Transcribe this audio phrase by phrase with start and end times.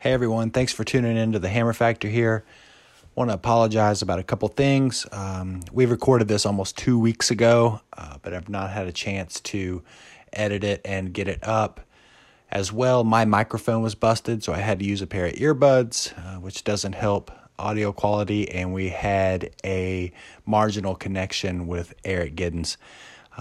[0.00, 2.44] Hey everyone, thanks for tuning in to the Hammer Factor here.
[3.16, 5.04] Want to apologize about a couple things.
[5.10, 9.40] Um, we recorded this almost two weeks ago, uh, but I've not had a chance
[9.40, 9.82] to
[10.32, 11.80] edit it and get it up.
[12.48, 16.16] As well, my microphone was busted, so I had to use a pair of earbuds,
[16.16, 20.12] uh, which doesn't help audio quality, and we had a
[20.46, 22.76] marginal connection with Eric Giddens.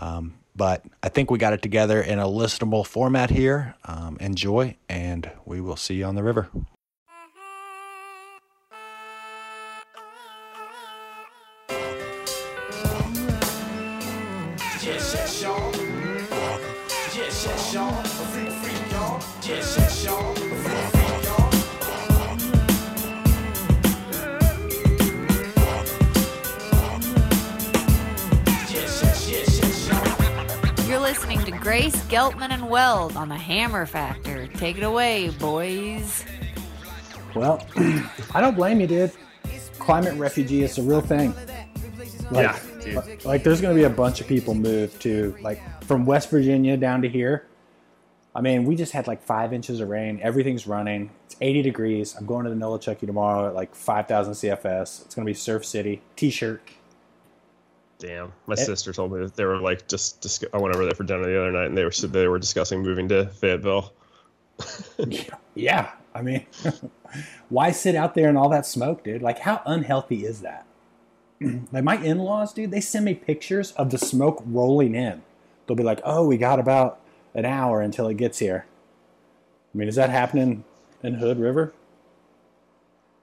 [0.01, 3.75] Um, but I think we got it together in a listenable format here.
[3.85, 6.49] Um, enjoy, and we will see you on the river.
[31.67, 34.47] Grace Geltman and Weld on the Hammer Factor.
[34.47, 36.23] Take it away, boys.
[37.35, 37.61] Well,
[38.33, 39.11] I don't blame you, dude.
[39.77, 41.33] Climate refugee is a real thing.
[42.31, 42.95] Like, Yeah, dude.
[42.95, 46.29] like, like, there's going to be a bunch of people move to like from West
[46.29, 47.47] Virginia down to here.
[48.33, 50.21] I mean, we just had like five inches of rain.
[50.23, 51.09] Everything's running.
[51.25, 52.15] It's 80 degrees.
[52.15, 55.03] I'm going to the Nolichucky tomorrow at like 5,000 CFS.
[55.03, 56.01] It's going to be Surf City.
[56.15, 56.61] T-shirt.
[57.99, 58.57] Damn, my Eh.
[58.57, 60.21] sister told me that they were like just.
[60.21, 62.37] Dis- I went over there for dinner the other night, and they were they were
[62.39, 63.91] discussing moving to Fayetteville.
[65.55, 66.45] Yeah, I mean,
[67.49, 69.23] why sit out there in all that smoke, dude?
[69.23, 70.67] Like, how unhealthy is that?
[71.71, 75.23] like, my in laws, dude, they send me pictures of the smoke rolling in.
[75.65, 76.99] They'll be like, oh, we got about
[77.33, 78.65] an hour until it gets here.
[79.73, 80.63] I mean, is that happening
[81.01, 81.73] in Hood River?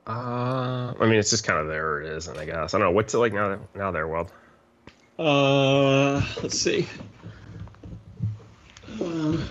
[0.06, 2.88] Uh, I mean, it's just kind of there it is, and I guess I don't
[2.88, 3.58] know what's it like now.
[3.74, 4.32] Now there, Weld.
[5.18, 6.86] Uh, let's see.
[9.00, 9.44] Um,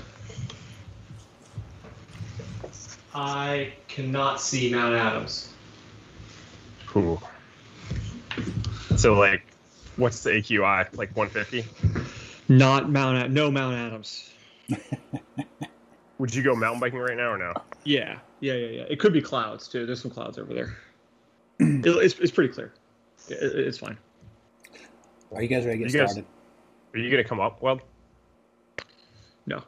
[3.16, 5.54] I cannot see Mount Adams.
[6.88, 7.22] Cool.
[8.98, 9.46] So like,
[9.98, 10.96] what's the AQI?
[10.98, 11.66] Like 150?
[12.50, 13.18] Not Mount.
[13.18, 14.32] Ad- no Mount Adams.
[16.20, 17.54] Would you go mountain biking right now or no?
[17.86, 18.84] Yeah, yeah, yeah, yeah.
[18.84, 19.86] It could be clouds too.
[19.86, 20.78] There's some clouds over there.
[21.60, 22.74] It- it's, it's pretty clear.
[23.30, 23.98] It, it- it's fine.
[25.36, 26.26] Are you guys ready to get You guys- started?
[26.94, 27.82] Are you gonna come up, Weld?
[29.46, 29.64] No.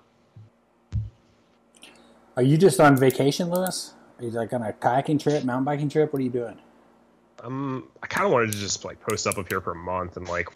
[2.38, 3.94] Are you just on vacation, Lewis?
[4.20, 6.14] Are you like on a kayaking trip, mountain biking trip?
[6.14, 6.60] What are you doing?
[7.44, 10.18] Um, I kind of wanted to just like post up up here for a month
[10.18, 10.50] and like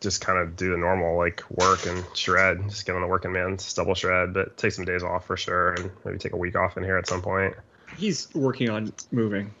[0.00, 3.32] just kind of do the normal like work and shred, just get on the working
[3.32, 6.56] man's double shred, but take some days off for sure and maybe take a week
[6.56, 7.54] off in here at some point.
[7.96, 9.52] He's working on moving.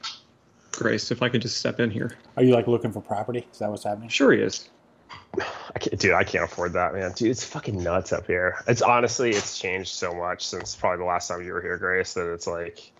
[0.72, 2.12] Grace, if I could just step in here.
[2.36, 3.46] Are you like looking for property?
[3.52, 4.08] Is that what's happening?
[4.08, 4.70] Sure, he is.
[5.74, 7.12] I can't, dude, I can't afford that, man.
[7.12, 8.62] Dude, it's fucking nuts up here.
[8.66, 12.14] It's honestly, it's changed so much since probably the last time you were here, Grace,
[12.14, 12.92] that it's like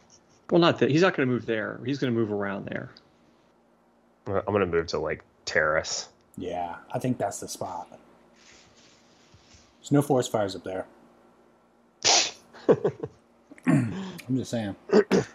[0.50, 1.80] Well, not that he's not going to move there.
[1.84, 2.90] He's going to move around there.
[4.26, 6.08] I'm gonna move to like Terrace.
[6.36, 7.88] Yeah, I think that's the spot.
[9.80, 10.86] There's no forest fires up there.
[13.66, 14.76] I'm just saying.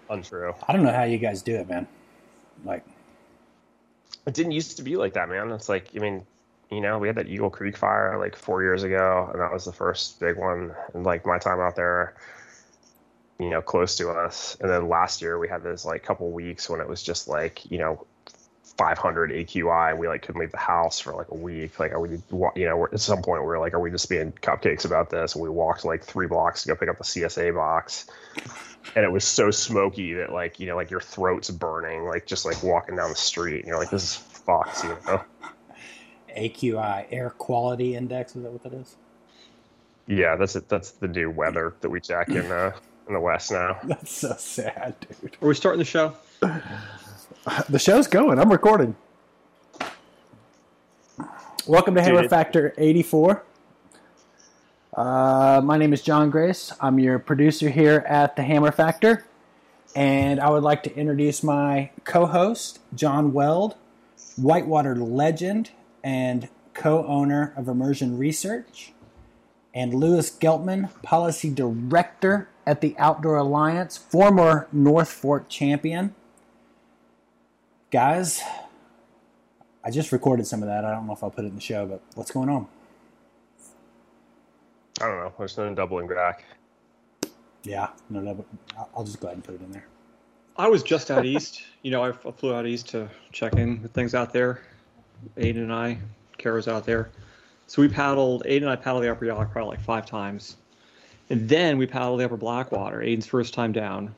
[0.09, 0.53] Untrue.
[0.67, 1.87] I don't know how you guys do it, man.
[2.63, 2.85] Like,
[4.25, 5.51] It didn't used to be like that, man.
[5.51, 6.25] It's like, I mean,
[6.71, 9.65] you know, we had that Eagle Creek fire like four years ago, and that was
[9.65, 10.73] the first big one.
[10.93, 12.15] And like my time out there,
[13.39, 14.57] you know, close to us.
[14.59, 17.69] And then last year we had this like couple weeks when it was just like,
[17.69, 18.05] you know,
[18.77, 19.97] 500 AQI.
[19.97, 21.79] We like couldn't leave the house for like a week.
[21.79, 22.21] Like, are we,
[22.55, 25.35] you know, at some point we are like, are we just being cupcakes about this?
[25.35, 28.07] And we walked like three blocks to go pick up the CSA box.
[28.95, 32.45] And it was so smoky that like, you know, like your throat's burning, like just
[32.45, 33.59] like walking down the street.
[33.59, 35.21] And you're like, this is fucked, you know?
[36.35, 38.95] AQI, air quality index, is that what that is?
[40.07, 40.69] Yeah, that's it.
[40.69, 42.71] That's the new weather that we check in uh,
[43.07, 43.79] in the West now.
[43.83, 45.37] That's so sad, dude.
[45.41, 46.15] Are we starting the show?
[47.69, 48.39] The show's going.
[48.39, 48.95] I'm recording.
[51.67, 52.29] Welcome to Hammer Dude.
[52.31, 53.43] Factor 84.
[54.95, 56.73] Uh, my name is John Grace.
[56.81, 59.25] I'm your producer here at the Hammer Factor.
[59.95, 63.75] And I would like to introduce my co host, John Weld,
[64.37, 65.69] Whitewater legend
[66.05, 68.93] and co owner of Immersion Research,
[69.73, 76.13] and Lewis Geltman, policy director at the Outdoor Alliance, former North Fork champion.
[77.91, 78.41] Guys,
[79.83, 80.85] I just recorded some of that.
[80.85, 82.67] I don't know if I'll put it in the show, but what's going on?
[85.01, 85.33] I don't know.
[85.37, 86.45] There's no doubling back.
[87.63, 88.45] Yeah, no, no,
[88.77, 89.85] I'll- I'll just go ahead and put it in there.
[90.55, 91.63] I was just out east.
[91.81, 94.61] You know, I flew out east to check in with things out there.
[95.37, 95.97] Aiden and I,
[96.37, 97.09] Kara's out there.
[97.67, 100.57] So we paddled, Aiden and I paddled the upper Yough probably like five times.
[101.29, 104.13] And then we paddled the upper Blackwater, Aiden's first time down.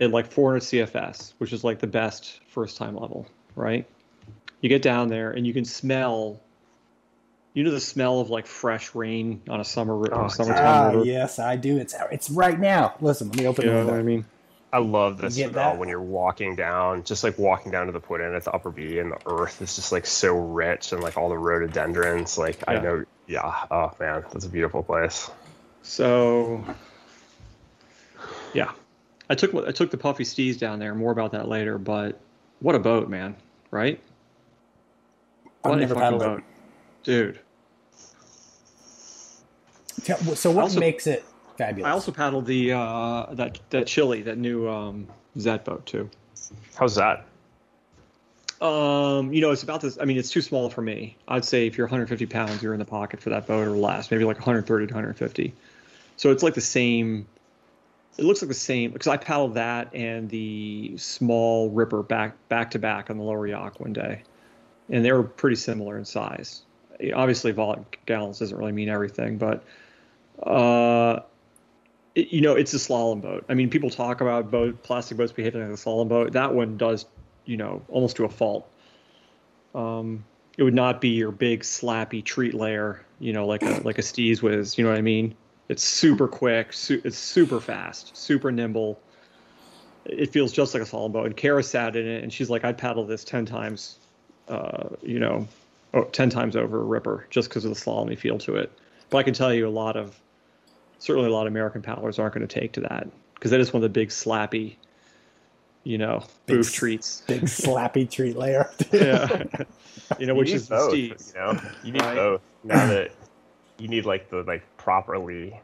[0.00, 3.86] at like 400 CFS, which is like the best first time level, right?
[4.62, 6.40] You get down there and you can smell,
[7.54, 10.64] you know, the smell of like fresh rain on a summer on Oh, a summertime
[10.64, 11.04] Ah, river.
[11.04, 11.78] yes, I do.
[11.78, 12.94] It's it's right now.
[13.00, 14.24] Listen, let me open You the know what I mean?
[14.72, 15.78] I love the You get smell that?
[15.78, 18.70] when you're walking down, just like walking down to the put in at the upper
[18.70, 22.38] B, and the earth is just like so rich and like all the rhododendrons.
[22.38, 23.64] Like I know, yeah.
[23.70, 25.28] Oh man, that's a beautiful place.
[25.82, 26.64] So,
[28.54, 28.70] yeah,
[29.28, 30.94] I took I took the Puffy Steez down there.
[30.94, 31.76] More about that later.
[31.78, 32.20] But
[32.60, 33.34] what a boat, man!
[33.72, 34.00] Right?
[35.64, 36.44] I've What a never fucking paddled it.
[37.02, 37.40] dude.
[40.04, 41.24] Tell- So what also- makes it
[41.60, 41.88] fabulous?
[41.88, 45.06] I also paddled the uh, that that Chili, that new um,
[45.38, 46.10] Zet boat too.
[46.74, 47.26] How's that?
[48.60, 49.98] Um, you know, it's about this.
[50.00, 51.16] I mean, it's too small for me.
[51.28, 54.10] I'd say if you're 150 pounds, you're in the pocket for that boat or less.
[54.10, 55.54] Maybe like 130 to 150.
[56.16, 57.26] So it's like the same.
[58.18, 62.70] It looks like the same because I paddled that and the small Ripper back back
[62.72, 64.22] to back on the lower Yough one day,
[64.90, 66.62] and they were pretty similar in size.
[67.14, 69.64] Obviously, vol gallons doesn't really mean everything, but
[70.42, 71.20] uh,
[72.14, 73.44] you know, it's a slalom boat.
[73.48, 76.32] I mean, people talk about boat plastic boats behaving like a slalom boat.
[76.32, 77.06] That one does,
[77.44, 78.68] you know, almost to a fault.
[79.74, 80.24] Um,
[80.58, 84.02] it would not be your big slappy treat layer, you know, like a like a
[84.02, 84.76] Steez Whiz.
[84.76, 85.34] You know what I mean?
[85.68, 86.72] It's super quick.
[86.72, 89.00] Su- it's super fast, super nimble.
[90.04, 91.26] It feels just like a slalom boat.
[91.26, 93.98] And Kara sat in it, and she's like, "I'd paddle this ten times,
[94.48, 95.46] uh, you know,
[95.94, 98.72] oh, 10 times over a Ripper just because of the slalomy feel to it."
[99.10, 100.20] But I can tell you, a lot of
[101.00, 103.72] certainly a lot of American paddlers aren't going to take to that because that is
[103.72, 104.76] one of the big slappy,
[105.82, 107.22] you know, Big boof treats.
[107.26, 108.70] Big slappy treat layer.
[108.92, 109.42] Yeah,
[110.18, 112.16] you know, You which need is the both, You know, you need Right.
[112.16, 112.42] both.
[112.62, 113.10] Now that
[113.78, 115.58] you need like the like properly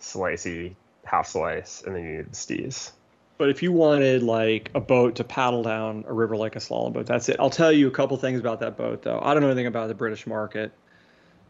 [0.00, 2.92] slicey half slice, and then you need the stees.
[3.38, 6.92] But if you wanted like a boat to paddle down a river like a slalom
[6.92, 7.36] boat, that's it.
[7.38, 9.20] I'll tell you a couple things about that boat, though.
[9.22, 10.72] I don't know anything about the British market,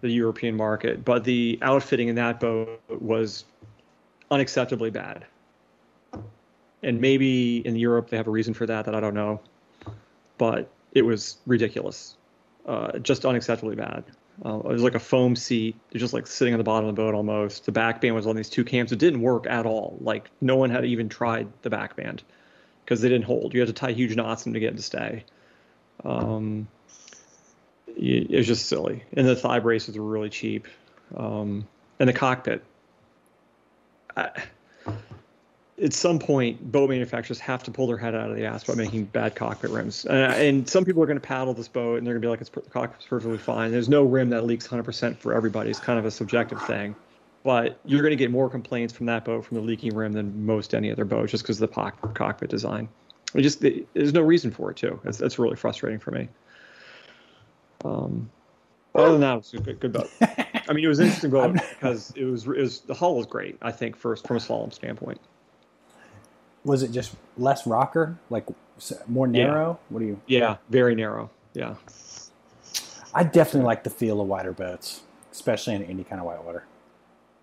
[0.00, 3.44] the European market, but the outfitting in that boat was
[4.30, 5.26] unacceptably bad.
[6.82, 9.40] And maybe in Europe they have a reason for that that I don't know,
[10.36, 12.16] but it was ridiculous,
[12.66, 14.04] uh, just unacceptably bad.
[14.44, 15.74] Uh, it was like a foam seat.
[15.94, 17.64] Just like sitting on the bottom of the boat almost.
[17.64, 18.92] The back band was on these two cams.
[18.92, 19.98] It didn't work at all.
[20.00, 22.22] Like no one had even tried the back band
[22.84, 23.52] because they didn't hold.
[23.52, 25.24] You had to tie huge knots in to get it to stay.
[26.04, 26.68] Um,
[27.98, 29.04] it was just silly.
[29.12, 30.66] And the thigh braces were really cheap.
[31.16, 31.66] Um,
[31.98, 32.62] and the cockpit.
[34.16, 34.30] I,
[35.82, 38.74] at some point, boat manufacturers have to pull their head out of the ass by
[38.74, 40.06] making bad cockpit rims.
[40.06, 42.30] Uh, and some people are going to paddle this boat and they're going to be
[42.30, 43.70] like, it's, cockpit's perfectly fine.
[43.70, 45.70] There's no rim that leaks 100% for everybody.
[45.70, 46.96] It's kind of a subjective thing.
[47.44, 50.44] But you're going to get more complaints from that boat from the leaking rim than
[50.44, 52.88] most any other boat just because of the poc- cockpit design.
[53.34, 54.98] It just there's no reason for it too.
[55.04, 56.28] That's, that's really frustrating for me.
[57.84, 58.30] Um,
[58.94, 60.10] other than that, it was a good, good boat.
[60.20, 63.26] I mean, it was an interesting boat because it was, it was the hull was
[63.26, 63.56] great.
[63.62, 65.20] I think first from a slalom standpoint.
[66.64, 68.44] Was it just less rocker, like
[69.06, 69.44] more Yeah.
[69.46, 69.78] narrow?
[69.90, 70.20] What do you?
[70.26, 71.30] Yeah, very narrow.
[71.54, 71.76] Yeah.
[73.14, 75.02] I definitely like the feel of wider boats,
[75.32, 76.64] especially in any kind of whitewater.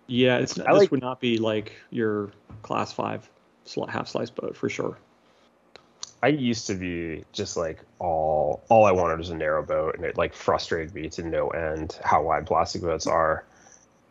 [0.06, 2.30] Yeah, it's I this like- would not be like your
[2.62, 3.28] class five
[3.88, 4.96] half slice boat for sure.
[6.22, 10.04] I used to be just like all all I wanted was a narrow boat, and
[10.04, 13.44] it like frustrated me to no end how wide plastic boats are.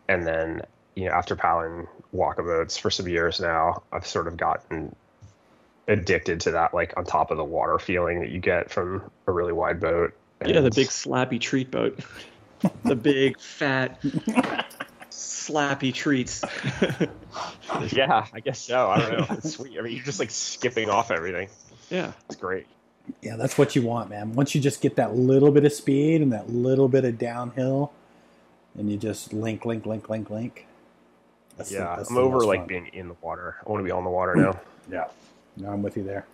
[0.08, 0.62] And then
[0.96, 4.96] you know, after paddling Waka boats for some years now, I've sort of gotten
[5.88, 9.32] addicted to that like on top of the water feeling that you get from a
[9.32, 10.14] really wide boat.
[10.46, 12.00] Yeah, the big slappy treat boat.
[12.84, 14.02] the big fat
[15.12, 16.44] slappy treats.
[17.94, 18.90] yeah, I guess so.
[18.90, 19.36] I don't know.
[19.38, 19.78] It's sweet.
[19.78, 21.50] I mean, you're just like skipping off everything.
[21.90, 22.12] Yeah.
[22.28, 22.68] It's great.
[23.22, 24.34] Yeah, that's what you want, man.
[24.34, 27.92] Once you just get that little bit of speed and that little bit of downhill,
[28.78, 30.66] and you just link, link, link, link, link.
[31.58, 32.68] That's the- Yeah, that's I'm over like fun.
[32.68, 33.58] being in the water.
[33.66, 34.60] I want to be on the water now.
[34.92, 35.06] Yeah,
[35.58, 36.26] no, I'm with you there.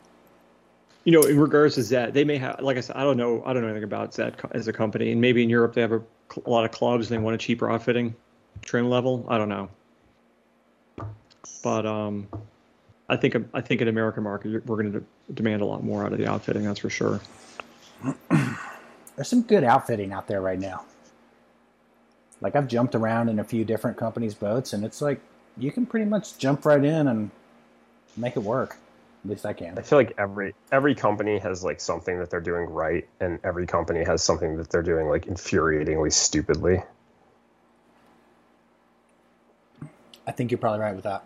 [1.06, 3.42] You know, in regards to Zet, they may have, like I said, I don't know,
[3.46, 5.94] I don't know anything about Zet as a company, and maybe in Europe they have
[5.94, 6.02] a,
[6.46, 8.14] a lot of clubs and they want a cheaper outfitting
[8.62, 9.26] trim level.
[9.30, 9.70] I don't know,
[11.64, 12.28] but um,
[13.10, 16.06] I think I think in American market we're going to de- demand a lot more
[16.06, 16.64] out of the outfitting.
[16.64, 17.20] That's for sure.
[19.16, 20.86] There's some good outfitting out there right now.
[22.42, 25.22] Like I've jumped around in a few different companies' boats, and it's like
[25.58, 27.30] you can pretty much jump right in and
[28.18, 28.78] make it work.
[29.24, 29.78] At least I can.
[29.78, 33.68] I feel like every every company has like something that they're doing right, and every
[33.68, 36.82] company has something that they're doing like infuriatingly stupidly.
[40.26, 41.24] I think you're probably right with that.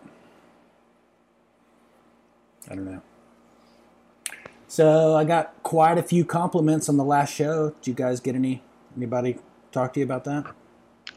[2.70, 3.02] I don't know.
[4.68, 7.70] So I got quite a few compliments on the last show.
[7.70, 8.62] Did you guys get any?
[8.96, 9.38] Anybody
[9.72, 10.46] talk to you about that?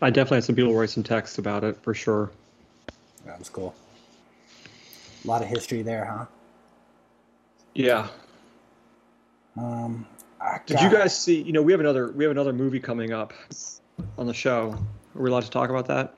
[0.02, 2.32] I definitely had some people write some text about it for sure.
[3.26, 3.76] That was cool.
[5.24, 6.26] A lot of history there, huh?
[7.74, 8.08] Yeah.
[9.58, 10.06] Um,
[10.66, 11.42] Did you guys see?
[11.42, 13.34] You know, we have another we have another movie coming up
[14.18, 14.72] on the show.
[15.16, 16.16] Are we allowed to talk about that?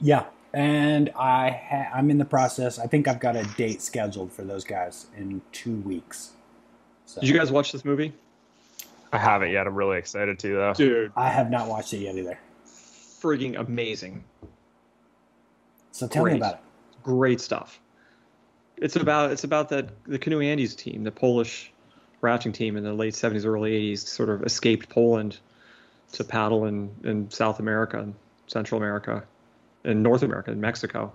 [0.00, 2.78] Yeah, and I ha- I'm in the process.
[2.78, 6.32] I think I've got a date scheduled for those guys in two weeks.
[7.06, 8.12] So Did you guys watch this movie?
[9.12, 9.66] I haven't yet.
[9.66, 10.74] I'm really excited to though.
[10.74, 12.38] Dude, I have not watched it yet either.
[12.66, 14.24] frigging amazing.
[15.92, 16.60] So tell me about it.
[17.02, 17.78] Great stuff.
[18.76, 21.72] It's about it's about that the Canoandes team, the Polish
[22.20, 25.38] rafting team in the late 70s, early 80s, sort of escaped Poland
[26.12, 28.14] to paddle in, in South America and
[28.46, 29.24] Central America
[29.84, 31.12] and North America and Mexico.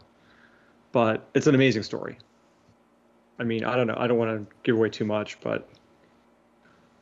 [0.91, 2.17] But it's an amazing story.
[3.39, 3.95] I mean, I don't know.
[3.97, 5.69] I don't want to give away too much, but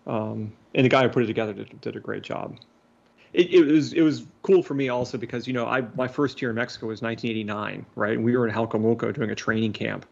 [0.07, 2.57] um, and the guy who put it together did, did a great job.
[3.34, 6.41] It, it was it was cool for me also because you know I my first
[6.41, 8.13] year in Mexico was 1989, right?
[8.13, 10.05] And we were in Jalcomulco doing a training camp,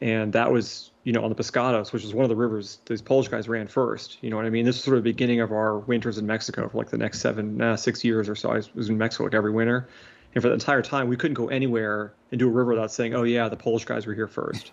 [0.00, 3.02] and that was you know on the Pescados, which is one of the rivers these
[3.02, 4.18] Polish guys ran first.
[4.22, 4.64] You know what I mean?
[4.64, 7.20] This was sort of the beginning of our winters in Mexico for like the next
[7.20, 8.52] seven uh, six years or so.
[8.52, 9.88] I was in Mexico like every winter,
[10.34, 13.14] and for the entire time we couldn't go anywhere and do a river without saying,
[13.14, 14.72] "Oh yeah, the Polish guys were here first.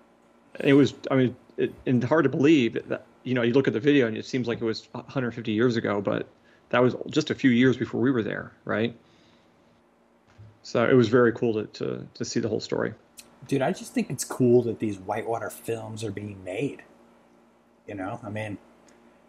[0.60, 3.74] it was I mean, it, and hard to believe that you know you look at
[3.74, 6.26] the video and it seems like it was 150 years ago, but
[6.70, 8.94] that was just a few years before we were there, right?
[10.62, 12.94] So it was very cool to to, to see the whole story.
[13.46, 16.82] Dude, I just think it's cool that these whitewater films are being made.
[17.86, 18.58] You know, I mean,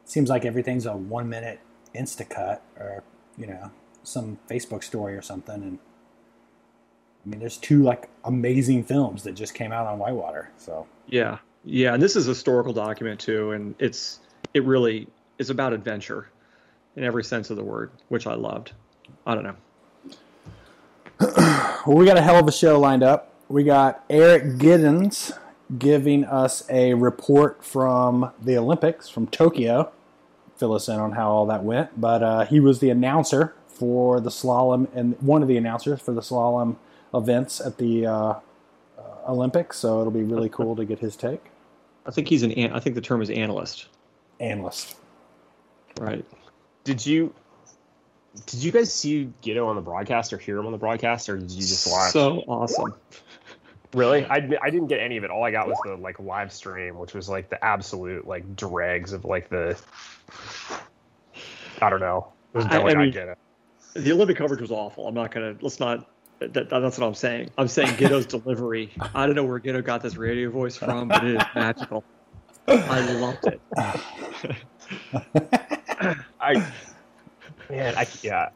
[0.03, 1.59] it seems like everything's a one minute
[1.95, 3.03] Instacut or,
[3.38, 3.71] you know,
[4.09, 5.55] some Facebook story or something.
[5.55, 5.79] And
[7.25, 10.51] I mean, there's two like amazing films that just came out on whitewater.
[10.57, 14.19] So, Yeah, yeah, and this is a historical document too, and it's
[14.53, 16.29] it really is about adventure
[16.95, 18.71] in every sense of the word, which I loved.
[19.25, 19.55] I don't know.
[21.85, 23.33] well, we got a hell of a show lined up.
[23.47, 25.37] We got Eric Giddens
[25.77, 29.91] giving us a report from the Olympics from Tokyo.
[30.57, 31.99] Fill us in on how all that went.
[31.99, 36.12] But uh, he was the announcer for the slalom and one of the announcers for
[36.13, 36.75] the slalom
[37.13, 38.39] events at the uh, uh,
[39.27, 39.77] Olympics.
[39.77, 41.41] So it'll be really cool to get his take.
[42.05, 42.51] I think he's an.
[42.51, 43.88] an- I think the term is analyst,
[44.39, 44.95] Analyst.
[46.00, 46.25] right?
[46.83, 47.33] Did you
[48.45, 51.38] did you guys see Gitto on the broadcast or hear him on the broadcast or
[51.38, 52.12] did you just watch?
[52.12, 52.93] So awesome.
[53.93, 55.31] really, I, I didn't get any of it.
[55.31, 59.13] All I got was the like live stream, which was like the absolute like dregs
[59.13, 59.79] of like the
[61.81, 62.31] I don't know.
[62.53, 63.38] It was I- no I I mean- get it.
[63.93, 65.08] The Olympic coverage was awful.
[65.08, 65.55] I'm not gonna.
[65.62, 66.08] Let's not.
[66.39, 67.50] That, that's what I'm saying.
[67.58, 68.91] I'm saying Gitto's delivery.
[69.13, 72.03] I don't know where Gitto got this radio voice from, but it is magical.
[72.67, 73.60] I loved it.
[76.39, 76.65] I
[77.69, 78.50] man, I yeah,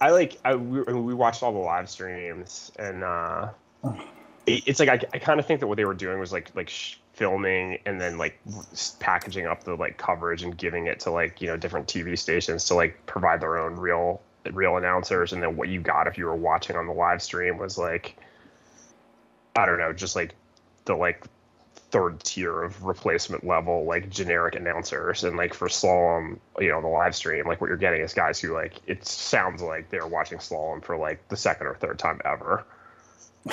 [0.00, 3.48] I like I we, we watched all the live streams and uh,
[4.46, 6.50] it, it's like I, I kind of think that what they were doing was like
[6.54, 8.38] like sh- filming and then like
[8.98, 12.64] packaging up the like coverage and giving it to like you know different TV stations
[12.66, 14.20] to like provide their own real
[14.54, 17.58] real announcers and then what you got if you were watching on the live stream
[17.58, 18.16] was like
[19.54, 20.34] I don't know just like
[20.84, 21.24] the like
[21.90, 25.24] third tier of replacement level like generic announcers.
[25.24, 28.40] And like for slalom you know the live stream like what you're getting is guys
[28.40, 32.20] who like it sounds like they're watching slalom for like the second or third time
[32.24, 32.64] ever.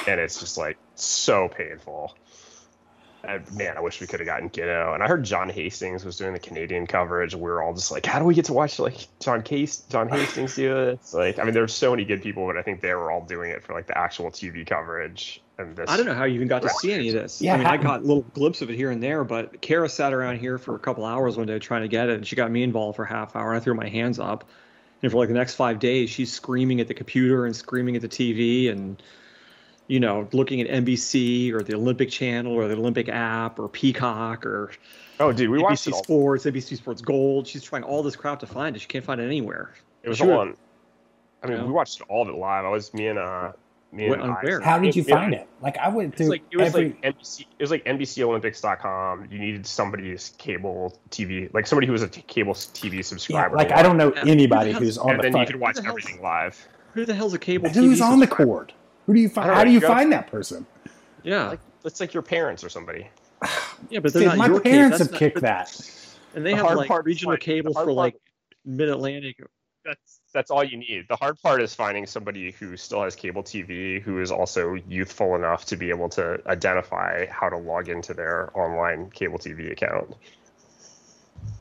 [0.08, 2.16] And it's just like so painful
[3.54, 4.94] man i wish we could have gotten Gitto.
[4.94, 8.06] and i heard john hastings was doing the canadian coverage we were all just like
[8.06, 11.44] how do we get to watch like john case john hastings do this like i
[11.44, 13.74] mean there's so many good people but i think they were all doing it for
[13.74, 16.70] like the actual tv coverage and this I don't know how you even got to
[16.70, 17.42] see any of this.
[17.42, 19.88] Yeah, I mean, I got a little glimpse of it here and there, but Kara
[19.88, 22.36] sat around here for a couple hours one day trying to get it, and she
[22.36, 23.52] got me involved for a half hour.
[23.52, 24.50] And I threw my hands up,
[25.04, 28.02] and for like the next five days, she's screaming at the computer and screaming at
[28.02, 29.02] the TV, and
[29.88, 34.46] you know, looking at NBC or the Olympic Channel or the Olympic app or Peacock
[34.46, 34.72] or
[35.20, 37.48] oh dude we watched it NBC all Sports, NBC Sports Gold.
[37.48, 38.80] She's trying all this crap to find it.
[38.80, 39.74] She can't find it anywhere.
[40.04, 40.34] It was Sure.
[40.34, 40.58] all on.
[41.44, 41.66] I mean, Yeah.
[41.66, 42.64] we watched all of it live.
[42.66, 43.52] I was me and uh,
[43.92, 44.60] me and on I- where?
[44.62, 45.48] How did you find it?
[45.62, 46.90] Like, I went It's through like it was every.
[46.90, 47.42] like NBC.
[47.42, 49.28] It was like NBCOlympics.com.
[49.30, 53.56] You needed somebody's cable TV, like somebody who was a t- cable TV yeah, subscriber.
[53.56, 55.76] like, I don't know anybody who's hell's- on and the then you fuck- could watch
[55.76, 56.68] the everything live.
[56.94, 58.72] Who the hell's a cable Who's TV on the cord?
[59.06, 59.50] Who do you find?
[59.52, 60.66] How know, do you go- find that person?
[61.24, 63.08] Yeah, Like it's like your parents or somebody.
[63.90, 65.90] yeah, but they're Dude, not my your parents have not- kicked but- that.
[66.36, 68.16] And they The have hard like part regional like, cable for part- like
[68.66, 69.38] Mid Atlantic.
[69.86, 71.06] That's that's all you need.
[71.10, 75.36] The hard part is finding somebody who still has cable TV who is also youthful
[75.36, 80.16] enough to be able to identify how to log into their online cable TV account.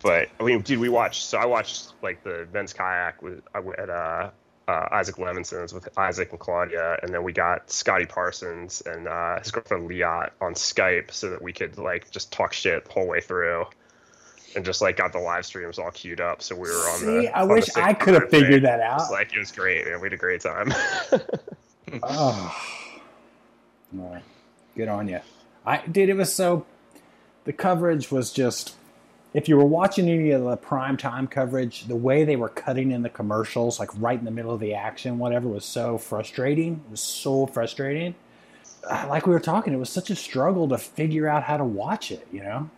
[0.02, 1.24] But I mean, dude, we watched.
[1.24, 4.30] So I watched like the men's kayak with at uh,
[4.68, 9.38] uh, Isaac Levinson's with Isaac and Claudia, and then we got Scotty Parsons and uh,
[9.40, 13.08] his girlfriend Liat on Skype so that we could like just talk shit the whole
[13.08, 13.64] way through,
[14.54, 16.42] and just like got the live streams all queued up.
[16.42, 17.36] So we were on See, the.
[17.36, 18.98] I wish I could have figured that It out.
[18.98, 19.84] was like it was great.
[19.86, 20.00] Man.
[20.00, 20.72] We had a great time.
[22.02, 22.56] Oh,
[24.76, 25.20] good on you.
[25.66, 26.64] I dude, it was so.
[27.44, 28.74] The coverage was just.
[29.34, 32.90] If you were watching any of the prime time coverage, the way they were cutting
[32.92, 36.74] in the commercials, like right in the middle of the action, whatever, was so frustrating.
[36.86, 38.14] It was so frustrating.
[38.88, 41.64] Uh, Like we were talking, it was such a struggle to figure out how to
[41.64, 42.26] watch it.
[42.30, 42.70] You know.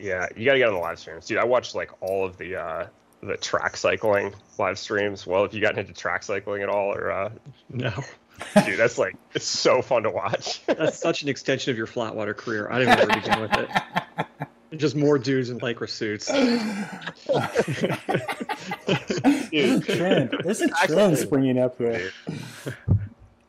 [0.00, 1.38] Yeah, you gotta get on the live streams, dude.
[1.38, 2.86] I watched like all of the uh,
[3.22, 5.26] the track cycling live streams.
[5.26, 7.30] Well, if you got into track cycling at all, or uh,
[7.68, 7.92] No,
[8.64, 10.64] dude, that's like it's so fun to watch.
[10.66, 12.68] that's such an extension of your flatwater career.
[12.70, 14.46] I didn't know where to begin with it.
[14.76, 16.26] Just more dudes in lycra suits.
[19.50, 20.36] There's a trend.
[20.44, 22.12] There's a trend springing up here.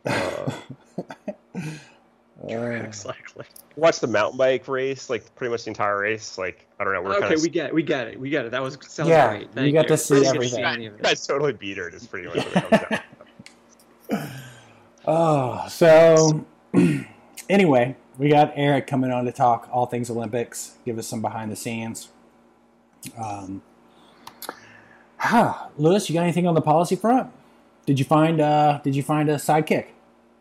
[0.04, 0.52] Uh,
[2.50, 3.46] Uh, Cycling.
[3.76, 6.40] watch the mountain bike race, like pretty much the entire race.
[6.40, 7.74] Like I don't know, we're Okay, kind of we get it.
[7.76, 8.20] We get it.
[8.20, 8.52] We get it.
[8.52, 9.42] That was sounds Yeah, great.
[9.44, 10.64] you Thank got to see Really everything.
[10.66, 11.04] any of it.
[11.04, 11.88] guys totally beat her.
[11.90, 13.00] Is pretty much what it comes down.
[14.10, 14.30] to.
[15.06, 16.44] Oh, so
[17.50, 21.52] anyway, we got Eric coming on to talk all things Olympics, give us some behind
[21.52, 22.10] the scenes.
[23.18, 23.64] Um,
[25.20, 27.32] ah, Lewis, you got anything on the policy front?
[27.88, 29.88] Did you find uh, Did you find a sidekick?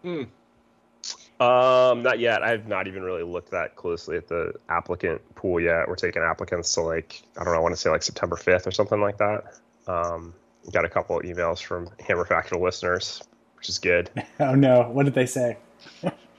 [0.05, 2.43] Um, not yet.
[2.43, 5.89] I've not even really looked that closely at the applicant pool yet.
[5.89, 7.61] We're taking applicants to like I don't know.
[7.61, 9.55] I want to say like September fifth or something like that.
[9.87, 10.35] Um,
[10.71, 13.23] got a couple of emails from Hammer Factor listeners,
[13.57, 14.11] which is good.
[14.39, 15.57] Oh no, what did they say?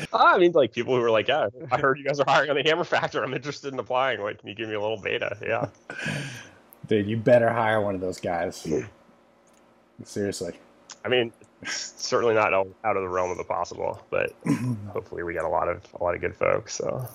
[0.12, 2.56] I mean, like people who were like, "Yeah, I heard you guys are hiring on
[2.56, 3.22] the Hammer Factor.
[3.22, 4.20] I'm interested in applying.
[4.20, 5.68] Like, can you give me a little beta?" Yeah.
[6.88, 8.66] Dude, you better hire one of those guys.
[10.04, 10.54] Seriously.
[11.04, 11.32] I mean,
[11.64, 14.32] certainly not out out of the realm of the possible, but
[14.92, 16.74] hopefully we got a lot of a lot of good folks.
[16.74, 17.06] So,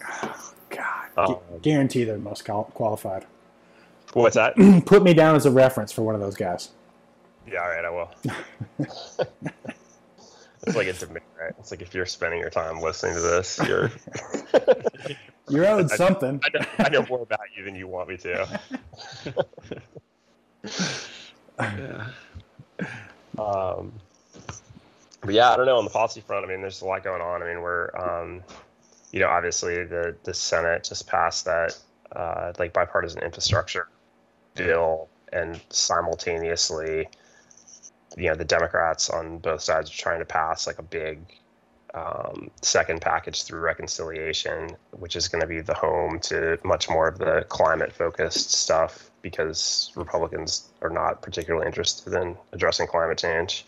[0.70, 3.26] God, Um, gu- guarantee they're most qualified.
[4.12, 4.54] what's that?
[4.86, 6.70] Put me down as a reference for one of those guys.
[7.50, 8.10] Yeah, all right, I will.
[10.66, 11.54] it's like a demand, right?
[11.58, 13.90] It's like if you're spending your time listening to this, you're.
[15.48, 16.40] You're owed something.
[16.42, 18.60] I know, I know more about you than you want me to.
[21.58, 22.06] Yeah.
[23.38, 23.92] Um,
[25.20, 26.44] but yeah, I don't know on the policy front.
[26.44, 27.42] I mean, there's a lot going on.
[27.42, 28.42] I mean, we're, um,
[29.12, 31.78] you know, obviously the the Senate just passed that
[32.12, 33.88] uh, like bipartisan infrastructure
[34.54, 37.08] bill, and simultaneously,
[38.16, 41.20] you know, the Democrats on both sides are trying to pass like a big
[41.94, 47.08] um, second package through reconciliation, which is going to be the home to much more
[47.08, 53.64] of the climate focused stuff because Republicans are not particularly interested in addressing climate change.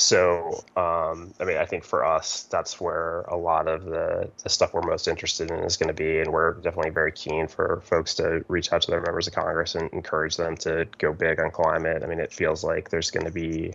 [0.00, 4.48] So, um, I mean, I think for us, that's where a lot of the, the
[4.48, 6.20] stuff we're most interested in is going to be.
[6.20, 9.74] And we're definitely very keen for folks to reach out to their members of Congress
[9.74, 12.02] and encourage them to go big on climate.
[12.02, 13.74] I mean, it feels like there's going to be,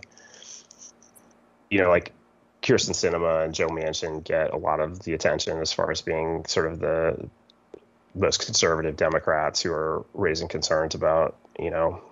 [1.70, 2.12] you know, like
[2.60, 6.44] Kyrsten Sinema and Joe Manchin get a lot of the attention as far as being
[6.46, 7.30] sort of the
[8.16, 12.02] most conservative Democrats who are raising concerns about, you know,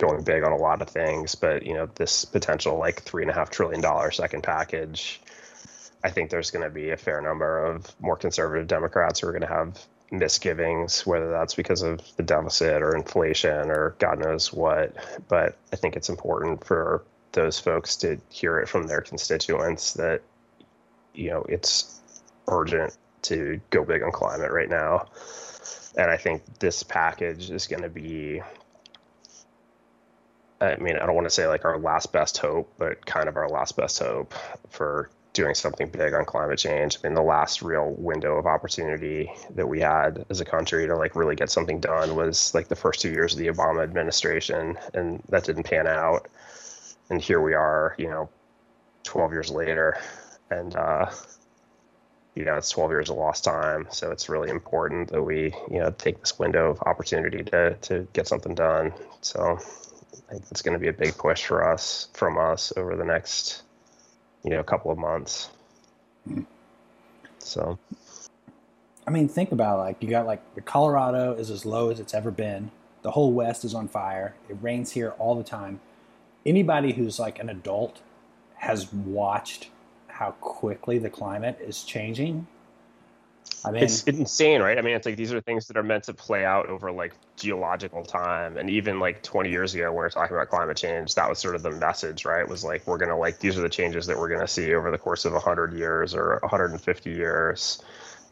[0.00, 1.36] going big on a lot of things.
[1.36, 5.20] But, you know, this potential like three and a half trillion dollar second package,
[6.02, 9.32] I think there's going to be a fair number of more conservative Democrats who are
[9.32, 9.78] going to have
[10.10, 14.96] misgivings, whether that's because of the deficit or inflation or God knows what.
[15.28, 20.22] But I think it's important for those folks to hear it from their constituents that,
[21.14, 22.00] you know, it's
[22.48, 25.06] urgent to go big on climate right now.
[25.96, 28.42] And I think this package is going to be,
[30.60, 33.36] I mean, I don't want to say like our last best hope, but kind of
[33.36, 34.34] our last best hope
[34.68, 36.98] for doing something big on climate change.
[37.02, 40.96] I mean, the last real window of opportunity that we had as a country to
[40.96, 44.76] like really get something done was like the first two years of the Obama administration,
[44.92, 46.28] and that didn't pan out.
[47.08, 48.28] And here we are, you know,
[49.04, 49.98] 12 years later,
[50.50, 51.10] and uh,
[52.34, 53.86] you know, it's 12 years of lost time.
[53.90, 58.06] So it's really important that we, you know, take this window of opportunity to to
[58.12, 58.92] get something done.
[59.20, 59.58] So
[60.30, 63.04] I think it's going to be a big push for us from us over the
[63.04, 63.62] next,
[64.44, 65.50] you know, couple of months.
[66.24, 66.42] Hmm.
[67.38, 67.78] So
[69.10, 71.98] I mean, think about it, like you got like the Colorado is as low as
[71.98, 72.70] it's ever been.
[73.02, 74.36] The whole West is on fire.
[74.48, 75.80] It rains here all the time.
[76.46, 78.00] Anybody who's like an adult
[78.58, 79.68] has watched
[80.06, 82.46] how quickly the climate is changing.
[83.64, 84.78] I mean, it's insane, right?
[84.78, 87.12] I mean, it's like these are things that are meant to play out over like
[87.36, 91.14] geological time, and even like 20 years ago, when we are talking about climate change,
[91.16, 92.40] that was sort of the message, right?
[92.40, 94.90] It was like we're gonna like these are the changes that we're gonna see over
[94.90, 97.82] the course of 100 years or 150 years,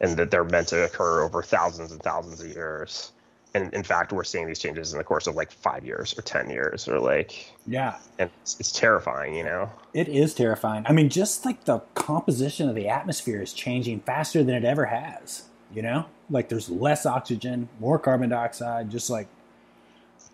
[0.01, 3.11] and that they're meant to occur over thousands and thousands of years.
[3.55, 6.21] And in fact, we're seeing these changes in the course of like five years or
[6.21, 9.71] 10 years, or like, yeah, and it's, it's terrifying, you know?
[9.93, 10.85] it is terrifying.
[10.87, 14.85] I mean, just like the composition of the atmosphere is changing faster than it ever
[14.85, 15.45] has.
[15.73, 18.89] You know, like there's less oxygen, more carbon dioxide.
[18.89, 19.27] Just like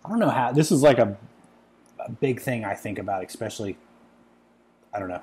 [0.04, 1.16] I don't know how this is like a,
[1.98, 3.76] a big thing I think about, especially
[4.94, 5.22] I don't know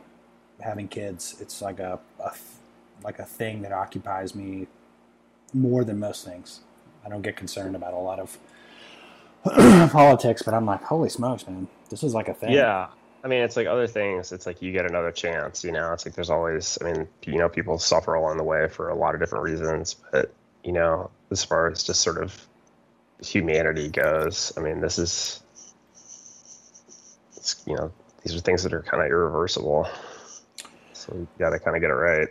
[0.61, 1.35] having kids.
[1.39, 2.31] It's like a, a
[3.03, 4.67] like a thing that occupies me
[5.51, 6.61] more than most things.
[7.05, 8.37] I don't get concerned about a lot of
[9.91, 12.53] politics, but I'm like, holy smokes, man, this is like a thing.
[12.53, 12.87] Yeah.
[13.23, 14.31] I mean, it's like other things.
[14.33, 15.93] It's like you get another chance, you know.
[15.93, 18.95] It's like there's always, I mean, you know, people suffer along the way for a
[18.95, 22.47] lot of different reasons, but you know, as far as just sort of
[23.21, 25.41] humanity goes, I mean, this is,
[27.65, 27.91] you know,
[28.23, 29.87] these are things that are kind of irreversible.
[30.93, 32.29] So you got to kind of get it right.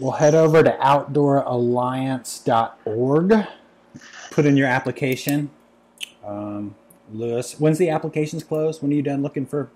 [0.00, 3.46] Well, head over to outdooralliance.org.
[4.30, 5.50] Put in your application.
[6.24, 6.74] Um,
[7.12, 8.80] Lewis, when's the applications closed?
[8.80, 9.68] When are you done looking for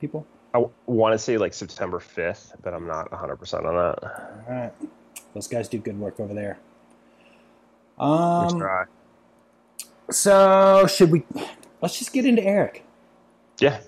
[0.00, 0.24] people?
[0.54, 3.98] I want to say like September 5th, but I'm not 100% on that.
[4.48, 4.72] All right.
[5.34, 6.58] Those guys do good work over there.
[7.98, 8.84] Um, try.
[10.10, 11.24] so, should we?
[11.82, 12.84] Let's just get into Eric.
[13.58, 13.80] Yeah.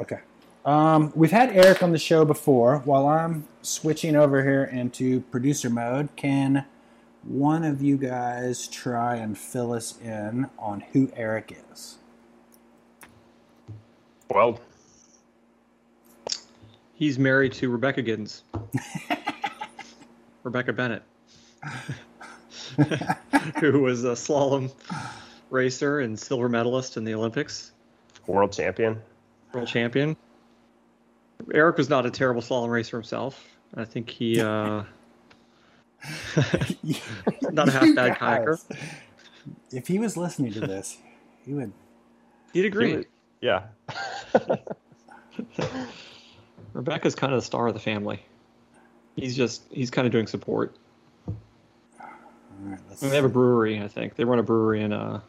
[0.00, 0.20] Okay.
[0.64, 2.78] Um, we've had Eric on the show before.
[2.78, 6.64] While I'm switching over here into producer mode, can
[7.22, 11.96] one of you guys try and fill us in on who Eric is?
[14.30, 14.60] Well,
[16.96, 18.42] He's married to Rebecca Giddens.
[20.44, 21.02] Rebecca Bennett,
[23.60, 24.72] who was a slalom
[25.50, 27.72] racer and silver medalist in the Olympics,
[28.26, 29.00] world champion.
[29.52, 30.16] world champion.
[31.52, 33.44] Eric was not a terrible slalom racer himself.
[33.74, 34.84] I think he uh,
[37.52, 38.58] not a half You bad kayaker.
[39.70, 40.98] If he was listening to this,
[41.44, 41.72] he would.
[42.52, 43.04] He'd agree.
[43.40, 43.64] Yeah.
[46.72, 48.20] Rebecca's kind of the star of the family.
[49.16, 50.74] He's just he's kind of doing support.
[52.00, 52.06] All
[52.62, 54.16] right, I mean, they have a brewery, I think.
[54.16, 55.20] They run a brewery in uh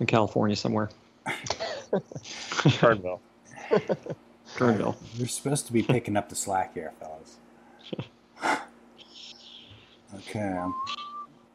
[0.00, 0.90] in California somewhere.
[2.62, 3.20] Kernville.
[4.54, 4.96] Kernville.
[5.14, 7.36] You're supposed to be picking up the slack here, fellas.
[10.16, 10.72] Okay, I'm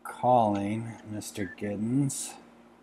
[0.04, 1.50] calling Mr.
[1.58, 2.34] Giddens.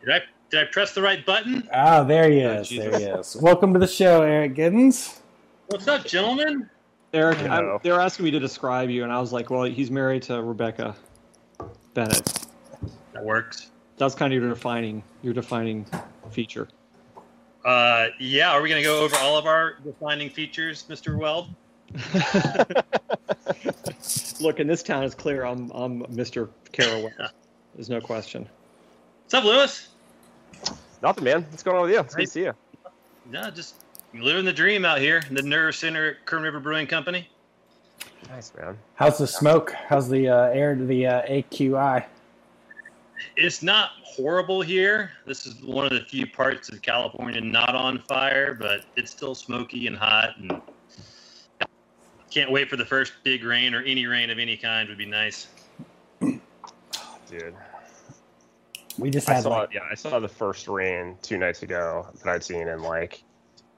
[0.00, 1.68] Did I did I press the right button?
[1.74, 2.70] Oh, there he Oh, is.
[2.70, 3.36] there he is.
[3.38, 5.18] Welcome to the show, Eric Giddens.
[5.66, 6.70] What's up, gentlemen?
[7.12, 9.90] Eric, I, they were asking me to describe you, and I was like, well, he's
[9.90, 10.96] married to Rebecca
[11.92, 12.46] Bennett.
[13.12, 13.70] That works.
[13.98, 15.84] That's kind of your defining your defining
[16.30, 16.68] feature.
[17.66, 21.18] Uh, yeah, are we gonna go over all of our defining features, Mr.
[21.18, 21.48] Weld?
[24.40, 26.48] Look, in this town, it's clear I'm I'm Mr.
[26.70, 27.10] Carroll.
[27.74, 28.48] There's no question.
[29.24, 29.88] What's up, Lewis?
[31.02, 31.42] Nothing, man.
[31.50, 31.98] What's going on with you?
[31.98, 32.54] It's good to see you.
[33.32, 33.82] Yeah, just
[34.14, 37.28] living the dream out here in the Nerve Center at Kern River Brewing Company.
[38.28, 38.78] Nice, man.
[38.94, 39.74] How's the smoke?
[39.88, 42.04] How's the uh, air to the uh, AQI?
[43.36, 45.10] It's not horrible here.
[45.26, 49.34] This is one of the few parts of California not on fire, but it's still
[49.34, 50.60] smoky and hot, and
[52.30, 55.06] can't wait for the first big rain or any rain of any kind would be
[55.06, 55.48] nice.
[56.20, 57.54] Dude.
[58.98, 62.06] We just I had saw like, yeah, I saw the first rain two nights ago
[62.22, 63.22] that I'd seen in like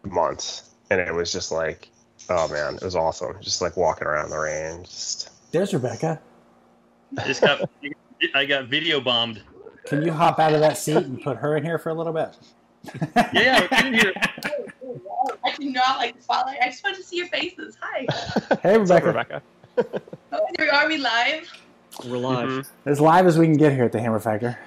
[0.04, 0.70] months.
[0.90, 1.90] And it was just like
[2.28, 3.36] oh man, it was awesome.
[3.40, 4.84] Just like walking around in the rain.
[4.84, 6.20] Just there's Rebecca.
[7.26, 7.68] Just got,
[8.34, 9.42] I got video bombed.
[9.86, 12.12] Can you hop out of that seat and put her in here for a little
[12.12, 12.30] bit?
[13.32, 14.12] Yeah, we're in here.
[15.44, 16.58] I do not like the spotlight.
[16.62, 17.76] I just want to see your faces.
[17.80, 18.06] Hi.
[18.62, 19.42] Hey, What's up, Rebecca.
[19.76, 20.02] Rebecca?
[20.32, 21.50] Oh, there- are we live?
[22.06, 22.48] We're live.
[22.48, 22.68] Mhm.
[22.86, 24.58] As live as we can get here at the Hammer Factor.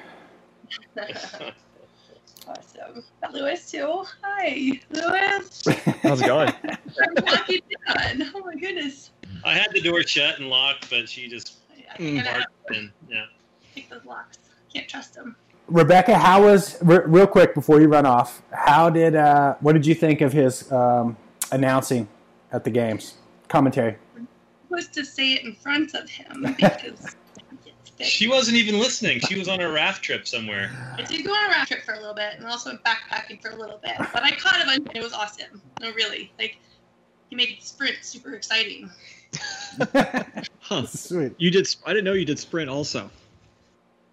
[2.48, 3.04] awesome.
[3.22, 4.04] Got Lewis too.
[4.24, 5.64] Hi, Lewis.
[6.02, 6.52] How's it going?
[7.24, 8.32] What you done?
[8.36, 9.12] Oh my goodness.
[9.44, 11.58] I had the door shut and locked, but she just
[11.94, 12.24] I Mm.
[12.24, 12.92] can't barked in.
[13.10, 13.26] Yeah.
[13.74, 14.38] Take those locks.
[14.74, 15.36] Can't trust them.
[15.68, 18.42] Rebecca, how was re- real quick before you run off?
[18.52, 21.16] How did uh, what did you think of his um,
[21.52, 22.08] announcing
[22.52, 23.16] at the games?
[23.48, 23.98] Commentary.
[24.70, 27.16] Was to say it in front of him because.
[28.04, 29.20] She wasn't even listening.
[29.20, 30.72] She was on a raft trip somewhere.
[30.98, 33.40] I did go on a raft trip for a little bit and also went backpacking
[33.44, 33.94] for a little bit.
[34.00, 35.62] But I caught a bunch and it was awesome.
[35.80, 36.32] No, really.
[36.40, 36.58] Like,
[37.30, 38.90] he made sprint super exciting.
[40.62, 40.86] Huh.
[40.86, 41.34] Sweet.
[41.38, 41.68] You did.
[41.86, 43.10] I didn't know you did sprint also.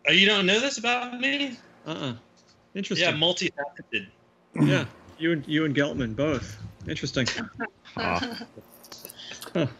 [0.08, 1.56] Oh, you don't know this about me?
[1.86, 1.90] Uh.
[1.90, 2.14] uh
[2.74, 3.08] Interesting.
[3.08, 3.50] Yeah, Interesting.
[3.52, 4.06] multifaceted.
[4.60, 4.86] Yeah.
[5.18, 6.58] You and you and Geltman both.
[6.88, 7.26] Interesting.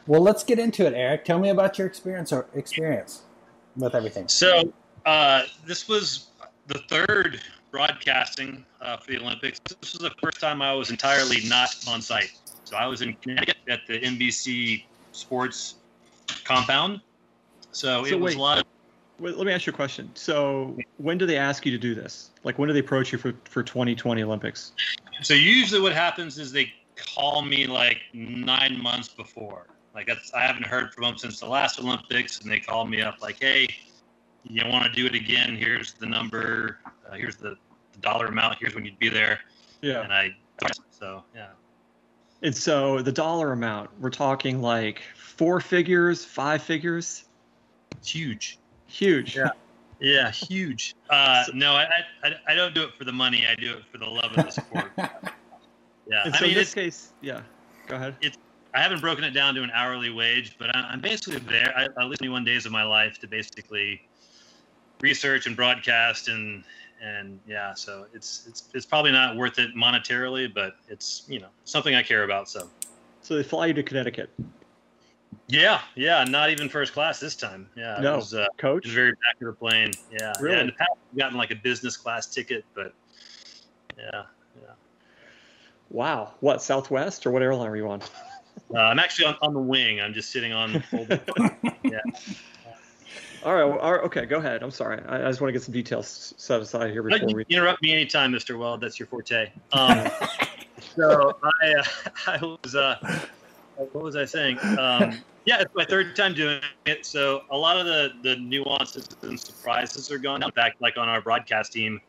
[0.07, 1.25] Well, let's get into it, Eric.
[1.25, 3.23] Tell me about your experience or experience
[3.77, 4.27] with everything.
[4.27, 4.73] So
[5.05, 6.29] uh, this was
[6.67, 9.61] the third broadcasting uh, for the Olympics.
[9.81, 12.33] This was the first time I was entirely not on site.
[12.65, 15.77] So I was in Connecticut at the NBC Sports
[16.45, 17.01] compound.
[17.71, 18.78] So, So it was a lot of Wait,
[19.19, 20.11] let me ask you a question.
[20.15, 22.31] So, when do they ask you to do this?
[22.45, 24.73] Like, when do they approach you for for 2020 Olympics?
[25.23, 29.67] So usually what happens is they call me like nine months before.
[29.95, 33.01] Like that's, I haven't heard from them since the last Olympics, and they call me
[33.03, 33.69] up like, "Hey,
[34.45, 35.57] you want to do it again?
[35.57, 36.79] Here's the number.
[37.09, 37.57] Uh, here's the,
[37.93, 38.59] the dollar amount.
[38.61, 39.41] Here's when you'd be there."
[39.81, 40.03] Yeah.
[40.03, 40.31] And I,
[40.91, 41.49] so yeah,
[42.43, 47.25] And so the dollar amount, we're talking like four figures, five figures,
[47.97, 48.59] it's huge.
[48.89, 49.37] Huge.
[49.37, 49.51] Yeah.
[50.01, 50.95] Yeah, huge.
[51.11, 51.87] Uh, no, I,
[52.23, 53.47] I I don't do it for the money.
[53.47, 54.93] I do it for the love of the sport.
[56.11, 57.43] Yeah, And I so mean, in this case, yeah.
[57.87, 58.17] Go ahead.
[58.23, 58.39] It's
[58.73, 61.71] I haven't broken it down to an hourly wage, but I- I'm basically there.
[61.77, 64.01] I, I live 21 days of my life to basically
[65.01, 66.65] research and broadcast and
[67.03, 67.75] and yeah.
[67.75, 72.03] So it's it's it's probably not worth it monetarily, but it's you know something I
[72.03, 72.49] care about.
[72.49, 72.71] So
[73.21, 74.31] So they fly you to Connecticut.
[75.49, 76.25] Yeah, yeah.
[76.25, 77.69] Not even first class this time.
[77.77, 78.15] Yeah, No.
[78.15, 78.85] it was, uh, Coach?
[78.85, 79.91] was very back of the plane.
[80.13, 80.55] Yeah, Really?
[80.57, 82.93] Yeah, in the past, I've gotten like a business class ticket, but
[83.97, 84.23] yeah,
[84.61, 84.69] yeah.
[85.91, 86.35] Wow.
[86.41, 88.03] What, Southwest or what airline were you on?
[88.75, 90.01] Uh, I'm actually on, on the wing.
[90.01, 90.83] I'm just sitting on.
[91.85, 92.01] yeah.
[93.45, 93.65] All right.
[93.65, 94.03] Well, all right.
[94.05, 94.27] Okay.
[94.27, 94.63] Go ahead.
[94.65, 95.01] I'm sorry.
[95.07, 97.45] I, I just want to get some details set aside here before you we.
[97.49, 98.59] interrupt me anytime, Mr.
[98.59, 98.81] Weld.
[98.81, 99.51] That's your forte.
[99.73, 100.11] Um,
[100.97, 101.85] so I, uh,
[102.27, 103.21] I was, uh,
[103.77, 104.59] what was I saying?
[104.77, 107.07] Um, yeah, it's my third time doing it.
[107.07, 110.43] So a lot of the, the nuances and surprises are gone.
[110.43, 112.03] In fact, like on our broadcast team,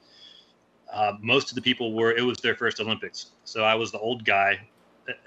[0.92, 3.28] uh, most of the people were, it was their first Olympics.
[3.46, 4.60] So I was the old guy,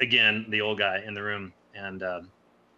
[0.02, 1.54] again, the old guy in the room.
[1.74, 2.28] And um,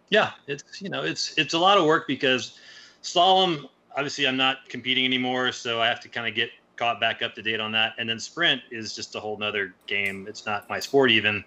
[0.07, 2.57] yeah, it's, you know, it's, it's a lot of work because
[3.03, 5.51] slalom, obviously I'm not competing anymore.
[5.51, 7.91] So I have to kind of get caught back up to date on that.
[7.97, 10.27] And then sprint is just a whole nother game.
[10.29, 11.43] It's not my sport even,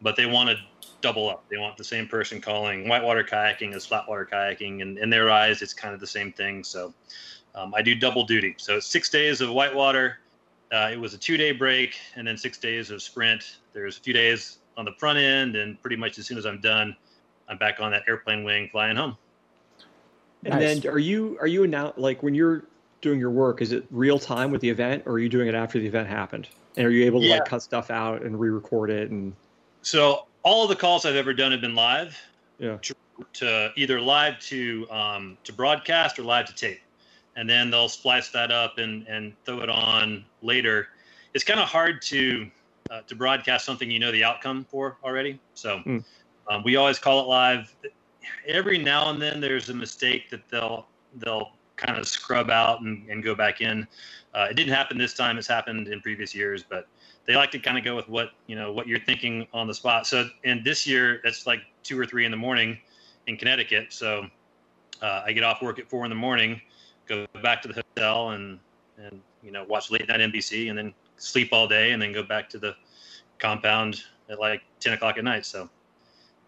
[0.00, 0.56] but they want to
[1.02, 1.44] double up.
[1.50, 4.80] They want the same person calling whitewater kayaking as flatwater kayaking.
[4.82, 6.64] And in their eyes, it's kind of the same thing.
[6.64, 6.94] So
[7.54, 8.54] um, I do double duty.
[8.58, 10.18] So six days of whitewater.
[10.72, 13.58] Uh, it was a two day break and then six days of sprint.
[13.74, 15.56] There's a few days on the front end.
[15.56, 16.96] And pretty much as soon as I'm done,
[17.48, 19.18] I'm back on that airplane wing flying home.
[20.44, 20.80] And Nice.
[20.80, 22.64] then are you are you now like when you're
[23.00, 23.60] doing your work?
[23.60, 26.08] Is it real time with the event, or are you doing it after the event
[26.08, 26.48] happened?
[26.76, 27.34] And are you able to Yeah.
[27.34, 29.10] like cut stuff out and re-record it?
[29.10, 29.34] And
[29.82, 32.18] So all of the calls I've ever done have been live.
[32.58, 32.78] yeah,
[33.34, 36.80] to either live to um, to broadcast or live to tape,
[37.36, 40.88] and then they'll splice that up and and throw it on later.
[41.34, 42.50] It's kind of hard to
[42.90, 45.38] uh, to broadcast something you know the outcome for already.
[45.54, 46.04] So Mm.
[46.50, 47.74] um, we always call it live.
[48.46, 53.08] Every now and then there's a mistake that they'll they'll kind of scrub out and,
[53.10, 53.86] and go back in.
[54.34, 55.36] Uh, it didn't happen this time.
[55.38, 56.86] It's happened in previous years, but
[57.26, 59.74] they like to kind of go with what you know what you're thinking on the
[59.74, 60.06] spot.
[60.06, 62.78] So and this year it's like two or three in the morning
[63.26, 63.92] in Connecticut.
[63.92, 64.26] So
[65.00, 66.60] uh, I get off work at four in the morning,
[67.06, 68.58] go back to the hotel and
[68.98, 72.22] and you know watch late night NBC, and then sleep all day, and then go
[72.22, 72.74] back to the
[73.38, 75.46] compound at like ten o'clock at night.
[75.46, 75.68] So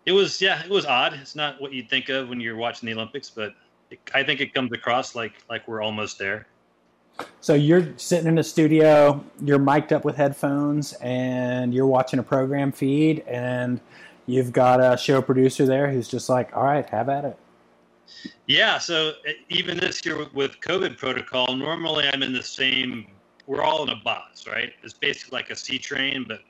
[0.07, 1.15] it was yeah, it was odd.
[1.15, 3.55] It's not what you'd think of when you're watching the Olympics, but
[3.91, 6.47] it, I think it comes across like like we're almost there.
[7.41, 12.23] So you're sitting in a studio, you're mic'd up with headphones, and you're watching a
[12.23, 13.81] program feed, and
[14.27, 17.39] you've got a show producer there who's just like, "All right, have at it."
[18.47, 19.13] Yeah, so
[19.49, 23.07] even this year with- with COVID protocol, normally I'm in the same.
[23.47, 24.73] We're all in a box, right?
[24.83, 26.41] It's basically like a C train, but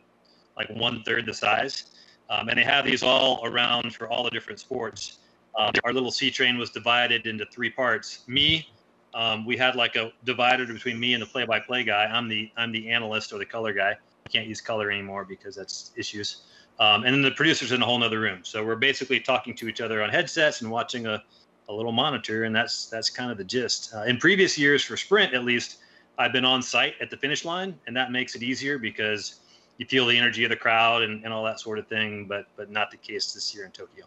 [0.57, 1.91] like one third the size.
[2.31, 5.19] Um, and they have these all around for all the different sports.
[5.59, 8.23] Um, our little C train was divided into three parts.
[8.27, 8.69] Me,
[9.15, 12.05] um, we had like a divider between me and the play-by-play guy.
[12.05, 13.97] I'm the I'm the analyst or the color guy.
[14.31, 16.43] Can't use color anymore because that's issues.
[16.81, 18.41] Um, and then the producer's in a whole nother room.
[18.43, 21.23] So we're basically talking to each other on headsets and watching a
[21.69, 23.95] a little monitor, and that's that's kind of the gist.
[23.95, 25.79] Uh, in previous years, for sprint at least,
[26.19, 29.41] I've been on site at the finish line, and that makes it easier because
[29.79, 32.27] you feel the energy of the crowd and, and all that sort of thing.
[32.27, 34.05] But but not the case this year in Tokyo.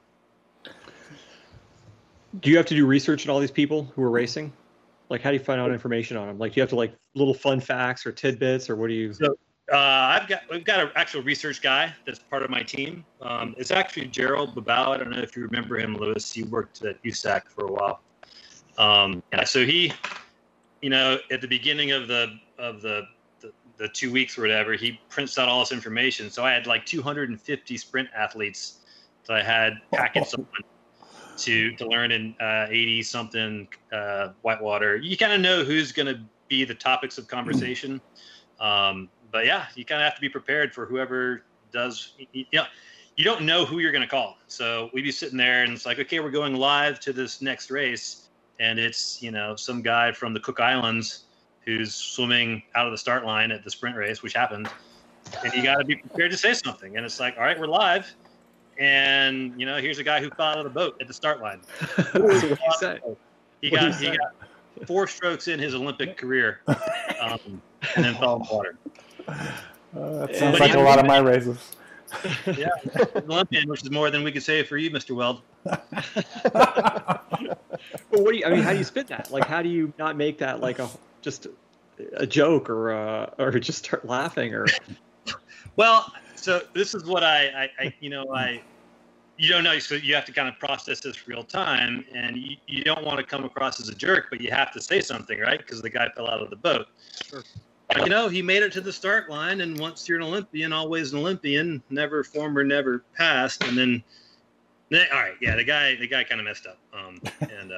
[2.41, 4.52] do you have to do research on all these people who are racing?
[5.10, 6.38] Like, how do you find out information on them?
[6.38, 9.13] Like, do you have to like little fun facts or tidbits, or what do you?
[9.13, 9.38] So-
[9.70, 13.04] Uh, I've got we've got an actual research guy that's part of my team.
[13.22, 14.93] Um, it's actually Gerald Babau.
[14.93, 16.32] I don't know if you remember him, Lewis.
[16.32, 18.00] He worked at USAC for a while.
[18.78, 19.91] Um, and so he,
[20.82, 23.04] you know, at the beginning of the of the,
[23.41, 26.30] the the two weeks or whatever, he prints out all this information.
[26.30, 28.86] So I had like 250 sprint athletes
[29.28, 30.48] that I had packets on
[31.38, 34.97] to to learn in uh, 80 something uh, whitewater.
[34.97, 38.02] You kind of know who's going to be the topics of conversation.
[38.60, 42.13] Um, but yeah, you kind of have to be prepared for whoever does.
[42.34, 42.65] You know,
[43.15, 44.38] you don't know who you're going to call.
[44.47, 47.69] So we'd be sitting there, and it's like, okay, we're going live to this next
[47.69, 51.26] race, and it's you know some guy from the Cook Islands
[51.65, 54.69] who's swimming out of the start line at the sprint race, which happened,
[55.43, 56.95] and you got to be prepared to say something.
[56.95, 58.15] And it's like, all right, we're live,
[58.80, 61.42] and you know, here's a guy who fell out of the boat at the start
[61.42, 61.62] line.
[62.13, 63.00] what do you say?
[63.62, 64.34] He What got he got
[64.86, 67.62] four strokes in his Olympic career, um,
[67.96, 68.78] and then fell in the water.
[69.28, 71.74] Uh, that sounds But like a lot of my races.
[72.58, 72.70] Yeah,
[73.18, 75.13] Olympian, which is more than we could say for you, Mr.
[75.13, 75.42] Weld.
[75.66, 75.82] But
[78.12, 78.46] what do you?
[78.46, 79.30] I mean, how do you spit that?
[79.30, 80.90] Like, how do you not make that like a
[81.22, 81.48] just
[82.13, 84.68] a joke or uh, or just start laughing or?
[85.78, 88.62] Well, so this is what I, I, I you know, I,
[89.38, 92.58] you don't know, so you have to kind of process this real time, and you,
[92.68, 95.40] you don't want to come across as a jerk, but you have to say something,
[95.40, 95.60] right?
[95.60, 96.88] Because the guy fell out of the boat.
[97.24, 97.44] Sure.
[97.96, 101.13] You know, he made it to the start line, and once you're an Olympian, always
[101.13, 104.04] an Olympian, never former, never past, and then,
[104.90, 107.78] then- all right, yeah, the guy, the guy kind of messed up, um, and uh,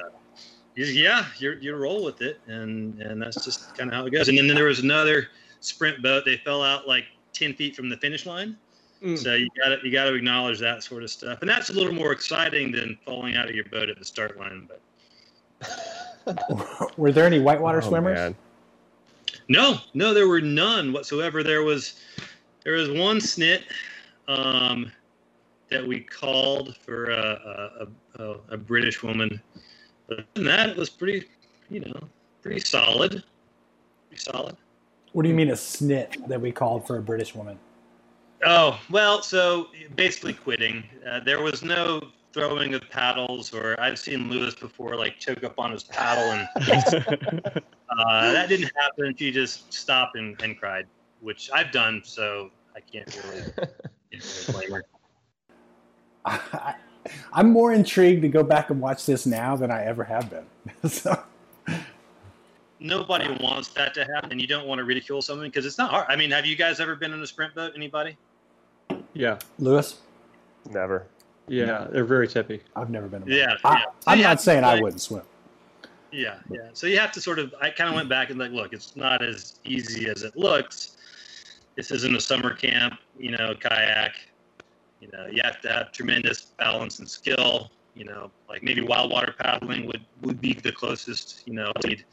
[0.74, 4.28] yeah, you you roll with it, and and that's just kind of how it goes.
[4.28, 5.28] And then there was another
[5.60, 8.56] sprint boat; they fell out like ten feet from the finish line.
[9.02, 9.18] Mm.
[9.18, 11.72] So you got to you got to acknowledge that sort of stuff, and that's a
[11.72, 14.68] little more exciting than falling out of your boat at the start line.
[14.68, 14.80] But
[16.96, 18.16] Were there any whitewater Oh, swimmers?
[18.18, 18.36] man.
[19.48, 21.42] no, no, there were none whatsoever.
[21.42, 22.00] There was
[22.64, 23.62] there was one snit
[24.28, 24.92] um,
[25.70, 27.86] that we called for a,
[28.18, 29.40] a, a, a British woman,
[30.08, 31.26] but other than that, it was pretty
[31.70, 32.00] you know
[32.42, 33.22] pretty solid,
[34.08, 34.56] pretty solid.
[35.12, 37.58] What do you mean a snit that we called for a British woman?
[38.44, 40.84] Oh well, so basically quitting.
[41.08, 42.00] Uh, there was no
[42.32, 46.48] throwing of paddles, or I've seen Lewis before, like choke up on his paddle, and
[47.90, 49.14] uh, that didn't happen.
[49.16, 50.86] She just stopped and, and cried,
[51.20, 53.42] which I've done, so I can't really,
[54.12, 54.84] can't really blame her.
[56.24, 56.74] I,
[57.32, 60.90] I'm more intrigued to go back and watch this now than I ever have been.
[60.90, 61.20] so,
[62.80, 65.90] Nobody wants that to happen, and you don't want to ridicule something because it's not
[65.90, 66.06] hard.
[66.08, 67.72] I mean, have you guys ever been in a sprint boat?
[67.76, 68.16] Anybody?
[69.12, 69.98] yeah, Lewis,
[70.70, 71.06] Never.
[71.46, 72.60] yeah, they're very tippy.
[72.74, 73.22] I've never been.
[73.26, 73.84] Yeah, I, yeah.
[73.84, 75.22] So I'm you have not to, saying I like- wouldn't swim.
[76.12, 76.70] Yeah, yeah.
[76.72, 77.54] So you have to sort of.
[77.60, 80.96] I kind of went back and like, look, it's not as easy as it looks.
[81.76, 84.14] This isn't a summer camp, you know, kayak.
[85.00, 87.70] You know, you have to have tremendous balance and skill.
[87.94, 91.42] You know, like maybe wild water paddling would would be the closest.
[91.46, 92.04] You know, need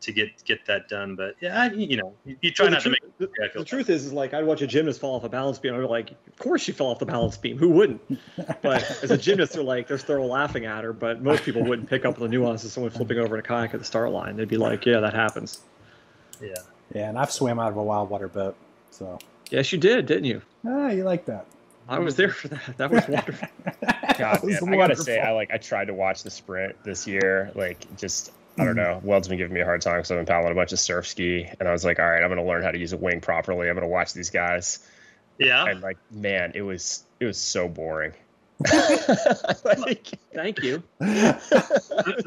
[0.00, 1.16] to get get that done.
[1.16, 3.18] But yeah, I, you know, you, you try Well, not the to make.
[3.18, 5.28] the, yeah, I the truth is, is like I'd watch a gymnast fall off a
[5.28, 5.74] balance beam.
[5.74, 7.58] I'd be like, of course she fell off the balance beam.
[7.58, 8.00] Who wouldn't?
[8.62, 10.92] But as a gymnast, they're like they're still laughing at her.
[10.92, 13.46] But most people wouldn't pick up on the nuances of someone flipping over in a
[13.46, 14.36] kayak at the start line.
[14.36, 15.60] They'd be like, yeah, that happens.
[16.40, 16.54] Yeah.
[16.94, 18.56] Yeah, and I've swam out of a wild water boat.
[18.90, 19.18] So,
[19.50, 20.40] Yes, you did, didn't you?
[20.66, 21.46] ah, you like that?
[21.88, 22.76] I was there for that.
[22.76, 23.48] That was wonderful.
[24.18, 26.76] God, That was man, I gotta say, I like I tried to watch the sprint
[26.84, 27.50] this year.
[27.54, 29.00] Like, just I don't know.
[29.04, 31.06] Weld's been giving me a hard time because I've been paddling a bunch of surf
[31.06, 33.20] ski, and I was like, all right, I'm gonna learn how to use a wing
[33.20, 33.68] properly.
[33.68, 34.80] I'm gonna watch these guys,
[35.38, 35.64] Yeah.
[35.64, 38.12] and like, man, it was it was so boring.
[39.64, 40.82] like, Thank you.
[41.00, 41.36] I'm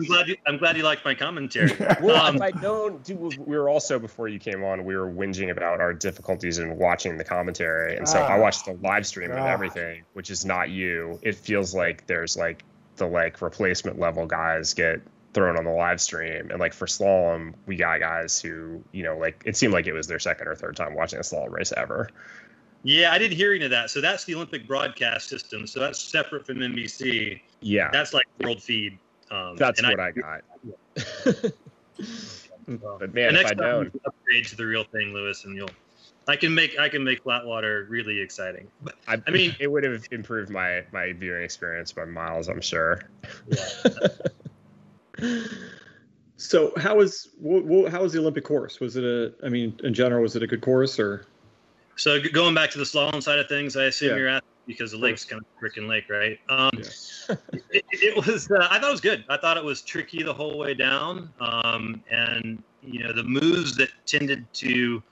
[0.08, 0.28] glad.
[0.28, 1.72] You, I'm glad you liked my commentary.
[2.02, 4.96] well, Um, if I'd known, dude, we we were also before you came on, we
[4.96, 8.28] were whinging about our difficulties in watching the commentary, and so Ah.
[8.28, 9.50] I watched the live stream and God.
[9.50, 11.20] everything, which is not you.
[11.22, 12.64] It feels like there's like
[12.98, 15.02] the like replacement level guys get
[15.34, 19.18] thrown on the live stream, and like for slalom, we got guys who you know
[19.18, 21.74] like it seemed like it was their second or third time watching a slalom race
[21.78, 22.10] ever.
[22.84, 23.90] yeah, I didn't hear any of that.
[23.90, 25.68] So that's the Olympic broadcast system.
[25.68, 27.40] So that's separate from NBC.
[27.62, 28.98] Yeah, That's like world feed.
[29.30, 30.42] Um, that's what I, got.
[32.68, 35.56] But man, and if next I'd time you upgrade to the real thing, Lewis, and
[35.56, 35.70] you'll.
[36.28, 38.68] I can make I can make Flatwater really exciting.
[38.82, 42.62] But I, I mean- it would have improved my my viewing experience by miles, I'm
[42.62, 43.02] sure.
[46.38, 47.30] So how was
[47.92, 48.80] how was the Olympic course?
[48.80, 49.34] Was it a?
[49.46, 51.28] I mean, in general, was it a good course or?
[51.98, 54.18] so going back to the slalom side of things, I assume Yeah.
[54.18, 54.48] you're asking.
[54.66, 56.38] because the lake's kind of freaking lake, right?
[56.50, 57.36] Um, Yeah.
[57.72, 58.50] it, it was.
[58.50, 59.26] Uh, I thought it was good.
[59.30, 63.76] I thought it was tricky the whole way down, um, and you know the moves
[63.78, 65.04] that tended to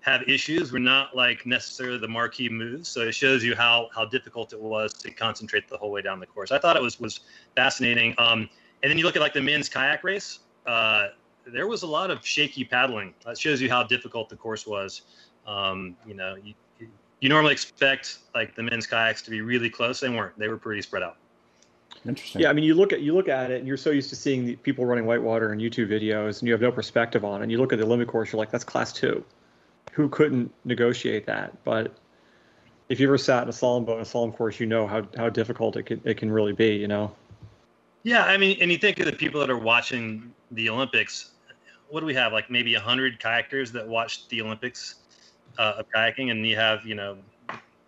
[0.00, 2.88] have issues were not like necessarily the marquee moves.
[2.88, 6.18] So it shows you how how difficult it was to concentrate the whole way down
[6.20, 6.50] the course.
[6.50, 7.20] I thought it was was
[7.56, 8.14] fascinating.
[8.18, 8.48] Um,
[8.82, 10.40] and then you look at like the men's kayak race.
[10.66, 11.08] Uh,
[11.46, 13.14] there was a lot of shaky paddling.
[13.24, 15.02] That shows you how difficult the course was.
[15.46, 16.54] Um, you know, you,
[17.20, 20.00] you normally expect like the men's kayaks to be really close.
[20.00, 20.38] They weren't.
[20.38, 21.16] They were pretty spread out.
[22.06, 22.42] Interesting.
[22.42, 24.16] Yeah, I mean, you look at you look at it, and you're so used to
[24.16, 27.44] seeing the people running whitewater and YouTube videos, and you have no perspective on it.
[27.44, 29.24] And you look at the Olympic course, you're like, that's class two.
[29.92, 31.64] Who couldn't negotiate that?
[31.64, 31.96] But
[32.88, 35.08] if you ever sat in a slalom boat, in a slalom course, you know how,
[35.16, 36.76] how difficult it can it can really be.
[36.76, 37.12] You know.
[38.02, 41.32] Yeah, I mean, and you think of the people that are watching the Olympics.
[41.88, 42.32] What do we have?
[42.32, 44.96] Like maybe hundred kayakers that watched the Olympics
[45.58, 47.18] uh, of kayaking, and you have you know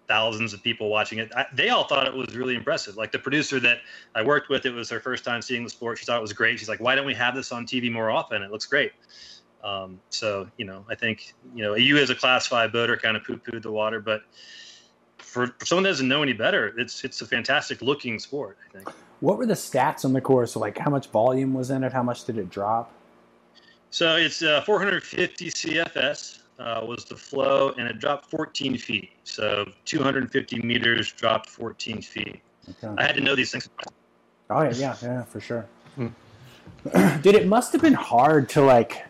[0.09, 1.31] thousands of people watching it.
[1.37, 2.97] I, they all thought it was really impressive.
[2.97, 3.79] Like the producer that
[4.15, 5.99] I worked with, it was her first time seeing the sport.
[5.99, 6.59] She thought it was great.
[6.59, 8.43] She's like, "Why don't we have this on TV more often?
[8.43, 8.93] It looks great."
[9.63, 13.17] Um, so you know, I think you know, you as a class five boater kind
[13.17, 14.23] of poo-pooed the water, but
[15.31, 18.59] for, for someone that doesn't know any better, it's it's a fantastic looking sport.
[18.68, 18.91] I think.
[19.20, 20.57] What were the stats on the course?
[20.57, 21.93] Like, how much volume was in it?
[21.93, 22.91] How much did it drop?
[23.91, 29.11] So it's uh, 450 CFS uh, was the flow, and it dropped 14 feet.
[29.24, 32.41] So 250 meters dropped 14 feet.
[32.68, 32.95] Okay.
[32.99, 33.68] I had to know these things.
[34.49, 35.66] Oh yeah, yeah, yeah, for sure.
[35.95, 36.09] Hmm.
[37.22, 39.05] Did it must have been hard to like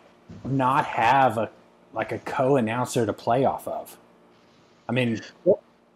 [0.45, 1.51] not have a
[1.95, 3.97] like a co-announcer to play off of?
[4.89, 5.21] I mean,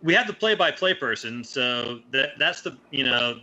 [0.05, 3.41] We had the play-by-play person, so that that's the you know,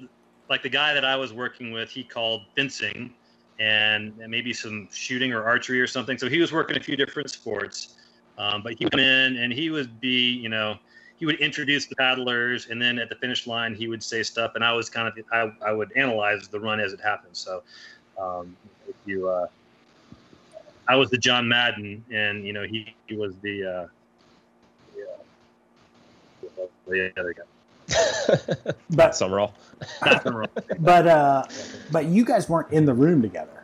[0.47, 3.13] like the guy that I was working with, he called fencing
[3.59, 6.17] and maybe some shooting or archery or something.
[6.17, 7.95] So he was working a few different sports,
[8.37, 10.77] um, but he went in and he would be you know
[11.17, 14.51] he would introduce the paddlers, and then at the finish line he would say stuff,
[14.53, 17.35] and I was kind of I, I would analyze the run as it happened.
[17.35, 17.63] So
[18.19, 18.55] um,
[18.87, 19.47] if you uh,
[20.87, 23.87] I was the John Madden, and you know he, he was the uh,
[26.87, 28.73] the, other guy.
[28.91, 29.53] but Summerall.
[30.01, 30.47] That's the wrong.
[30.79, 31.43] but uh,
[31.91, 33.63] but you guys weren't in the room together.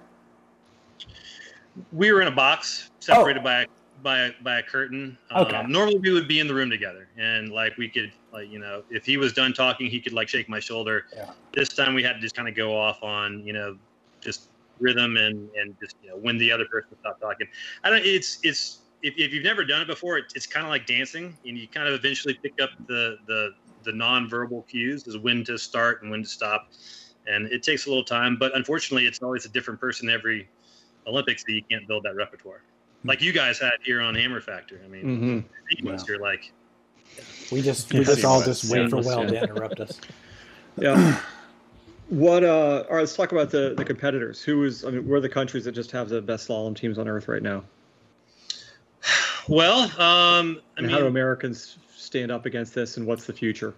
[1.91, 3.65] We were in a box separated by a
[4.03, 5.17] by a, by a curtain.
[5.35, 5.55] Okay.
[5.55, 8.59] Um, normally we would be in the room together, and like we could like you
[8.59, 11.05] know if he was done talking, he could like shake my shoulder.
[11.15, 11.31] Yeah.
[11.53, 13.77] This time we had to just kind of go off on you know
[14.21, 14.49] just
[14.79, 17.47] rhythm and and just you know when the other person stopped talking.
[17.83, 18.05] I don't.
[18.05, 21.37] It's it's if, if you've never done it before, it, it's kind of like dancing,
[21.45, 23.51] and you kind of eventually pick up the the
[23.83, 26.67] the non-verbal cues is when to start and when to stop,
[27.27, 28.37] and it takes a little time.
[28.37, 30.49] But unfortunately, it's always a different person every
[31.05, 32.61] Olympics, so you can't build that repertoire
[33.03, 34.81] like you guys had here on Hammer Factor.
[34.83, 36.05] I mean, Mm-hmm.
[36.07, 36.51] you're like
[37.51, 39.41] We just we Yeah, just all just wait for Well yeah.
[39.41, 39.99] to interrupt us.
[40.79, 41.19] Yeah.
[42.09, 42.43] What?
[42.43, 42.99] Uh, all right.
[42.99, 44.43] Let's talk about the the competitors.
[44.43, 44.85] Who is?
[44.85, 47.27] I mean, where are the countries that just have the best slalom teams on earth
[47.27, 47.63] right now?
[49.47, 49.83] Well.
[49.99, 52.97] Um, I And how do Americans stand up against this?
[52.97, 53.73] And what's the future?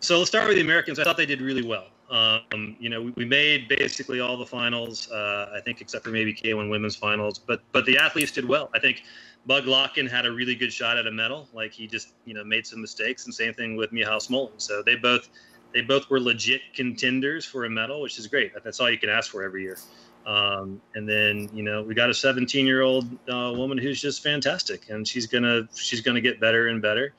[0.00, 0.98] so let's start with the Americans.
[0.98, 1.86] I thought they did really well.
[2.10, 5.10] Um, you know, we, we made basically all the finals.
[5.10, 8.68] Uh, I think except for maybe K1 women's finals, but but the athletes did well.
[8.74, 9.04] I think
[9.46, 11.48] Bug Lokken had a really good shot at a medal.
[11.52, 14.52] Like he just you know made some mistakes, and same thing with Michal Smolen.
[14.56, 15.28] So they both
[15.72, 18.52] they both were legit contenders for a medal, which is great.
[18.64, 19.78] That's all you can ask for every year.
[20.26, 24.22] Um, and then you know we got a 17 year old uh, woman who's just
[24.22, 27.14] fantastic, and she's gonna she's gonna get better and better.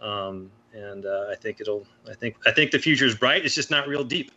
[0.00, 3.44] Um, and uh, I think it'll I think I think the future is bright.
[3.44, 4.30] It's just not real deep.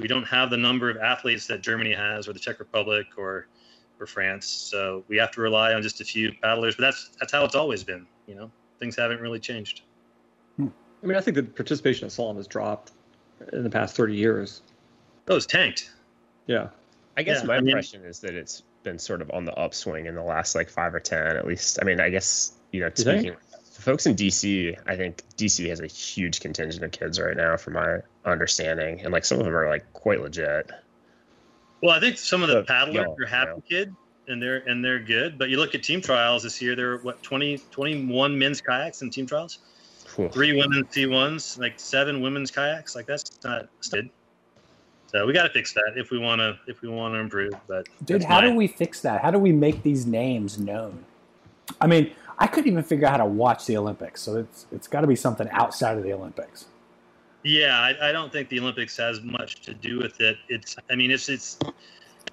[0.00, 3.46] We don't have the number of athletes that Germany has, or the Czech Republic, or
[4.00, 4.46] or France.
[4.46, 6.76] So we have to rely on just a few paddlers.
[6.76, 8.06] But that's that's how it's always been.
[8.26, 9.82] You know, things haven't really changed.
[10.58, 12.92] I mean, I think the participation in slalom has dropped
[13.52, 14.62] in the past 30 years.
[15.28, 15.90] Oh, it's tanked.
[16.46, 16.68] Yeah.
[17.16, 19.54] I guess Yeah, my I mean- impression is that it's been sort of on the
[19.54, 21.78] upswing in the last like five or ten at least.
[21.80, 23.36] I mean, I guess you know, You speaking
[23.74, 27.56] the folks in DC, I think DC has a huge contingent of kids right now,
[27.56, 30.70] from my understanding, and like some of them are like quite legit.
[31.82, 33.94] Well, I think some of the paddlers are happy kid,
[34.28, 35.38] and they're and they're good.
[35.38, 39.02] But you look at team trials this year, there were what 20, 21 men's kayaks
[39.02, 39.58] in team trials,
[40.14, 40.28] Whew.
[40.28, 42.94] three women's C ones, like seven women's kayaks.
[42.94, 44.08] Like that's not good.
[45.14, 47.54] So we got to fix that if we want to if we want to improve.
[47.68, 49.22] But Dude, how my- do we fix that?
[49.22, 51.04] How do we make these names known?
[51.80, 52.10] I mean,
[52.40, 55.06] I couldn't even figure out how to watch the Olympics, so it's it's got to
[55.06, 56.66] be something outside of the Olympics.
[57.44, 60.36] Yeah, I, I don't think the Olympics has much to do with it.
[60.48, 61.58] It's, I mean, it's it's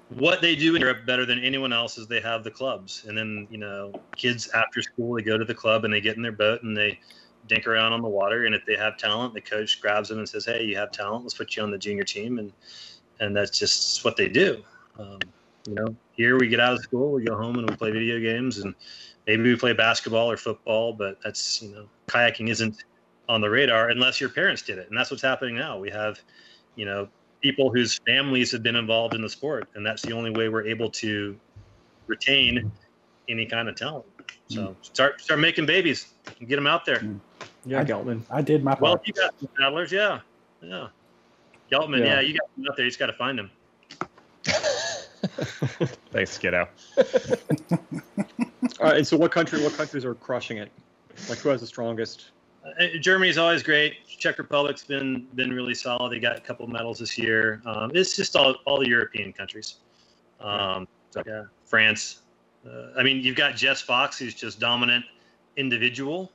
[0.08, 3.16] what they do in Europe better than anyone else is they have the clubs, and
[3.16, 6.22] then you know, kids after school they go to the club and they get in
[6.22, 6.98] their boat and they
[7.46, 10.28] dink around on the water, and if they have talent, the coach grabs them and
[10.28, 11.24] says, "Hey, you have talent.
[11.24, 12.52] Let's put you on the junior team," and
[13.20, 14.62] and that's just what they do.
[14.98, 15.18] Um,
[15.66, 18.18] you know, here we get out of school, we go home and we play video
[18.20, 18.74] games, and
[19.26, 22.84] maybe we play basketball or football, but that's you know, kayaking isn't
[23.28, 25.78] on the radar unless your parents did it, and that's what's happening now.
[25.78, 26.20] We have,
[26.74, 27.08] you know,
[27.40, 30.66] people whose families have been involved in the sport, and that's the only way we're
[30.66, 31.38] able to
[32.06, 32.70] retain
[33.28, 34.04] any kind of talent.
[34.48, 36.08] So start start making babies
[36.38, 37.02] and get them out there.
[37.64, 38.22] Yeah, I- Geltman.
[38.30, 38.82] I did my part.
[38.82, 40.20] Well, you got some paddlers, yeah,
[40.60, 40.88] yeah.
[41.70, 42.06] Geltman, Yeah.
[42.06, 42.20] yeah.
[42.20, 42.84] you got them out there.
[42.84, 43.50] You just got to find them.
[46.10, 46.68] Thanks, kiddo.
[48.80, 49.62] All right, and so what country?
[49.62, 50.70] What countries are crushing it?
[51.28, 52.30] Like who has the strongest?
[52.64, 54.06] Uh, Germany's always great.
[54.06, 56.12] Czech Republic's been been really solid.
[56.12, 57.60] They got a couple medals this year.
[57.66, 59.76] Um, it's just all all the European countries.
[60.40, 62.22] Um, so, yeah, France.
[62.66, 65.04] Uh, I mean, you've got Jess Fox, who's just dominant
[65.56, 66.30] individual,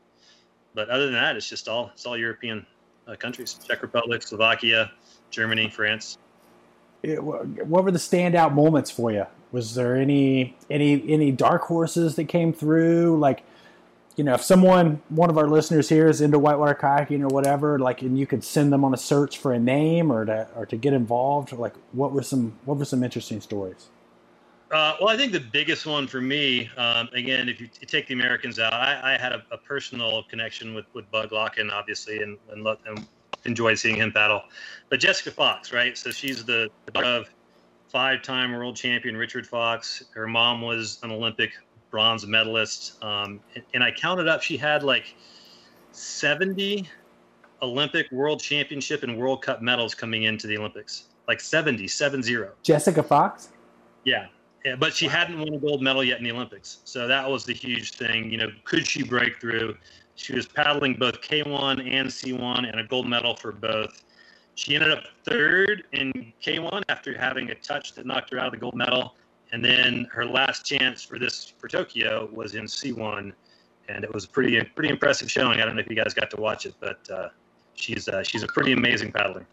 [0.73, 2.65] but other than that, it's just all it's all European
[3.07, 4.91] uh, countries: Czech Republic, Slovakia,
[5.31, 6.17] Germany, France.
[7.03, 9.25] It- what were the standout moments for you?
[9.51, 13.17] Was there any any any dark horses that came through?
[13.17, 13.43] Like,
[14.17, 17.79] you know, if someone one of our listeners here is into whitewater kayaking or whatever,
[17.79, 20.65] like, and you could send them on a search for a name or to or
[20.65, 23.87] to get involved, like, what were some what were some interesting stories?
[24.71, 28.07] Uh, well, I think the biggest one for me, um, again, if you t- take
[28.07, 32.21] the Americans out, I, I had a, a personal connection with, with Bug Lokken, obviously,
[32.21, 33.07] and, and, lo- and
[33.45, 34.41] enjoyed seeing him battle.
[34.89, 35.97] But Jessica Fox, right?
[35.97, 37.29] So she's the of
[37.87, 40.03] five-time world champion Richard Fox.
[40.13, 41.51] Her mom was an Olympic
[41.89, 45.15] bronze medalist, um, and, and I counted up, she had like
[45.93, 46.89] 70
[47.61, 51.05] Olympic, World Championship, and World Cup medals coming into the Olympics.
[51.27, 52.51] Like 70, 7-0.
[52.63, 53.49] Jessica Fox.
[54.03, 54.27] Yeah.
[54.65, 56.79] Yeah, but she hadn't won a gold medal yet in the Olympics.
[56.83, 58.31] So that was the huge thing.
[58.31, 59.77] You know, could she break through?
[60.15, 64.03] She was paddling both K1 and C1 and a gold medal for both.
[64.55, 68.53] She ended up third in K1 after having a touch that knocked her out of
[68.53, 69.13] the gold medal.
[69.51, 73.31] And then her last chance for this for Tokyo was in C1,
[73.87, 75.61] and it was a pretty pretty impressive showing.
[75.61, 77.29] I don't know if you guys got to watch it, but uh,
[77.75, 79.45] she's uh, she's a pretty amazing paddler.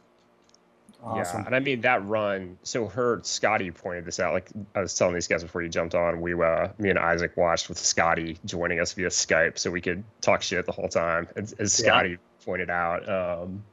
[1.05, 1.41] Awesome.
[1.41, 2.57] Yeah, and I mean that run.
[2.63, 4.33] So her Scotty pointed this out.
[4.33, 7.37] Like I was telling these guys before you jumped on, we uh, me and Isaac
[7.37, 11.29] watched with Scotty joining us via Skype, so we could talk shit the whole time.
[11.37, 11.87] As, as Yeah.
[11.89, 13.65] Scotty pointed out, um,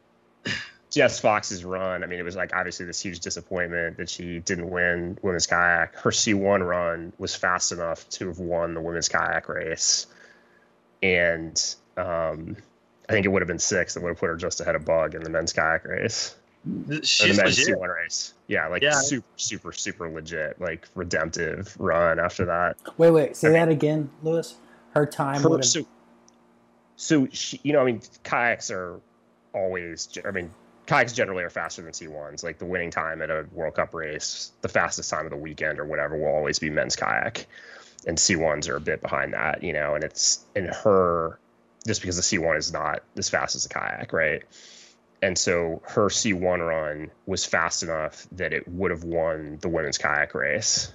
[0.90, 2.04] Jess Fox's run.
[2.04, 5.96] I mean, it was like obviously this huge disappointment that she didn't win women's kayak.
[5.96, 10.06] Her C1 run was fast enough to have won the women's kayak race,
[11.02, 12.58] and um,
[13.08, 13.94] I think it would have been six.
[13.94, 16.36] That would have put her just ahead of Bug in the men's kayak race
[16.66, 17.78] or the She's men's legit.
[17.78, 18.34] C1 race.
[18.48, 18.92] Yeah, like Yeah.
[18.92, 22.78] super, super, super legit, like redemptive run after that.
[22.98, 23.36] Wait, wait.
[23.36, 23.60] Say Okay.
[23.60, 24.56] that again, Lewis.
[24.94, 25.82] Her time Her- so,
[26.98, 29.00] so she, you know, I mean, kayaks are
[29.54, 30.10] always.
[30.26, 30.52] I mean,
[30.86, 32.44] kayaks generally are faster than C1s.
[32.44, 35.80] Like the winning time at a World Cup race, the fastest time of the weekend
[35.80, 37.48] or whatever will always be men's kayak,
[38.06, 39.64] and C1s are a bit behind that.
[39.64, 41.40] You know, and it's in her
[41.88, 44.44] just because the C1 is not as fast as the kayak, right?
[45.22, 49.98] And so her C1 run was fast enough that it would have won the women's
[49.98, 50.94] kayak race.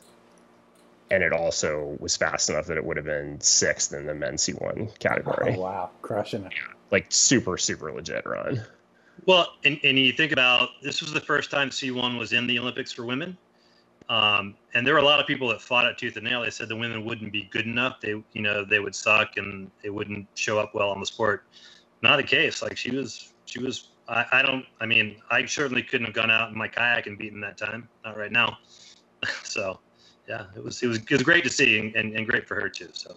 [1.10, 4.42] And it also was fast enough that it would have been sixth in the men's
[4.42, 5.54] C1 category.
[5.56, 6.52] Oh wow, crushing it.
[6.90, 8.62] Like super, super legit run.
[9.24, 12.58] Well, and, and you think about this was the first time C1 was in the
[12.58, 13.36] Olympics for women.
[14.08, 16.42] Um, and there were a lot of people that fought it tooth and nail.
[16.42, 18.00] They said the women wouldn't be good enough.
[18.00, 21.44] They, you know, they would suck and they wouldn't show up well on the sport.
[22.02, 22.62] Not the case.
[22.62, 23.88] Like she was, she was.
[24.08, 24.64] I, I don't.
[24.80, 27.88] I mean, I certainly couldn't have gone out in my kayak and beaten that time.
[28.04, 28.58] Not right now.
[29.42, 29.80] so,
[30.28, 30.82] yeah, it was.
[30.82, 30.98] It was.
[30.98, 32.88] It was great to see and, and, and great for her too.
[32.92, 33.16] So.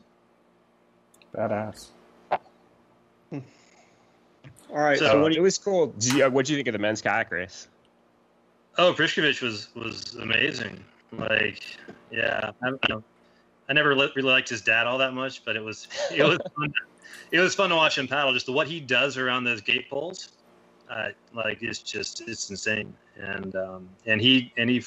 [1.36, 1.90] Badass.
[3.32, 3.42] All
[4.72, 4.98] right.
[4.98, 5.94] So, So- what do it was cool.
[6.22, 7.68] Uh, what do you think of the men's kayak race?
[8.78, 10.84] Oh, Prskavec was was amazing.
[11.12, 11.62] Like,
[12.12, 13.04] yeah, I, I, don't-
[13.68, 16.40] I never li- really liked his dad all that much, but it was it was
[16.56, 16.74] fun.
[17.32, 18.34] It was fun to watch him paddle.
[18.34, 20.30] Just what he does around those gate poles,
[20.90, 22.94] uh, like it's just it's insane.
[23.18, 24.84] And um, and he and he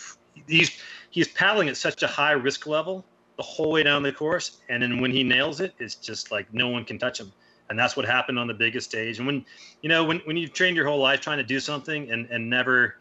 [0.46, 0.78] he's
[1.10, 3.04] he's paddling at such a high risk level
[3.36, 6.52] the whole way down the course, and then when he nails it, it's just like
[6.52, 7.32] no one can touch him.
[7.70, 9.18] And that's what happened on the biggest stage.
[9.18, 9.44] And when
[9.80, 12.48] you know when when you've trained your whole life trying to do something and and
[12.48, 12.96] never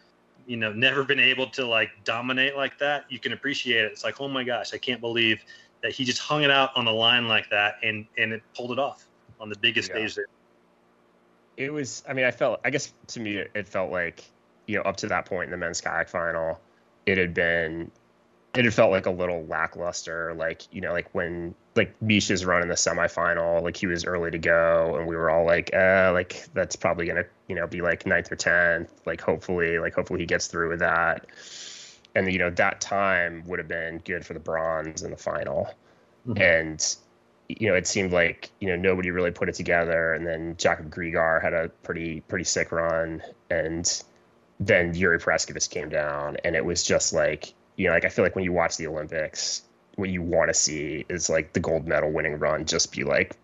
[0.48, 4.04] you know never been able to like dominate like that you can appreciate it it's
[4.04, 5.40] like oh my gosh i can't believe
[5.84, 8.72] that he just hung it out on the line like that and and it pulled
[8.72, 9.08] it off
[9.40, 9.98] on the biggest Yeah.
[9.98, 10.26] stage there
[11.58, 14.24] It was, I mean, I felt, I guess to me, it, it felt like,
[14.68, 16.60] you know, up to that point in the men's kayak final,
[17.06, 17.92] it had been,
[18.54, 20.34] it had felt like a little lackluster.
[20.34, 24.32] Like, you know, like when like Misha's run in the semifinal, like he was early
[24.32, 27.82] to go, and we were all like, uh, like that's probably gonna, you know, be
[27.82, 28.92] like ninth or tenth.
[29.06, 31.28] Like hopefully, like hopefully he gets through with that.
[32.14, 35.74] And you know that time would have been good for the bronze in the final.
[36.36, 36.96] And
[37.60, 40.90] you know, it seemed like you know nobody really put it together, and then Jakub
[40.90, 44.04] Grigar had a pretty pretty sick run, and
[44.60, 48.24] then Yuri Prskavec came down, and it was just like you know, like I feel
[48.24, 49.64] like when you watch the Olympics,
[49.96, 53.36] what you want to see is like the gold medal winning run just be like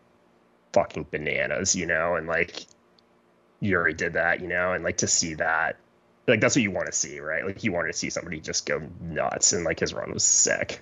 [0.74, 2.66] fucking bananas, you know, and like
[3.60, 5.78] Yuri did that, you know, and like to see that,
[6.28, 7.45] like that's what you want to see, right?
[7.45, 10.82] Like you wanted to see somebody just go nuts, and like his run was sick.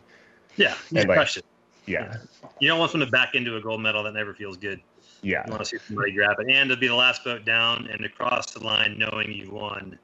[0.57, 1.43] Yeah, you And, like-.
[1.85, 2.17] Yeah,
[2.59, 4.03] You don't want someone to back into a gold medal.
[4.03, 4.79] That never feels good.
[5.21, 7.87] yeah, You want to see somebody grab it, and to be the last boat down
[7.91, 9.97] and to cross the line knowing you won.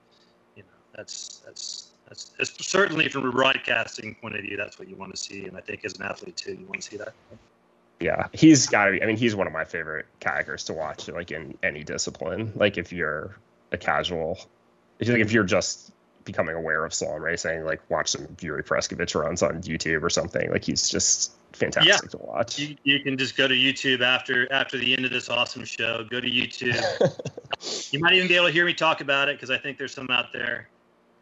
[0.55, 4.57] You know, that's that's that's, that's certainly from a broadcasting point of view.
[4.57, 6.81] That's what you want to see, and I think as an athlete too, you want
[6.81, 7.13] to see that.
[7.99, 8.27] yeah.
[8.33, 9.01] He's got to be.
[9.03, 12.51] I mean, he's one of my favorite kayakers to watch, like in any discipline.
[12.55, 13.37] Like if you're
[13.71, 14.39] a casual,
[14.99, 15.91] if you like if you're just
[16.23, 20.51] becoming aware of slalom racing, like watch some Yuri Prskavec runs on YouTube or something.
[20.51, 22.59] Like he's just fantastic to watch.
[22.59, 26.03] You, you can just go to YouTube after after the end of this awesome show.
[26.09, 26.79] Go to YouTube.
[27.93, 29.93] you might even be able to hear me talk about it because I think there's
[29.93, 30.69] some out there.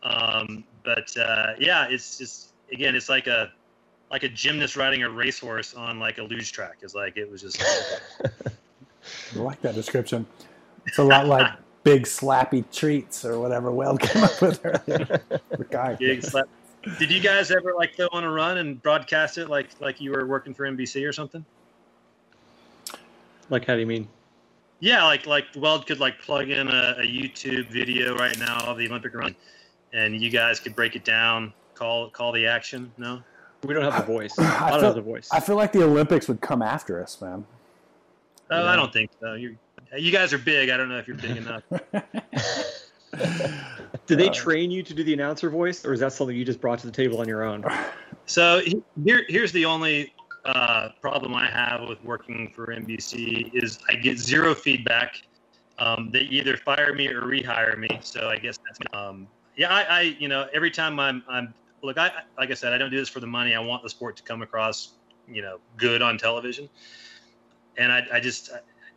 [0.03, 3.51] Um, but uh, yeah, it's just again, it's like a
[4.11, 6.77] like a gymnast riding a racehorse on like a luge track.
[6.81, 7.61] It's like it was just
[9.35, 10.25] I like that description.
[10.85, 11.51] It's a lot like
[11.83, 15.05] big slappy treats or whatever Weld came up with earlier.
[15.55, 15.99] for kayak.
[15.99, 16.47] big slap.
[16.97, 20.11] Did you guys ever like go on a run and broadcast it like like you
[20.11, 21.43] were working for NBC or something?
[23.49, 24.07] Like, how do you mean?
[24.79, 28.77] Yeah, like like Weld could like plug in a, a YouTube video right now of
[28.77, 29.35] the Olympic run,
[29.91, 32.91] and you guys could break it down, call call the action.
[32.97, 33.21] No,
[33.65, 34.37] We don't have the voice.
[34.39, 35.29] I I don't feel- have the voice.
[35.33, 37.45] I feel like the Olympics would come after us, man.
[38.51, 38.71] oh, Yeah.
[38.71, 39.33] I don't think so.
[39.33, 39.57] You
[39.97, 40.69] you guys are big.
[40.69, 41.63] I don't know if you're big enough.
[44.05, 46.45] Did they Uh, train you to do the announcer voice, or is that something you
[46.45, 47.63] just brought to the table on your own?
[48.25, 48.61] So
[49.03, 50.13] here, here's the only
[50.45, 55.21] uh, problem I have with working for NBC is I get zero feedback.
[55.79, 57.89] Um, they either fire me or rehire me.
[58.01, 59.73] So I guess that's um, yeah.
[59.73, 62.91] I, I you know every time I'm I'm look I like I said I don't
[62.91, 63.55] do this for the money.
[63.55, 64.93] I want the sport to come across
[65.27, 66.69] you know good on television,
[67.77, 68.51] and I I just.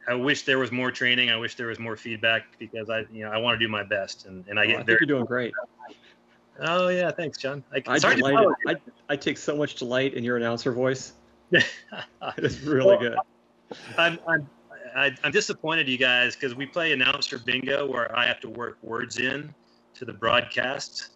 [0.09, 1.31] I, I wish there was more training.
[1.31, 3.83] I wish there was more feedback because I, you know, I want to do my
[3.83, 4.99] best, and, and I Oh, I get think very.
[5.01, 5.53] you're doing great.
[6.61, 7.65] Oh yeah, thanks, John.
[7.73, 8.35] I, I sorry to delight.
[8.35, 8.77] follow I,
[9.09, 11.15] I take so much delight in your announcer voice.
[11.51, 11.61] you.
[12.39, 13.17] It's really Well, good.
[13.97, 14.49] I'm I'm
[14.95, 18.77] I, I'm disappointed, you guys, because we play announcer bingo where I have to work
[18.83, 19.55] words in
[19.95, 21.11] to the broadcast.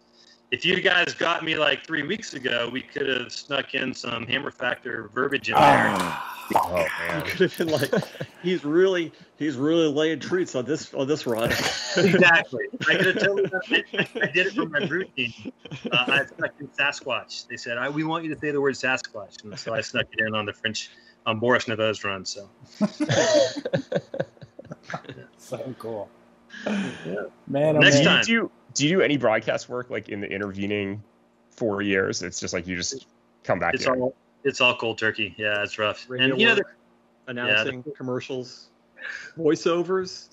[0.49, 4.25] If you guys got me like three weeks ago, we could have snuck in some
[4.25, 5.61] hammer factor verbiage in there.
[5.63, 6.36] Ah.
[6.55, 7.21] Oh You man.
[7.25, 7.91] could have been like,
[8.41, 11.49] he's really, he's really laying treats on this on this run.
[11.51, 12.65] exactly.
[12.87, 13.61] I could have totally done.
[14.21, 15.33] I did it for my brew team.
[15.91, 17.47] Uh, I snuck in Sasquatch.
[17.47, 20.05] They said, I, "We want you to say the word Sasquatch," and so I snuck
[20.11, 20.89] it in on the French
[21.25, 22.23] on Boris Neveu's run.
[22.25, 22.49] So
[25.37, 26.09] so cool.
[26.65, 28.03] Man, oh Next man.
[28.03, 28.19] do time.
[28.19, 31.03] you do do you do any broadcast work like in the intervening
[31.51, 32.21] four years?
[32.23, 33.05] It's just like you just
[33.43, 33.73] come back.
[33.73, 33.95] it's here.
[33.95, 34.15] all
[34.47, 35.35] it's all cold turkey.
[35.37, 36.09] Yeah, it's rough.
[36.09, 36.61] Radio and you know,
[37.27, 38.69] announcing the- commercials,
[39.37, 40.29] voiceovers.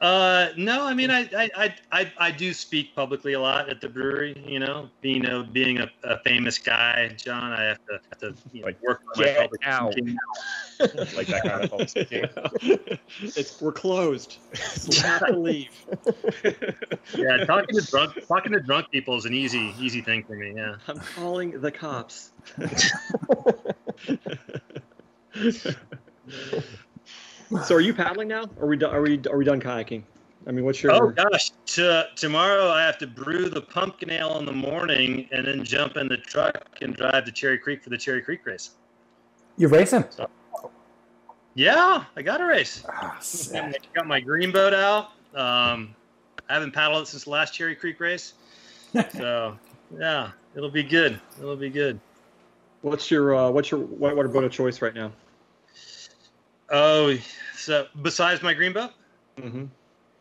[0.00, 3.80] Uh, no, I mean, I, I, I, I, I do speak publicly a lot at
[3.80, 4.40] the brewery.
[4.46, 8.34] You know, being a being a, a famous guy, John, I have to have to
[8.52, 9.92] you know, Like, work on my get public out.
[9.92, 10.16] speaking.
[11.16, 12.24] like that kind of public speaking.
[13.22, 14.36] it's we're closed.
[14.88, 15.70] We have to leave.
[17.16, 20.52] Yeah, talking to drunk talking to drunk people is an easy easy thing for me.
[20.54, 20.76] Yeah.
[20.86, 22.30] I'm calling the cops.
[27.64, 28.44] So are you paddling now?
[28.60, 28.94] Are we done?
[28.94, 30.02] Are we are we done kayaking?
[30.46, 30.92] I mean, what's your?
[30.92, 35.46] Oh gosh, to, tomorrow I have to brew the pumpkin ale in the morning and
[35.46, 38.70] then jump in the truck and drive to Cherry Creek for the Cherry Creek race.
[39.56, 40.04] You're racing?
[41.54, 42.82] Yeah, I got a race.
[42.82, 45.06] Got my- got my green boat out.
[45.34, 45.94] Um,
[46.48, 48.34] I haven't paddled it since the last Cherry Creek race.
[49.12, 49.58] So
[49.98, 51.20] yeah, it'll be good.
[51.38, 52.00] It'll be good.
[52.80, 55.12] What's your uh, what's your whitewater boat of choice right now?
[56.70, 57.16] Oh,
[57.56, 58.90] so besides my green boat,
[59.38, 59.66] Mm-hmm.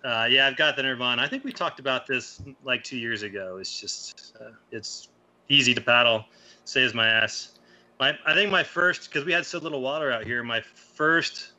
[0.06, 1.24] uh, yeah, I've got the Nirvana.
[1.24, 3.58] I think we talked about this like two years ago.
[3.60, 5.10] It's just uh, it's
[5.50, 6.26] easy to paddle,
[6.66, 7.58] saves my ass.
[8.00, 10.44] My I think my first because we had so little water out here.
[10.44, 11.54] My first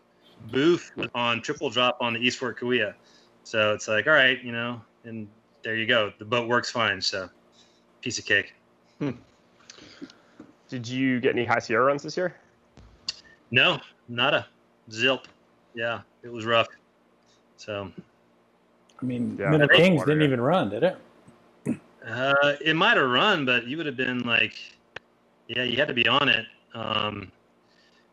[0.53, 2.95] boof was on triple drop on the East Fork Kaweah.
[3.43, 5.27] So it's like, all right, you know, and
[5.65, 6.13] there you go.
[6.19, 7.01] The boat works fine.
[7.01, 7.29] So
[8.03, 8.55] piece of cake.
[10.69, 12.37] Did you get any high Sierra runs this year?
[13.51, 14.47] No, nada.
[14.91, 15.25] Zilp.
[15.75, 16.69] Yeah, it was rough.
[17.57, 17.91] So
[19.01, 20.27] I mean, Yeah, Men of I think Kings didn't yeah.
[20.27, 20.97] even run, did it?
[22.07, 24.55] uh, it might have run, but you would have been like,
[25.49, 26.47] yeah, you had to be on it.
[26.75, 27.31] Um,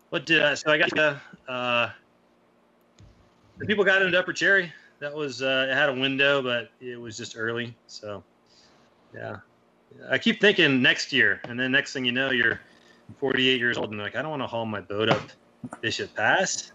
[0.10, 0.54] what did I?
[0.54, 1.16] So I got uh,
[1.48, 1.90] uh,
[3.58, 4.72] the people got into Upper Cherry.
[5.00, 7.76] That was uh, it had a window, but it was just early.
[7.88, 8.24] So
[9.14, 9.38] yeah,
[10.10, 12.60] I keep thinking next year, and then next thing you know, you're
[13.20, 15.22] 48 years old, and like I don't want to haul my boat up
[15.82, 16.72] Bishop Pass.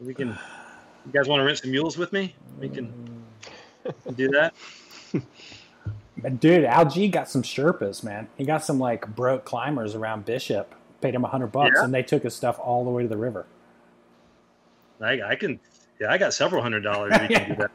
[0.00, 0.28] We can.
[0.28, 2.34] You guys want to rent some mules with me?
[2.58, 2.92] We can
[4.16, 4.54] do that.
[6.40, 8.26] Dude, Al G got some Sherpas, man.
[8.36, 10.74] He got some like broke climbers around Bishop.
[11.00, 11.84] Paid him a hundred bucks, Yeah?
[11.84, 13.46] and they took his stuff all the way to the river.
[15.00, 15.60] I, I can,
[16.00, 17.12] yeah, I got several hundred dollars.
[17.20, 17.70] We can do that.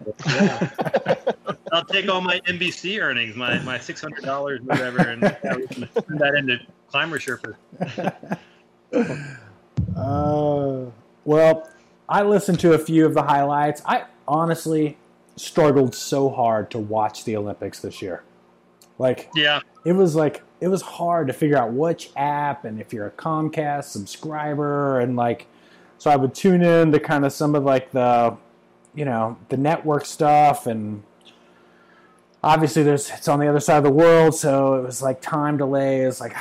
[1.45, 1.49] Yeah.
[1.71, 5.67] I'll take all my NBC earnings, my my six hundred dollars, whatever, and yeah, we
[5.67, 6.57] can turn that into
[6.89, 7.55] climber Sherpa.
[9.95, 10.85] Uh,
[11.25, 11.69] well,
[12.09, 13.81] I listened to a few of the highlights.
[13.85, 14.97] I honestly
[15.35, 18.23] struggled so hard to watch the Olympics this year.
[18.97, 22.93] Like, Yeah, it was like it was hard to figure out which app and if
[22.93, 25.47] you're a Comcast subscriber and like
[25.97, 28.37] so I would tune in to kind of some of like the
[28.93, 31.03] you know the network stuff and
[32.43, 35.57] obviously there's it's on the other side of the world so it was like time
[35.57, 36.35] delays like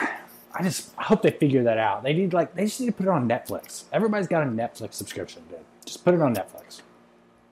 [0.55, 2.03] I just I hope they figure that out.
[2.03, 3.85] They need like they just need to put it on Netflix.
[3.93, 5.61] Everybody's got a Netflix subscription, dude.
[5.85, 6.83] Just put it on Netflix.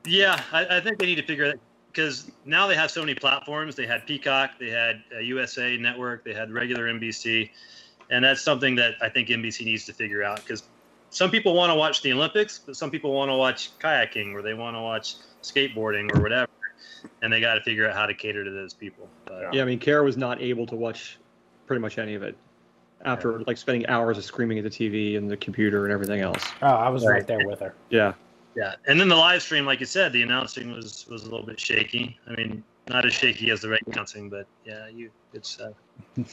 [0.05, 1.59] yeah, I, I think they need to figure that
[1.93, 3.77] because now they have so many platforms.
[3.77, 7.51] They had Peacock, they had uh, USA Network, they had regular NBC,
[8.11, 10.65] and that's something that I think NBC needs to figure out because
[11.11, 14.43] some people want to watch the Olympics, but some people want to watch kayaking or
[14.43, 16.51] they want to watch skateboarding or whatever,
[17.23, 19.09] and they got to figure out how to cater to those people.
[19.25, 21.19] But, Yeah, I mean, Kara was not able to watch
[21.67, 22.37] pretty much any of it
[23.05, 26.45] after like spending hours of screaming at the TV and the computer and everything else.
[26.63, 27.27] Oh, I was right Right.
[27.27, 27.75] there with her.
[27.91, 28.15] Yeah.
[28.57, 31.47] Yeah, and then the live stream, like you said, the announcing was was a little
[31.47, 32.19] bit shaky.
[32.27, 35.73] I mean, not as shaky as the regular announcing, but yeah, you it's uh,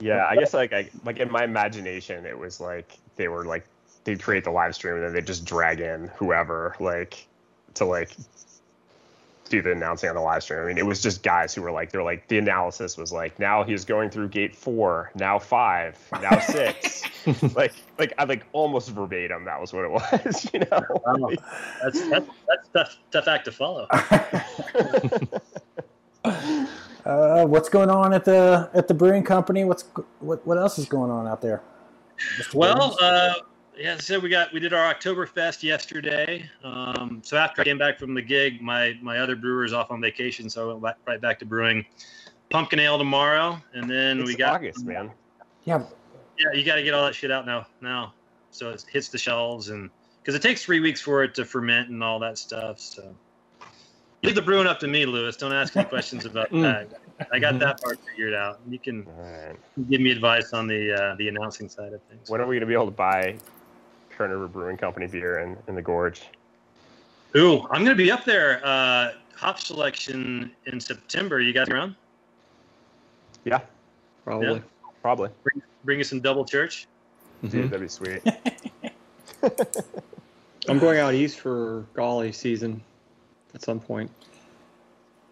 [0.00, 3.64] Yeah, I guess like I like in my imagination, it was like they were like
[4.02, 7.28] they'd create the live stream and then they just drag in whoever like
[7.74, 8.10] to like
[9.48, 10.60] do the announcing on the live stream.
[10.60, 13.38] I mean, it was just guys who were like they're like the analysis was like
[13.38, 17.02] now he's going through gate four, now five, now six,
[17.54, 19.44] like like I like almost verbatim.
[19.44, 19.90] That was what it
[20.24, 20.82] was, you know.
[21.04, 21.30] wow,
[21.82, 23.86] that's that's that's tough tough act to follow.
[27.04, 29.64] Uh, what's going on at the at the brewing company?
[29.64, 29.82] What's
[30.20, 31.60] what what else is going on out there?
[32.38, 32.54] Mr.
[32.54, 33.02] Well, Williams?
[33.02, 33.34] uh,
[33.76, 36.48] yeah, so we got we did our Oktoberfest yesterday.
[36.62, 39.90] Um, so after I came back from the gig, my my other brewer is off
[39.90, 41.84] on vacation, so I went back, right back to brewing
[42.50, 45.10] pumpkin ale tomorrow, and then It's we got August, man.
[45.64, 45.82] yeah,
[46.38, 47.66] Yeah, you got to get all that shit out now.
[47.80, 48.14] Now,
[48.50, 51.88] so it hits the shelves, and because it takes three weeks for it to ferment
[51.88, 52.78] and all that stuff.
[52.78, 53.14] So
[54.22, 55.36] leave the brewing up to me, Lewis.
[55.36, 56.88] Don't ask any questions about that.
[57.32, 58.60] I got that part figured out.
[58.68, 59.56] You can All right.
[59.88, 62.28] give me advice on the uh, the announcing side of things.
[62.28, 63.38] When are we gonna be able to buy
[64.16, 66.22] Kern River Brewing Company beer in, in the gorge?
[67.36, 68.60] Ooh, I'm gonna be up there.
[68.64, 71.40] Uh, hop selection in September.
[71.40, 71.94] You guys around?
[73.44, 73.60] Yeah,
[74.24, 74.54] Probably.
[74.54, 74.60] Yeah.
[75.00, 75.30] probably.
[75.42, 76.86] Bring, bring us some double church.
[77.48, 78.22] Dude, that'd be sweet.
[80.68, 82.80] I'm going out east for Gauley season
[83.54, 84.10] at some point.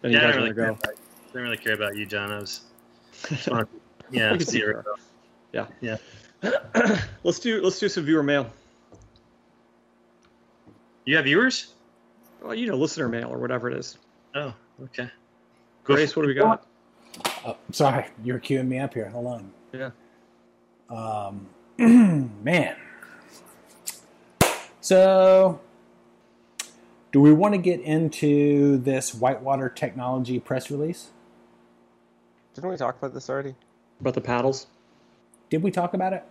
[0.03, 0.65] And you Yeah, I don't really care.
[0.65, 0.71] go?
[0.73, 2.31] About, I don't really care about you, John.
[2.31, 2.61] I was.
[3.29, 3.69] yeah, wanted to-
[4.11, 4.83] yeah, We can see see you.
[5.53, 6.99] her.
[7.23, 8.51] let's do let's do some viewer mail.
[11.05, 11.73] You have viewers?
[12.41, 13.97] Well, you know, listener mail or whatever it is.
[14.35, 15.09] Oh, okay.
[15.83, 16.65] Grace, what do we got?
[17.45, 19.09] oh, sorry, you're queuing me up here.
[19.09, 19.51] Hold on.
[19.73, 19.91] Yeah.
[20.89, 21.47] Um,
[22.43, 22.75] man.
[24.79, 25.59] So,
[27.11, 31.09] do we want to get into this Whitewater Technology press release?
[32.53, 33.55] Didn't we talk about this already?
[33.99, 34.67] About the paddles?
[35.49, 36.23] Did we talk about it?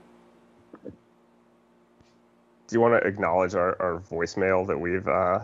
[2.71, 5.41] Do you want to acknowledge our, our voicemail that we've uh,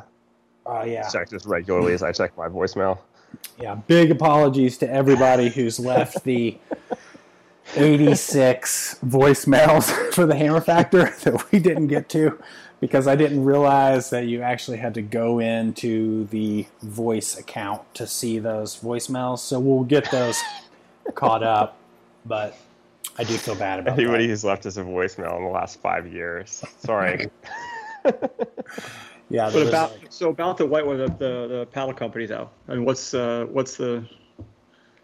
[0.64, 2.98] Oh yeah, checked as regularly as I check my voicemail?
[3.58, 3.74] yeah.
[3.74, 6.56] Big apologies to everybody who's left the
[7.74, 12.38] 86 voicemails for the Hammer Factor that we didn't get to
[12.78, 18.06] because I didn't realize that you actually had to go into the voice account to
[18.06, 19.40] see those voicemails.
[19.40, 20.40] So we'll get those
[21.14, 21.76] caught up,
[22.24, 22.56] but
[23.18, 24.30] I do feel bad about Anybody that.
[24.30, 27.28] who's left us a voicemail in the last five years, sorry.
[29.28, 32.48] Yeah, But about like- so about the white the, the the paddle company though.
[32.68, 34.04] I mean, what's uh what's the?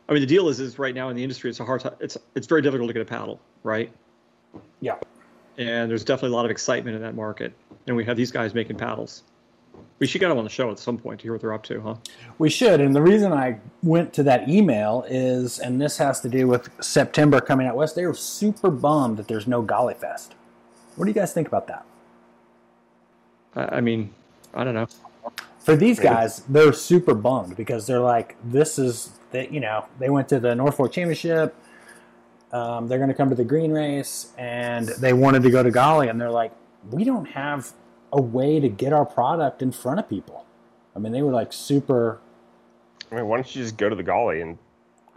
[0.08, 1.94] I mean, the deal is is right now in the industry, it's a hard time.
[1.98, 3.92] It's it's very difficult to get a paddle, right?
[4.80, 4.94] yeah,
[5.58, 7.52] and there's definitely a lot of excitement in that market.
[7.88, 9.24] And we have these guys making paddles.
[9.98, 11.62] We should get them on the show at some point to hear what they're up
[11.64, 11.94] to, huh?
[12.38, 12.80] We should.
[12.80, 16.70] And the reason I went to that email is, and this has to do with
[16.82, 20.34] September coming out west, they were super bummed that there's no Gauley Fest.
[20.96, 21.84] What do you guys think about that?
[23.54, 24.12] I, I mean,
[24.54, 24.88] I don't know.
[25.60, 30.10] For these guys, they're super bummed because they're like, this is, that you know, they
[30.10, 31.54] went to the North Fork Championship.
[32.52, 35.70] Um, they're going to come to the green race and they wanted to go to
[35.70, 36.52] Gauley and they're like,
[36.90, 37.72] we don't have
[38.12, 40.44] a way to get our product in front of people.
[40.94, 42.20] I mean, they were like super,
[43.10, 44.58] I mean, why don't you just go to the Gauley and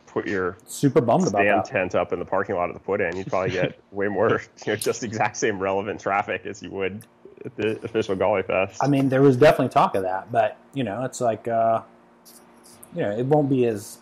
[0.07, 1.65] put your super bummed about stand that.
[1.65, 3.15] tent up in the parking lot of the put in?
[3.17, 7.05] You'd probably get way more, you know, just exact same relevant traffic as you would
[7.43, 8.81] at the official Gauley Fest.
[8.81, 11.81] I mean, there was definitely talk of that, but you know, it's like, uh,
[12.95, 13.99] you know, it won't be as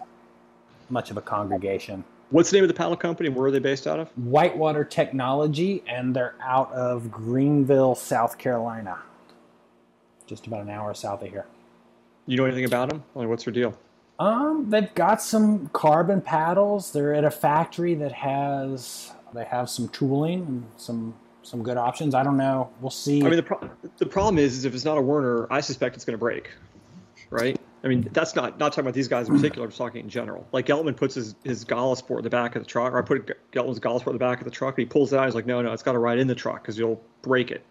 [0.90, 2.04] much of a congregation.
[2.34, 3.30] What's the name of the paddle company?
[3.30, 4.10] Where are they based out of?
[4.18, 8.98] Whitewater Technology, and they're out of Greenville, South Carolina,
[10.26, 11.46] just about an hour south of here.
[12.26, 13.04] You know anything about them?
[13.14, 13.78] Like, what's their deal?
[14.18, 16.92] Um, they've got some carbon paddles.
[16.92, 21.14] They're at a factory that has they have some tooling and some
[21.44, 22.16] some good options.
[22.16, 22.72] I don't know.
[22.82, 23.20] We'll see.
[23.22, 25.96] I mean, the, pro- the problem is, is if it's not a Werner, I suspect
[25.96, 26.50] it's going to break,
[27.30, 27.62] right?
[27.84, 29.68] I mean, that's not not talking about these guys in particular.
[29.68, 30.48] I'm talking in general.
[30.54, 33.30] Like Geltman puts his his Galasport in the back of the truck, or I put
[33.52, 35.26] Geltman's Galasport in the back of the truck, and he pulls it out.
[35.26, 37.66] He's like, no, no, it's got to ride in the truck because you'll break it.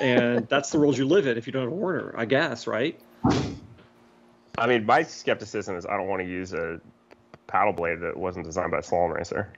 [0.00, 2.66] And that's the rules you live in if you don't have a Werner, I guess,
[2.66, 3.00] right?
[4.58, 6.78] I mean, my skepticism is I don't want to use a
[7.46, 9.50] paddle blade that wasn't designed by a slalom racer.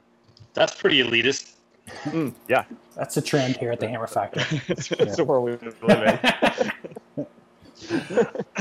[0.54, 1.54] That's pretty elitist.
[1.88, 2.30] Hmm.
[2.48, 2.64] Yeah,
[2.96, 4.44] That's a trend here at the Hammer Factory.
[4.68, 6.20] it's the world we live
[7.16, 7.26] in.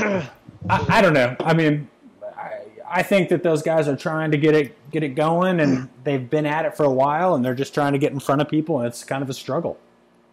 [0.06, 0.26] Eh?
[0.68, 1.36] I, I don't know.
[1.40, 1.88] I mean,
[2.36, 5.88] I, I think that those guys are trying to get it get it going, and
[6.04, 8.40] they've been at it for a while, and they're just trying to get in front
[8.40, 9.78] of people, and it's kind of a struggle.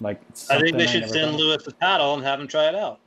[0.01, 2.67] Like it's I think they should send thought- Lewis a paddle and have him try
[2.67, 2.99] it out.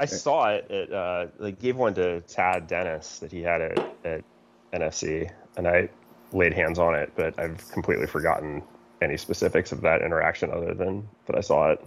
[0.00, 0.70] I saw it.
[0.70, 4.24] At, uh, they gave one to Tad Dennis that he had at, at
[4.72, 5.88] NFC, and I
[6.32, 8.62] laid hands on it, but I've completely forgotten
[9.00, 11.84] any specifics of that interaction other than that I saw it.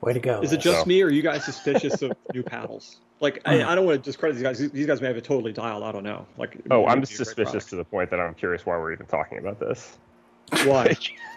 [0.00, 0.40] Way to go!
[0.40, 2.98] Is it just So- me, or are you guys suspicious of new paddles?
[3.20, 3.68] Like, I, hmm.
[3.68, 4.58] I don't want to discredit these guys.
[4.70, 5.82] These guys may have it totally dialed.
[5.82, 6.24] I don't know.
[6.36, 9.38] Like, Oh, I'm be suspicious to the point that I'm curious why we're even talking
[9.38, 9.98] about this.
[10.64, 10.94] Why?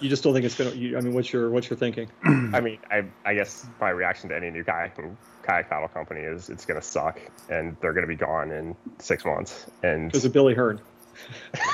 [0.00, 0.72] you just don't think it's gonna?
[0.72, 2.10] You, I mean, what's your what's your thinking?
[2.24, 4.98] I mean, I, I guess my reaction to any new kayak
[5.42, 8.76] kayak paddle company is it's going to suck, and they're going to be gone in
[8.98, 9.66] six months.
[9.82, 10.80] And Because of Billy Hearn.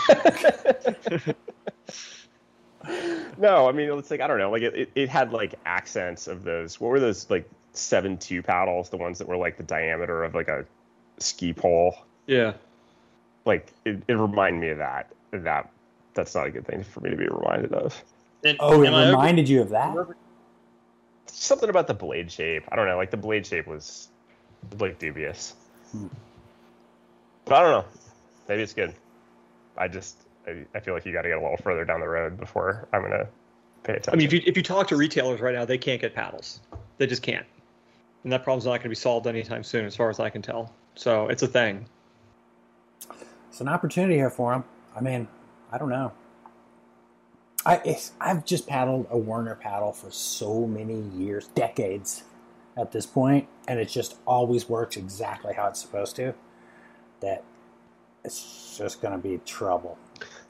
[3.39, 6.27] no, I mean it's like I don't know, like it, it, it had like accents
[6.29, 6.81] of those.
[6.81, 8.91] What were those like seven two paddles?
[8.91, 10.65] The ones that were like the diameter of like a
[11.19, 11.97] ski pole.
[12.27, 12.55] Yeah.
[13.45, 15.11] Like it, it reminded me of that.
[15.33, 15.71] That
[16.15, 18.03] that's not a good thing for me to be reminded of.
[18.45, 19.97] And, Oh, it am I over- reminded you of that.
[21.27, 22.65] Something about the blade shape.
[22.71, 22.97] I don't know.
[22.97, 24.09] Like the blade shape was
[24.79, 25.55] like dubious.
[25.93, 26.07] Hmm.
[27.45, 27.85] But I don't know.
[28.49, 28.95] Maybe it's good.
[29.77, 30.17] I just
[30.47, 32.89] I, I feel like you got to get a little further down the road before
[32.93, 33.27] I'm gonna
[33.85, 34.13] pay attention.
[34.13, 36.61] I mean, if you if you talk to retailers right now, they can't get paddles.
[36.99, 37.47] They just can't,
[38.25, 40.43] and that problem's not going to be solved anytime soon, as far as I can
[40.43, 40.73] tell.
[40.95, 41.87] So it's a thing.
[43.51, 44.65] It's an opportunity here for them.
[44.95, 45.29] I mean,
[45.71, 46.13] I don't know.
[47.65, 52.25] I it's, I've just paddled a Werner paddle for so many years, decades
[52.77, 56.35] at this point, and it just always works exactly how it's supposed to.
[57.21, 57.43] That
[58.25, 59.99] it's just going to be trouble.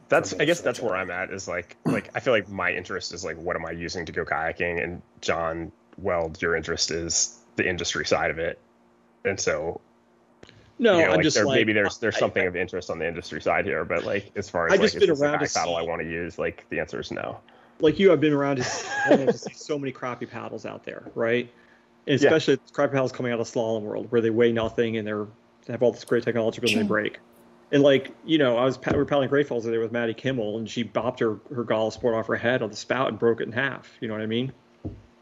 [0.09, 0.95] That's I guess that's where.
[0.97, 3.73] I'm at is like like I feel like my interest is like what am I
[3.73, 8.59] using to go kayaking and John Weld your interest is the industry side of it
[9.25, 9.81] and so
[10.79, 12.57] No, you know, I'm like just there, like maybe there's there's I- something I- of
[12.57, 15.11] interest on the industry side here but like as far as I've like just been
[15.11, 17.41] a around kayak paddle I want to use like the answer is no
[17.79, 21.47] like you, I've been around to see, so many crappy paddles out there, right?
[22.07, 22.29] And Yeah.
[22.29, 25.27] especially crappy paddles coming out of slalom world, where they weigh nothing and they're
[25.67, 27.19] they have all this great technology, but then they break.
[27.73, 30.15] And like you know, I was pa- we were paddling Great Falls there with Maddie
[30.15, 33.41] Kimmel, and she bopped her her Galasport off her head on the spout and broke
[33.41, 33.91] it in half.
[34.01, 34.53] You know what I mean?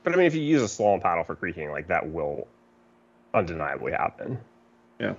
[0.02, 2.46] but I mean if you use a slalom paddle for creeking, like that will
[3.32, 4.38] undeniably happen
[5.00, 5.14] Yeah.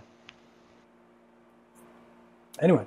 [2.61, 2.85] Anyway,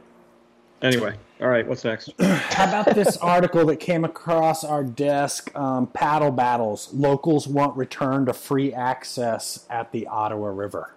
[0.81, 2.13] Anyway, all right, what's next?
[2.21, 5.55] how about this article that came across our desk?
[5.57, 6.93] Um, paddle battles.
[6.95, 10.95] Locals want return to free access at the Ottawa River.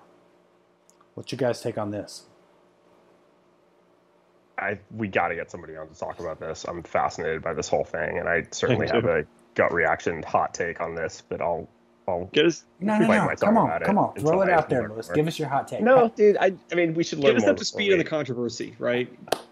[1.16, 2.24] What's your guys' take on this?
[4.62, 6.66] I we got to get somebody on to talk about this.
[6.68, 9.10] I'm fascinated by this whole thing, and I certainly Me have too.
[9.10, 9.24] a
[9.56, 11.24] gut reaction, hot take on this.
[11.28, 11.68] But I'll
[12.08, 12.64] I'll Get us.
[12.80, 13.36] No, no, no.
[13.40, 14.16] Come on, come on.
[14.16, 15.10] Throw it I out there, learn Lewis.
[15.14, 15.82] Give us your hot take.
[15.82, 16.38] no, dude.
[16.38, 18.04] I I mean, we should learn Get us more up to before speed on the
[18.06, 19.10] controversy, right?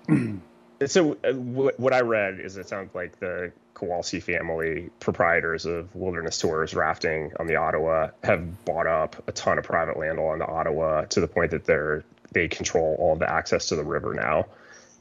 [0.88, 5.94] So uh, what, what I read is it sounds like the Kowalski family, proprietors of
[5.94, 10.40] Wilderness Tours rafting on the Ottawa, have bought up a ton of private land along
[10.40, 14.14] the Ottawa to the point that they're they control all the access to the river
[14.14, 14.46] now,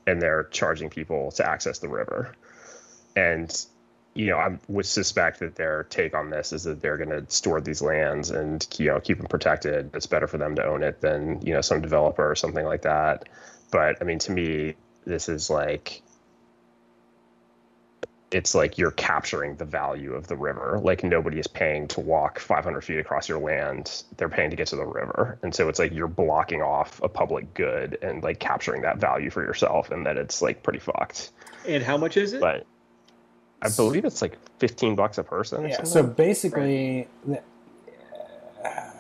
[0.09, 2.35] and they're charging people to access the river.
[3.15, 3.55] And
[4.15, 7.31] you know, I would suspect that their take on this is that they're going to
[7.31, 9.91] store these lands and you know keep them protected.
[9.95, 12.83] It's better for them to own it than you know some developer or something like
[12.83, 13.29] that.
[13.71, 16.03] But I mean, to me, this is like
[18.31, 20.79] it's like you're capturing the value of the river.
[20.83, 24.67] Like nobody is paying to walk 500 feet across your land; they're paying to get
[24.69, 28.39] to the river, and so it's like you're blocking off a public good and like
[28.39, 31.31] capturing that value for yourself, and that it's like pretty fucked.
[31.67, 32.41] And how much is it?
[32.41, 32.67] But
[33.63, 35.69] I believe it's like 15 bucks a person.
[35.69, 35.83] Yeah.
[35.85, 37.43] So basically, the-
[38.65, 38.91] uh,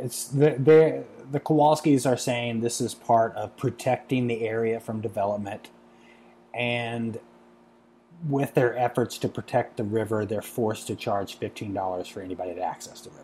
[0.00, 5.00] it's the the the Kowalskis are saying this is part of protecting the area from
[5.02, 5.68] development,
[6.54, 7.18] and
[8.26, 12.54] with their efforts to protect the river, they're forced to charge fifteen dollars for anybody
[12.54, 13.22] to access the river.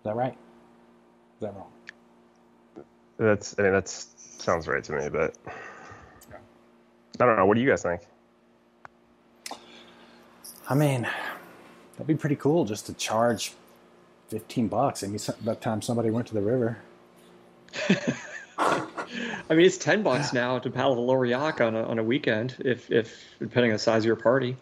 [0.00, 0.36] Is that right?
[1.36, 1.70] Is that wrong?
[3.18, 5.36] That's I mean that sounds right to me, but
[7.20, 7.46] I don't know.
[7.46, 8.00] What do you guys think?
[10.68, 11.02] I mean,
[11.92, 13.52] that'd be pretty cool just to charge
[14.28, 15.04] fifteen bucks.
[15.04, 16.78] I mean, by the time somebody went to the river.
[19.50, 22.04] I mean, it's ten bucks now to paddle the Lower Yough on a, on a
[22.04, 24.56] weekend, if if depending on the size of your party.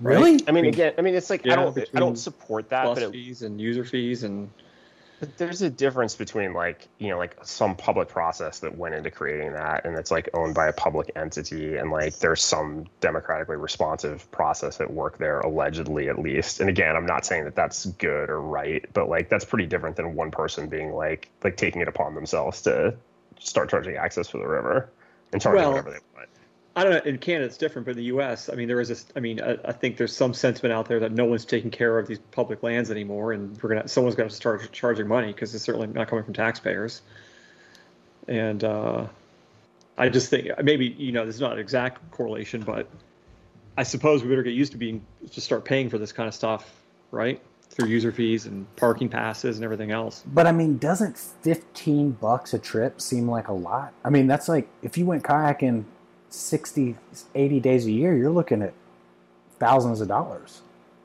[0.00, 0.40] Really?
[0.46, 2.98] I mean, again, I mean it's like Yeah, I don't I don't support that, Plus
[2.98, 4.50] but it, fees and user fees and
[5.20, 9.10] But there's a difference between like you know like some public process that went into
[9.10, 13.56] creating that and it's like owned by a public entity and like there's some democratically
[13.56, 17.86] responsive process at work there allegedly at least and again i'm not saying that that's
[17.86, 21.80] good or right but like that's pretty different than one person being like like taking
[21.80, 22.94] it upon themselves to
[23.38, 24.90] start charging access for the river
[25.32, 26.28] and charging Well, whatever they want
[26.76, 27.10] I don't know.
[27.10, 29.06] In Canada, it's different, but in the U.S., I mean, there is this.
[29.16, 31.98] I mean, I, I think there's some sentiment out there that no one's taking care
[31.98, 35.64] of these public lands anymore, and we're gonna someone's gonna start charging money because it's
[35.64, 37.00] certainly not coming from taxpayers.
[38.28, 39.06] And uh,
[39.96, 42.90] I just think maybe you know there's not an exact correlation, but
[43.78, 46.34] I suppose we better get used to being to start paying for this kind of
[46.34, 46.70] stuff,
[47.10, 47.40] right?
[47.70, 50.24] Through user fees and parking passes and everything else.
[50.26, 53.92] But I mean, doesn't 15 bucks a trip seem like a lot?
[54.04, 55.84] I mean, that's like if you went kayaking
[56.30, 56.96] 60,
[57.34, 58.72] 80 days a year, you're looking at
[59.58, 60.62] thousands of dollars.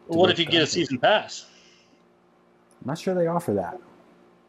[0.07, 1.45] Well, what if you get a season pass?
[2.82, 3.80] I'm not sure they offer that.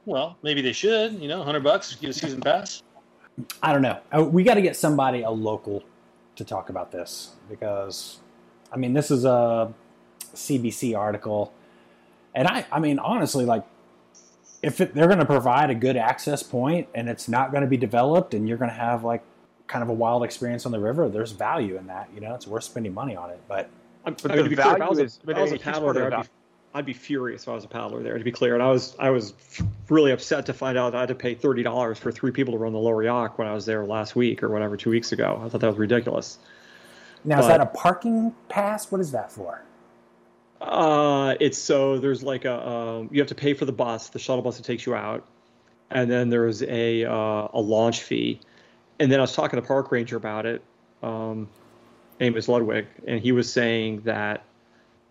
[0.07, 1.15] Well, maybe they should.
[1.15, 2.83] You know, hundred bucks get a season pass.
[3.63, 4.01] I don't know.
[4.17, 5.83] Uh, We got to get somebody, a local,
[6.37, 8.19] to talk about this because,
[8.73, 9.73] I mean, this is a
[10.35, 11.53] CBC article,
[12.35, 13.65] and I, I mean, honestly, like,
[14.63, 17.67] if it, they're going to provide a good access point and it's not going to
[17.69, 19.23] be developed, and you're going to have like
[19.67, 22.09] kind of a wild experience on the river, there's value in that.
[22.15, 23.41] You know, it's worth spending money on it.
[23.49, 23.69] But
[24.07, 25.43] I'm, But I mean, the to be clear, if I was a, is- if I
[25.43, 26.29] was a a paddler there, I'd be,
[26.75, 28.17] I'd be furious if I was a paddler there.
[28.17, 29.35] To be clear, and I was I was
[29.89, 32.59] really upset to find out I had to pay thirty dollars for three people to
[32.59, 35.41] run the lower Yough when I was there last week or whatever, two weeks ago.
[35.45, 36.39] I thought that was ridiculous.
[37.25, 38.91] now, is that a parking pass?
[38.93, 39.63] What is that for?
[40.63, 44.19] Uh, it's so there's like a um, you have to pay for the bus, the
[44.19, 45.27] shuttle bus that takes you out,
[45.91, 48.41] and then there's a uh, a launch fee.
[49.01, 50.63] And then I was talking to park ranger about it,
[51.03, 51.49] um,
[52.21, 54.45] Amos Ludwig, and he was saying that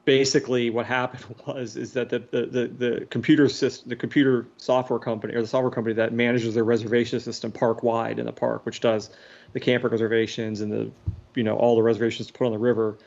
[0.05, 4.99] basically what happened was is that the the, the, the computer system, the computer software
[4.99, 8.65] company or the software company that manages their reservation system park wide in the park,
[8.65, 9.09] which does
[9.51, 10.89] the camper reservations and the
[11.35, 12.97] you know all the reservations to put on the river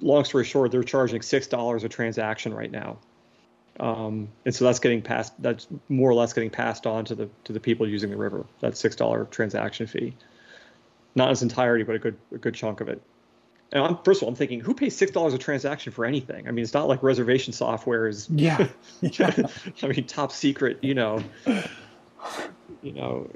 [0.00, 2.98] long story short, they're charging six dollars a transaction right now,
[3.80, 5.40] um, and so that's getting passed.
[5.42, 8.46] That's more or less getting passed on to the to the people using the river.
[8.60, 10.14] That six dollar transaction fee,
[11.14, 13.02] not in its entirety, but a good a good chunk of it.
[13.72, 16.46] And I'm, first of all, I'm thinking, who pays six dollars a transaction for anything?
[16.46, 18.30] I mean, it's not like reservation software is.
[18.30, 18.68] Yeah.
[19.02, 20.78] I mean, top secret.
[20.82, 21.22] You know.
[22.82, 23.30] You know.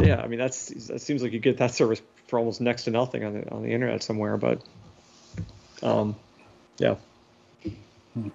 [0.00, 2.90] Yeah, I mean that's that seems like you get that service for almost next to
[2.90, 4.62] nothing on the on the internet somewhere, but.
[5.84, 6.16] Um,
[6.78, 6.96] yeah.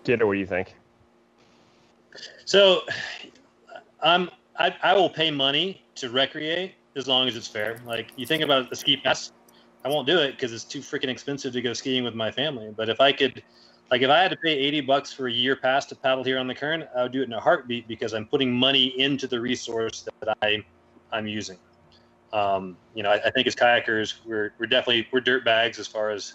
[0.04, 0.76] Kiddo, what do you think
[2.45, 2.82] So,
[4.02, 7.80] I'm I, I will pay money to recreate as long as it's fair.
[7.86, 9.32] Like you think about the ski pass,
[9.84, 12.74] I won't do it because it's too freaking expensive to go skiing with my family.
[12.76, 13.41] But if I could,
[13.89, 16.38] like if I had to pay eighty bucks for a year pass to paddle here
[16.38, 19.28] on the Kern, I would do it in a heartbeat because I'm putting money into
[19.28, 20.64] the resource that I
[21.12, 21.58] I'm using.
[22.32, 25.88] Um, you know, I, I think as kayakers, we're we're definitely we're dirt bags as
[25.88, 26.34] far as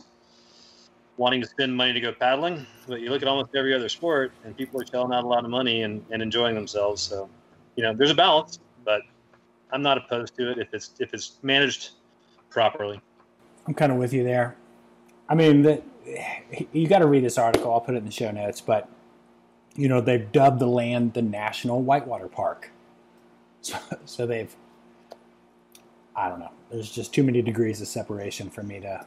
[1.17, 2.67] wanting to spend money to go paddling.
[2.87, 5.45] But you look at almost every other sport, and people are shelling out a lot
[5.45, 7.03] of money and, and enjoying themselves.
[7.03, 7.29] So,
[7.77, 9.03] you know, there's a balance, but
[9.73, 11.91] I'm not opposed to it if it's if it's managed
[12.51, 13.01] properly.
[13.67, 14.57] I'm kind of with you there.
[15.29, 15.83] I mean, the,
[16.73, 17.73] you got to read this article.
[17.73, 18.61] I'll put it in the show notes.
[18.61, 18.89] But
[19.75, 22.71] you know, they've dubbed the land the National Whitewater Park.
[23.63, 24.55] So, so they've,
[26.15, 26.51] I don't know.
[26.71, 29.07] There's just too many degrees of separation for me to.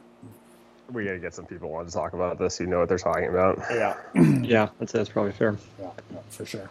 [0.92, 2.98] We got to get some people on to talk about this You know what they're
[2.98, 3.58] talking about.
[3.70, 3.96] Yeah.
[4.42, 5.56] yeah, that's, that's probably fair.
[5.78, 6.70] Yeah, no, for sure.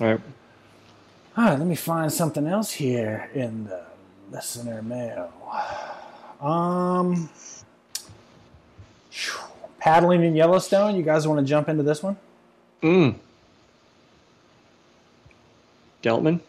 [0.00, 0.20] All right.
[1.36, 3.82] All right, let me find something else here in the
[4.30, 5.32] listener mail.
[6.40, 7.28] Um,
[9.78, 10.96] paddling in Yellowstone.
[10.96, 12.16] You guys want to jump into this one?
[12.82, 13.16] Mm.
[16.02, 16.40] Geltman?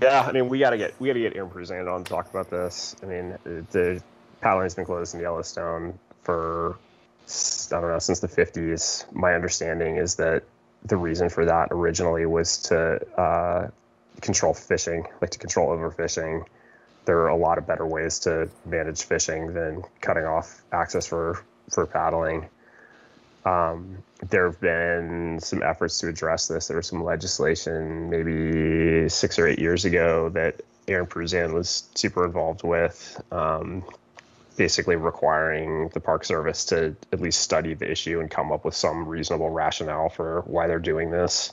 [0.00, 2.08] Yeah, I mean, we got to get we got to get Aaron Pruzan on to
[2.10, 2.94] talk about this.
[3.02, 3.38] I mean,
[3.70, 4.02] the
[4.40, 6.78] paddling's been closed in Yellowstone for
[7.70, 9.10] I don't know since the 50s.
[9.12, 10.44] My understanding is that
[10.84, 13.68] the reason for that originally was to uh,
[14.20, 16.44] control fishing, like to control overfishing.
[17.04, 21.44] There are a lot of better ways to manage fishing than cutting off access for
[21.70, 22.48] for paddling.
[23.44, 26.68] Um, there have been some efforts to address this.
[26.68, 32.24] There was some legislation maybe six or eight years ago that Aaron Pruzan was super
[32.24, 33.84] involved with, um,
[34.58, 38.74] basically requiring the Park Service to at least study the issue and come up with
[38.74, 41.52] some reasonable rationale for why they're doing this.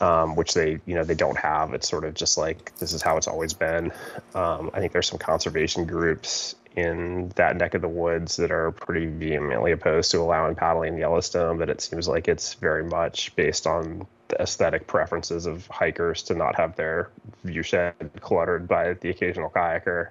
[0.00, 1.74] Um, which they, you know, they don't have.
[1.74, 3.92] It's sort of just like this is how it's always been.
[4.34, 8.72] Um, I think there's some conservation groups in that neck of the woods that are
[8.72, 13.36] pretty vehemently opposed to allowing paddling in Yellowstone, but it seems like it's very much
[13.36, 17.10] based on the aesthetic preferences of hikers to not have their
[17.44, 20.08] viewshed cluttered by the occasional kayaker.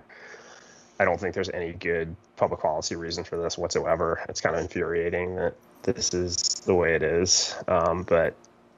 [1.01, 4.23] I don't think there's any good public policy reason for this whatsoever.
[4.29, 6.37] It's kind of infuriating that this is
[6.67, 7.55] the way it is.
[7.67, 8.35] Um, but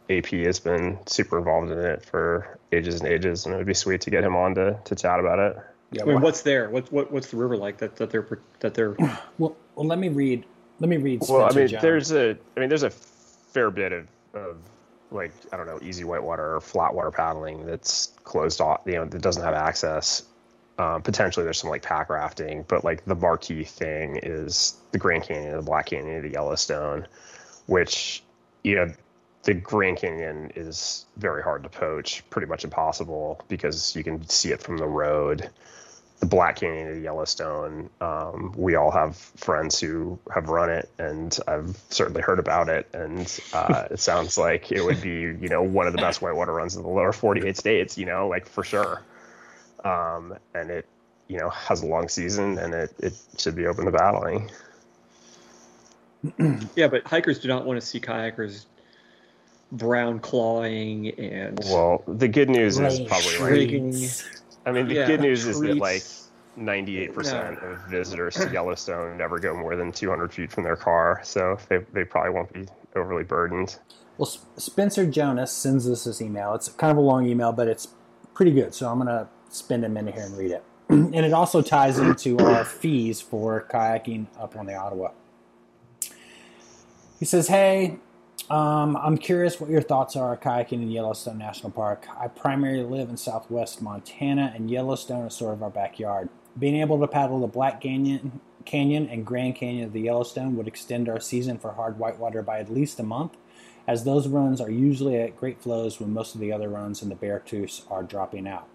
[0.10, 3.74] AP has been super involved in it for ages and ages, and it would be
[3.74, 5.58] sweet to get him on to, to chat about it.
[5.92, 6.04] Yeah.
[6.04, 6.70] I mean, what's there?
[6.70, 8.26] What, what what's the river like that, that they're
[8.62, 8.96] that they're
[9.38, 10.46] Well, well, let me read.
[10.80, 11.24] Let me read.
[11.28, 11.82] Well, I mean, Jones.
[11.82, 14.58] there's a, I mean, there's a fair bit of, of
[15.12, 19.06] like, I don't know, easy whitewater or flat water paddling that's closed off, you know,
[19.06, 20.24] that doesn't have access.
[20.84, 25.24] Um, potentially there's some like pack rafting, but like the marquee thing is the Grand
[25.24, 27.08] Canyon, the Black Canyon, the Yellowstone,
[27.68, 28.22] which,
[28.64, 28.94] you know,
[29.44, 34.52] the Grand Canyon is very hard to poach, pretty much impossible because you can see
[34.52, 35.50] it from the road
[36.20, 37.90] the Black Canyon the Yellowstone.
[38.00, 42.88] Um, we all have friends who have run it, and I've certainly heard about it.
[42.94, 46.54] And uh, it sounds like it would be, you know, one of the best whitewater
[46.54, 47.98] runs in the lower 48 states.
[47.98, 49.02] You know, like for sure.
[49.84, 50.88] Um, and it,
[51.28, 54.50] you know, has a long season, and it it should be open to battling.
[56.76, 58.66] yeah, but hikers do not want to see kayakers
[59.72, 63.08] brown clawing and Well, the good news is Right.
[63.08, 63.70] probably like.
[64.66, 66.04] I mean, the Yeah, good news is that like
[66.58, 71.58] 98% of visitors to Yellowstone never go more than 200 feet from their car, so
[71.70, 72.66] they, they probably won't be
[72.96, 73.78] overly burdened.
[74.18, 76.54] Well, Spencer Jonas sends us this email.
[76.54, 77.88] It's kind of a long email, but it's
[78.34, 78.74] pretty good.
[78.74, 80.64] So I'm going to spend a minute here and read it.
[80.90, 85.12] and it also ties into our fees for kayaking up on the Ottawa.
[87.20, 87.98] He says, Hey,
[88.50, 92.08] um, I'm curious what your thoughts are kayaking in Yellowstone National Park.
[92.20, 96.30] I primarily live in southwest Montana, and Yellowstone is sort of our backyard.
[96.60, 100.68] Being able to paddle the Black Canyon, Canyon and Grand Canyon of the Yellowstone would
[100.68, 103.38] extend our season for hard whitewater by at least a month,
[103.88, 107.10] as those runs are usually at great flows when most of the other runs in
[107.10, 108.68] the Beartooth are dropping out.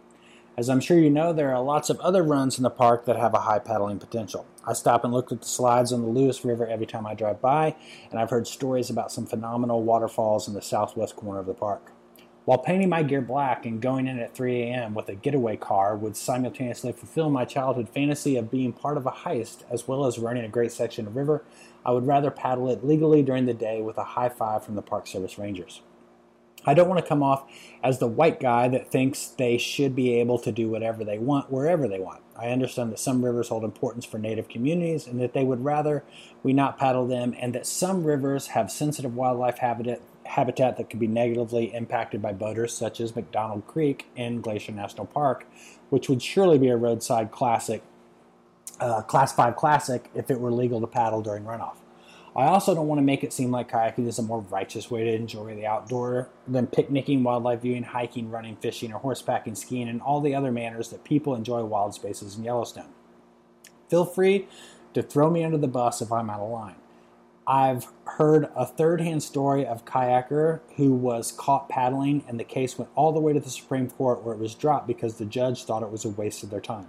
[0.58, 3.14] As I'm sure you know, there are lots of other runs in the park that
[3.14, 4.44] have a high paddling potential.
[4.66, 7.40] I stop and look at the slides on the Lewis River every time I drive
[7.40, 7.76] by,
[8.10, 11.92] and I've heard stories about some phenomenal waterfalls in the southwest corner of the park.
[12.44, 14.94] While painting my gear black and going in at 3 a.m.
[14.94, 19.12] with a getaway car would simultaneously fulfill my childhood fantasy of being part of a
[19.12, 21.44] heist as well as running a great section of river,
[21.86, 24.82] I would rather paddle it legally during the day with a high five from the
[24.82, 25.82] Park Service Rangers.
[26.66, 27.44] I don't want to come off
[27.82, 31.50] as the white guy that thinks they should be able to do whatever they want
[31.50, 32.22] wherever they want.
[32.36, 36.04] I understand that some rivers hold importance for native communities and that they would rather
[36.42, 41.00] we not paddle them, and that some rivers have sensitive wildlife habitat, habitat that could
[41.00, 45.46] be negatively impacted by boaters, such as McDonald Creek in Glacier National Park,
[45.90, 47.82] which would surely be a roadside classic,
[48.80, 51.76] uh, Class 5 classic, if it were legal to paddle during runoff.
[52.38, 55.02] I also don't want to make it seem like kayaking is a more righteous way
[55.02, 60.00] to enjoy the outdoor than picnicking, wildlife viewing, hiking, running, fishing, or horsebacking, skiing, and
[60.00, 62.90] all the other manners that people enjoy wild spaces in Yellowstone.
[63.90, 64.46] Feel free
[64.94, 66.76] to throw me under the bus if I'm out of line.
[67.44, 72.78] I've heard a third hand story of kayaker who was caught paddling, and the case
[72.78, 75.64] went all the way to the Supreme Court where it was dropped because the judge
[75.64, 76.86] thought it was a waste of their time.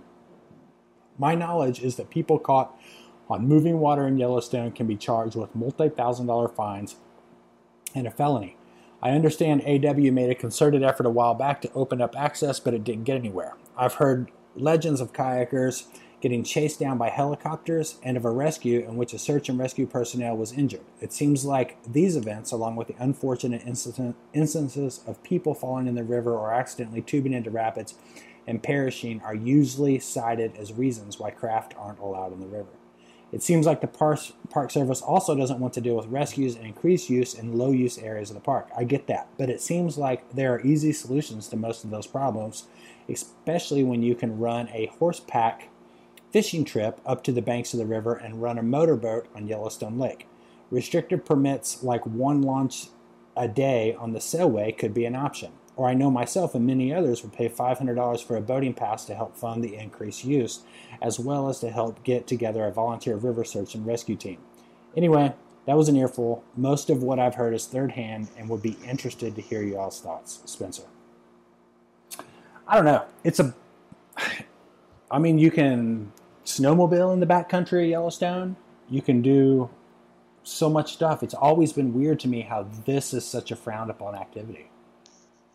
[1.17, 2.78] My knowledge is that people caught
[3.30, 6.95] on moving water in Yellowstone can be charged with multi thousand dollar fines
[7.93, 8.57] and a felony.
[9.01, 12.73] I understand AW made a concerted effort a while back to open up access, but
[12.73, 13.56] it didn't get anywhere.
[13.77, 15.85] I've heard legends of kayakers
[16.22, 19.85] getting chased down by helicopters and of a rescue in which a search and rescue
[19.85, 20.84] personnel was injured.
[20.99, 26.03] It seems like these events, along with the unfortunate instances of people falling in the
[26.03, 27.93] river or accidentally tubing into rapids
[28.45, 32.78] and perishing, are usually cited as reasons why craft aren't allowed in the river.
[33.31, 34.19] It seems like the Park,
[34.49, 37.97] park Service also doesn't want to deal with rescues and increased use in low use
[37.97, 38.69] areas of the park.
[38.76, 42.07] I get that, but it seems like there are easy solutions to most of those
[42.07, 42.68] problems,
[43.07, 45.69] especially when you can run a horse pack
[46.31, 49.97] fishing trip up to the banks of the river and run a motorboat on Yellowstone
[49.97, 50.27] Lake.
[50.72, 52.88] Restricted permits like one launch
[53.35, 55.51] a day on the sailway could be an option.
[55.76, 59.15] Or I know myself and many others would pay $500 for a boating pass to
[59.15, 60.61] help fund the increased use,
[61.01, 64.38] as well as to help get together a volunteer river search and rescue team.
[64.95, 65.34] Anyway,
[65.65, 66.43] that was an earful.
[66.55, 69.99] Most of what I've heard is third hand and would be interested to hear y'all's
[70.01, 70.41] thoughts.
[70.45, 70.84] Spencer.
[72.67, 73.05] I don't know.
[73.23, 73.53] It's a.
[75.11, 76.11] I mean, you can
[76.45, 78.55] snowmobile in the backcountry of Yellowstone.
[78.89, 79.69] You can do
[80.43, 81.23] so much stuff.
[81.23, 84.69] It's always been weird to me how this is such a frowned upon activity.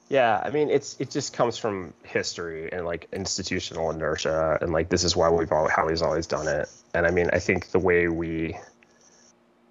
[0.08, 4.90] Yeah, I mean, it's it just comes from history and like institutional inertia, and like
[4.90, 6.68] this is why we've all how he's always done it.
[6.92, 8.56] And I mean, I think the way we,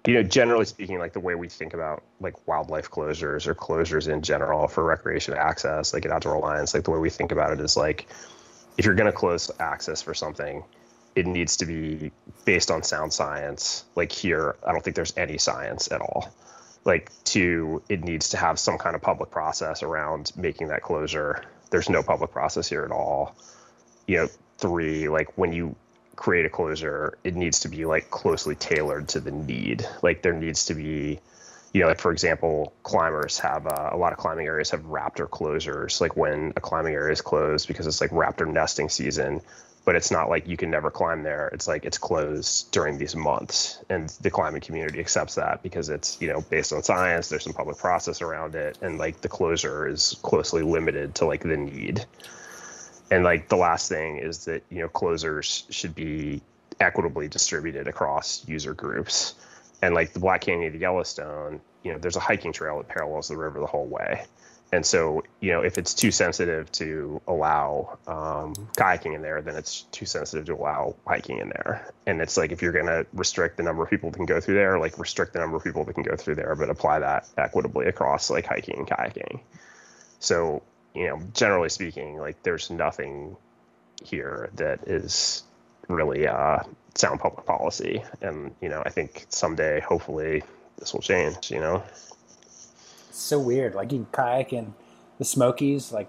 [0.06, 4.12] you know, generally speaking, like the way we think about like wildlife closures or closures
[4.12, 7.52] in general for recreation access, like an outdoor alliance, like the way we think about
[7.52, 8.08] it is like,
[8.76, 10.64] if you're going to close access for something,
[11.14, 12.10] it needs to be
[12.44, 13.84] based on sound science.
[13.94, 16.34] Like here, I don't think there's any science at all
[16.84, 21.44] like two it needs to have some kind of public process around making that closure.
[21.70, 23.34] There's no public process here at all.
[24.06, 24.28] You know
[24.58, 25.74] three like when you
[26.16, 29.86] create a closure it needs to be like closely tailored to the need.
[30.02, 31.20] Like there needs to be
[31.72, 35.28] you know like for example climbers have uh, a lot of climbing areas have raptor
[35.28, 39.40] closures like when a climbing area is closed because it's like raptor nesting season
[39.84, 41.48] but it's not like you can never climb there.
[41.48, 46.20] It's like it's closed during these months, and the climbing community accepts that because it's
[46.20, 47.28] you know based on science.
[47.28, 51.42] There's some public process around it, and like the closure is closely limited to like
[51.42, 52.04] the need.
[53.10, 56.40] And like the last thing is that you know closures should be
[56.80, 59.34] equitably distributed across user groups.
[59.82, 62.88] And like the Black Canyon of the Yellowstone, you know, there's a hiking trail that
[62.88, 64.24] parallels the river the whole way.
[64.74, 69.54] And so, you know, if it's too sensitive to allow um, kayaking in there, then
[69.54, 71.92] it's too sensitive to allow hiking in there.
[72.08, 74.40] And it's like if you're going to restrict the number of people that can go
[74.40, 76.98] through there, like restrict the number of people that can go through there, but apply
[76.98, 79.38] that equitably across like hiking and kayaking.
[80.18, 80.60] So,
[80.92, 83.36] you know, generally speaking, like there's nothing
[84.02, 85.44] here that is
[85.86, 86.64] really uh,
[86.96, 88.02] sound public policy.
[88.20, 90.42] And, you know, I think someday, hopefully,
[90.78, 91.84] this will change, you know?
[93.14, 93.76] It's so weird.
[93.76, 94.74] Like you can kayak in
[95.18, 96.08] the Smokies, like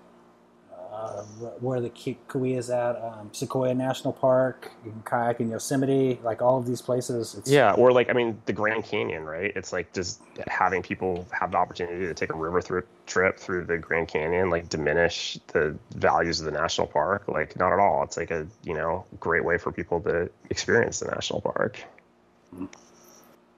[0.91, 1.21] uh,
[1.59, 4.71] where the Kaweah is at, um, Sequoia National Park.
[4.83, 7.35] You can kayak in Yosemite, like all of these places.
[7.35, 9.51] It's, Yeah, or like I mean, the Grand Canyon, right?
[9.55, 13.65] It's like just having people have the opportunity to take a river through trip through
[13.65, 17.27] the Grand Canyon, like diminish the values of the national park.
[17.27, 18.01] Like not at all.
[18.01, 21.83] It's like a you know great way for people to experience the national park.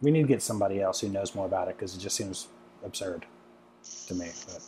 [0.01, 2.49] we need to get somebody else who knows more about it because it just seems
[2.83, 3.25] absurd
[4.07, 4.29] to me.
[4.45, 4.61] But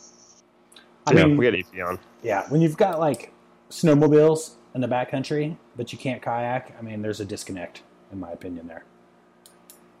[1.06, 1.98] I yeah, mean, we got AP on.
[2.22, 3.32] yeah, when you've got like
[3.70, 7.82] snowmobiles in the backcountry, but you can't kayak, I mean, there's a disconnect,
[8.12, 8.84] in my opinion, there.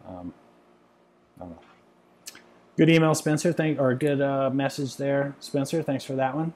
[0.06, 0.32] Um,
[1.36, 1.58] I don't know.
[2.76, 3.52] Good email, Spencer.
[3.52, 5.82] Thank or good uh, message there, Spencer.
[5.82, 6.52] Thanks for that one.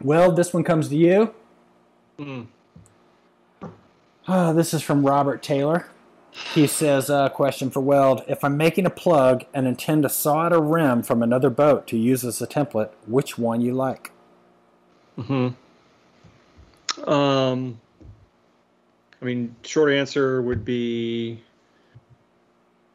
[0.00, 1.34] Well, this one comes to you.
[2.18, 2.46] Mm.
[4.26, 5.88] Uh, this is from Robert Taylor.
[6.54, 8.22] He says, uh, question for Weld.
[8.28, 11.86] If I'm making a plug and intend to saw out a rim from another boat
[11.88, 14.10] to use as a template, which one you like?
[15.16, 15.48] Hmm.
[17.06, 17.80] Um.
[19.20, 21.42] I mean, short answer would be.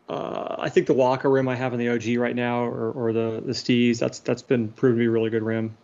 [0.08, 3.14] Uh, I think the Waka rim I have in the OG right now, or, or
[3.14, 5.76] the the Steez, that's that's been proven to be a really good rim.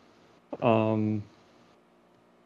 [0.61, 1.23] Um,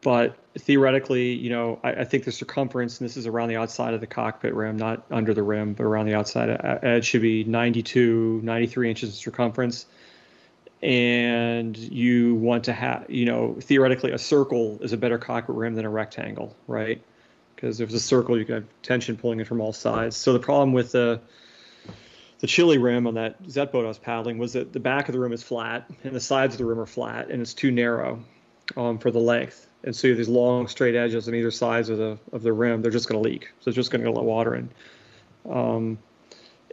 [0.02, 3.94] but theoretically, you know, I, I think the circumference, and this is around the outside
[3.94, 6.50] of the cockpit rim, not under the rim, but around the outside
[6.82, 9.86] edge, should be 92, 93 inches in circumference.
[10.82, 15.74] And you want to have, you know, theoretically, a circle is a better cockpit rim
[15.76, 17.00] than a rectangle, right?
[17.54, 20.16] Because if it's a circle, you can have tension pulling in from all sides.
[20.16, 21.20] So the problem with the
[22.40, 25.12] the chili rim on that Zet boat I was paddling was that the back of
[25.12, 27.70] the rim is flat and the sides of the rim are flat and it's too
[27.70, 28.24] narrow
[28.76, 29.68] um, for the length.
[29.84, 32.52] And so you have these long straight edges on either sides of the of the
[32.52, 32.82] rim.
[32.82, 33.50] They're just going to leak.
[33.60, 34.70] So it's just going to let water in.
[35.50, 35.98] Um,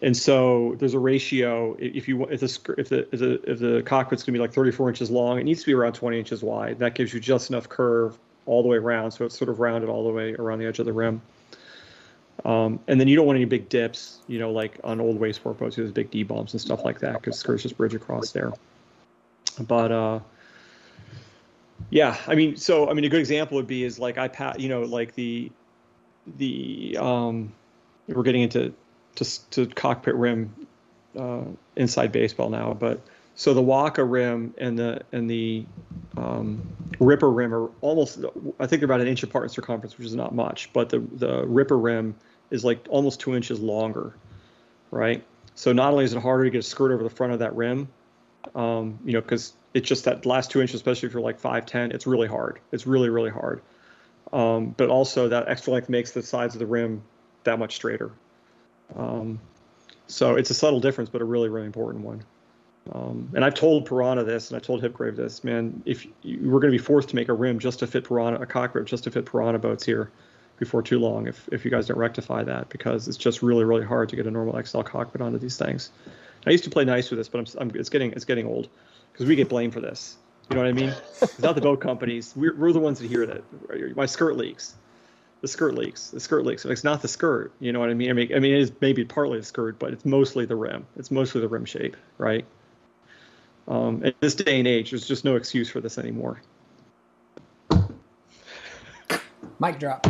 [0.02, 1.76] and so there's a ratio.
[1.80, 4.54] If you if the if the if the, if the cockpit's going to be like
[4.54, 6.80] 34 inches long, it needs to be around 20 inches wide.
[6.80, 9.90] That gives you just enough curve all the way around, so it's sort of rounded
[9.90, 11.22] all the way around the edge of the rim.
[12.46, 15.36] Um, and then you don't want any big dips, you know, like on old Wave
[15.36, 18.32] Sport boats, there's big D bumps and stuff like that because skirts just bridge across
[18.32, 18.54] there.
[19.60, 20.20] But uh,
[21.90, 24.56] yeah, I mean, so I mean, a good example would be is like I pa-
[24.58, 25.52] you know, like the
[26.38, 27.52] the um,
[28.08, 28.74] we're getting into
[29.16, 30.68] to, to cockpit rim
[31.18, 31.44] uh,
[31.76, 33.02] inside baseball now, but
[33.36, 35.66] so the Waka rim and the and the
[36.18, 36.62] um,
[37.00, 38.20] Ripper rim are almost
[38.60, 41.00] I think they're about an inch apart in circumference, which is not much, but the
[41.00, 42.16] the Ripper rim
[42.52, 44.14] is like almost two inches longer,
[44.92, 45.24] right?
[45.56, 47.56] So not only is it harder to get a skirt over the front of that
[47.56, 47.90] rim,
[48.56, 51.94] um, you know, because it's just that last two inches, especially if you're like 5'10,
[51.94, 52.60] it's really hard.
[52.72, 53.62] It's really, really hard.
[54.34, 57.04] Um, but also that extra length makes the sides of the rim
[57.44, 58.12] that much straighter.
[58.96, 59.40] Um,
[60.08, 62.24] so it's a subtle difference, but a really, really important one.
[62.92, 65.84] Um, and I've told Pyranha this, and I told Hipgrave this, man.
[65.86, 68.42] If you, we're going to be forced to make a rim just to fit Pyranha,
[68.42, 70.12] a cockpit just to fit Pyranha boats here,
[70.60, 73.86] before too long, if if you guys don't rectify that, because it's just really, really
[73.86, 75.92] hard to get a normal XL cockpit onto these things.
[76.46, 78.68] I used to play nice with this, but I'm, I'm it's getting it's getting old
[79.20, 80.16] because we get blamed for this.
[80.50, 80.94] You know what I mean?
[81.22, 82.34] It's not the boat companies.
[82.38, 83.44] We're, we're the ones that hear that.
[83.98, 84.76] My skirt leaks.
[85.42, 86.12] The skirt leaks.
[86.12, 86.64] The skirt leaks.
[86.64, 87.52] It's not the skirt.
[87.60, 88.12] You know what I mean?
[88.12, 90.88] I mean, I mean, it is maybe partly the skirt, but it's mostly the rim.
[90.96, 92.46] It's mostly the rim shape, right?
[93.68, 96.42] Um, in this day and age, there's just no excuse for this anymore.
[99.60, 100.08] Mic drop.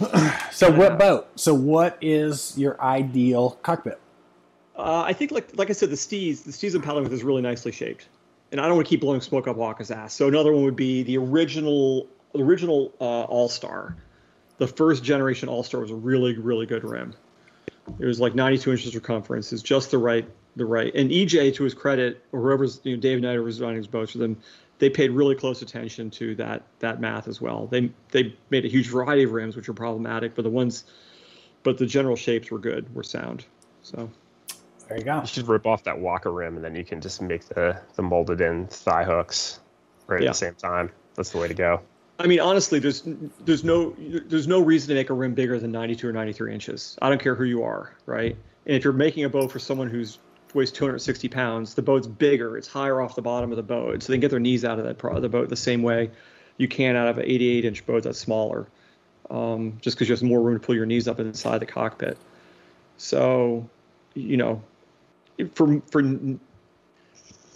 [0.50, 1.28] so what boat?
[1.36, 4.00] So what is your ideal cockpit?
[4.82, 7.40] Uh, I think, like like I said, the Steez, the Steez I'm with is really
[7.40, 8.08] nicely shaped,
[8.50, 10.12] and I don't want to keep blowing smoke up Waka's ass.
[10.12, 13.96] So another one would be the original, the original uh, All Star.
[14.58, 17.14] The first generation All Star was a really really good rim.
[18.00, 19.52] It was like 92 inches circumference.
[19.52, 20.92] It's just the right the right.
[20.96, 24.10] And EJ, to his credit, or whoever's you know Dave Snyder was running his boats
[24.10, 24.36] for them,
[24.80, 27.68] they paid really close attention to that that math as well.
[27.68, 30.82] They they made a huge variety of rims, which are problematic, but the ones,
[31.62, 33.44] but the general shapes were good, were sound.
[33.82, 34.10] So.
[34.92, 35.20] There you go.
[35.20, 38.02] You should rip off that Waka rim, and then you can just make the the
[38.02, 39.58] molded in thigh hooks
[40.06, 40.90] right at the same time.
[41.14, 41.80] That's the way to go.
[42.18, 43.02] I mean, honestly, there's
[43.40, 46.98] there's no there's no reason to make a rim bigger than 92 or 93 inches.
[47.00, 48.36] I don't care who you are, right?
[48.66, 50.18] And if you're making a boat for someone who's
[50.52, 52.58] weighs 260 pounds, the boat's bigger.
[52.58, 54.78] It's higher off the bottom of the boat, so they can get their knees out
[54.78, 56.10] of that pro- the boat the same way
[56.58, 58.66] you can out of an 88 inch boat that's smaller,
[59.30, 62.18] um, just because you have more room to pull your knees up inside the cockpit.
[62.98, 63.70] So,
[64.14, 64.62] you know,
[65.54, 66.02] for for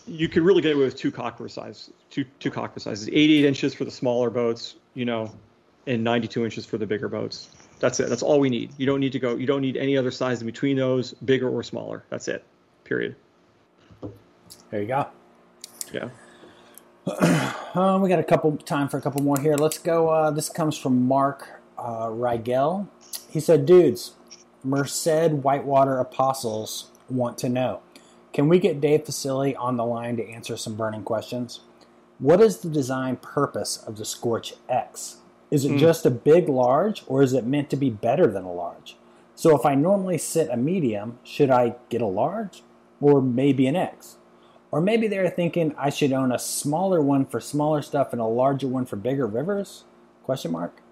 [0.07, 3.74] you could really get away with two cockpit sizes, two two cockpit sizes, 88 inches
[3.74, 5.32] for the smaller boats, you know,
[5.86, 7.51] and 92 inches for the bigger boats.
[7.78, 8.09] That's it.
[8.09, 8.73] That's all we need.
[8.78, 9.36] You don't need to go.
[9.36, 12.05] You don't need any other size in between those, bigger or smaller.
[12.09, 12.44] That's it.
[12.85, 13.16] Period.
[14.70, 15.07] There you go.
[15.93, 16.09] Yeah.
[17.77, 19.55] Um, we got a couple time for a couple more here.
[19.55, 20.09] Let's go.
[20.09, 22.89] Uh, this comes from Mark uh, Rigel.
[23.28, 24.12] He said, "Dudes,
[24.65, 27.81] Merced Whitewater Apostles want to know:
[28.33, 31.61] Can we get Dave Fusilli on the line to answer some burning questions?
[32.19, 35.19] What is the design purpose of the Scorch X?
[35.51, 35.78] Is it hmm.
[35.78, 38.97] just a big large, or is it meant to be better than a large?
[39.35, 42.62] So if I normally sit a medium, should I get a large,
[43.01, 44.16] or maybe an X?"
[44.70, 48.27] Or maybe they're thinking I should own a smaller one for smaller stuff and a
[48.27, 49.85] larger one for bigger rivers?
[50.24, 50.83] Question mark.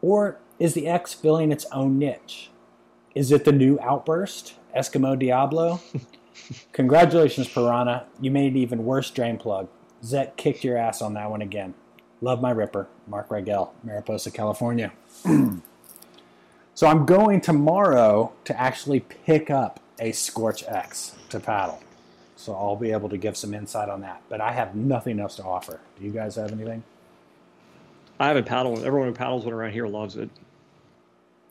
[0.00, 2.50] Or is the X filling its own niche?
[3.14, 4.54] Is it the new outburst?
[4.76, 5.80] Eskimo Diablo?
[6.72, 8.04] Congratulations, Pyranha.
[8.20, 9.68] You made an even worse drain plug.
[10.04, 11.74] Zet kicked your ass on that one again.
[12.20, 12.88] Love my ripper.
[13.06, 14.92] Mark Rigel, Mariposa, California.
[16.74, 21.82] so I'm going tomorrow to actually pick up a Scorch X to paddle.
[22.36, 24.20] So I'll be able to give some insight on that.
[24.28, 25.80] But I have nothing else to offer.
[25.98, 26.84] Do you guys have anything?
[28.20, 28.84] I haven't paddled.
[28.84, 30.30] Everyone who paddles one around here loves it.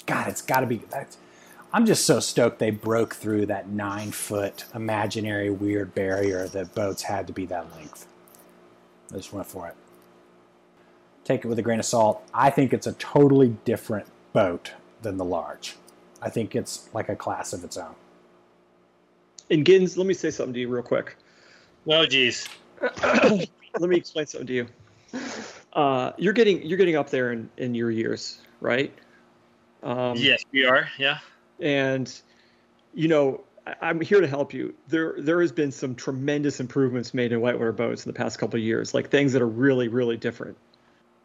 [0.05, 0.77] God, it's got to be.
[0.89, 1.17] That's,
[1.75, 7.03] I'm just so stoked they broke through that nine foot imaginary weird barrier that boats
[7.03, 8.07] had to be that length.
[9.11, 9.75] I just went for it.
[11.25, 12.23] Take it with a grain of salt.
[12.33, 14.71] I think it's a totally different boat
[15.01, 15.75] than the large.
[16.21, 17.95] I think it's like a class of its own.
[19.51, 21.17] And Gins, let me say something to you real quick.
[21.89, 22.47] Oh, geez.
[23.03, 23.49] let
[23.81, 24.67] me explain something to you.
[25.73, 28.97] Uh, you're getting you're getting up there in, in your years, right?
[29.83, 30.87] Um, Yes, we are.
[30.97, 31.19] Yeah.
[31.59, 32.21] And
[32.93, 33.43] you know
[33.81, 34.75] I'm here to help you.
[34.87, 38.57] There, there has been some tremendous improvements made in whitewater boats in the past couple
[38.57, 40.57] of years, like things that are really, really different.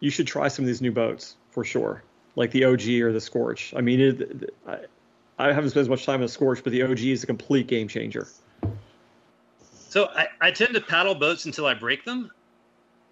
[0.01, 2.03] You should try some of these new boats for sure,
[2.37, 3.75] like the OG or the Scorch.
[3.77, 4.79] I mean, it, I,
[5.39, 7.67] I haven't spent as much time on the Scorch, but the OG is a complete
[7.67, 8.27] game changer.
[9.91, 12.31] So I, I tend to paddle boats until I break them,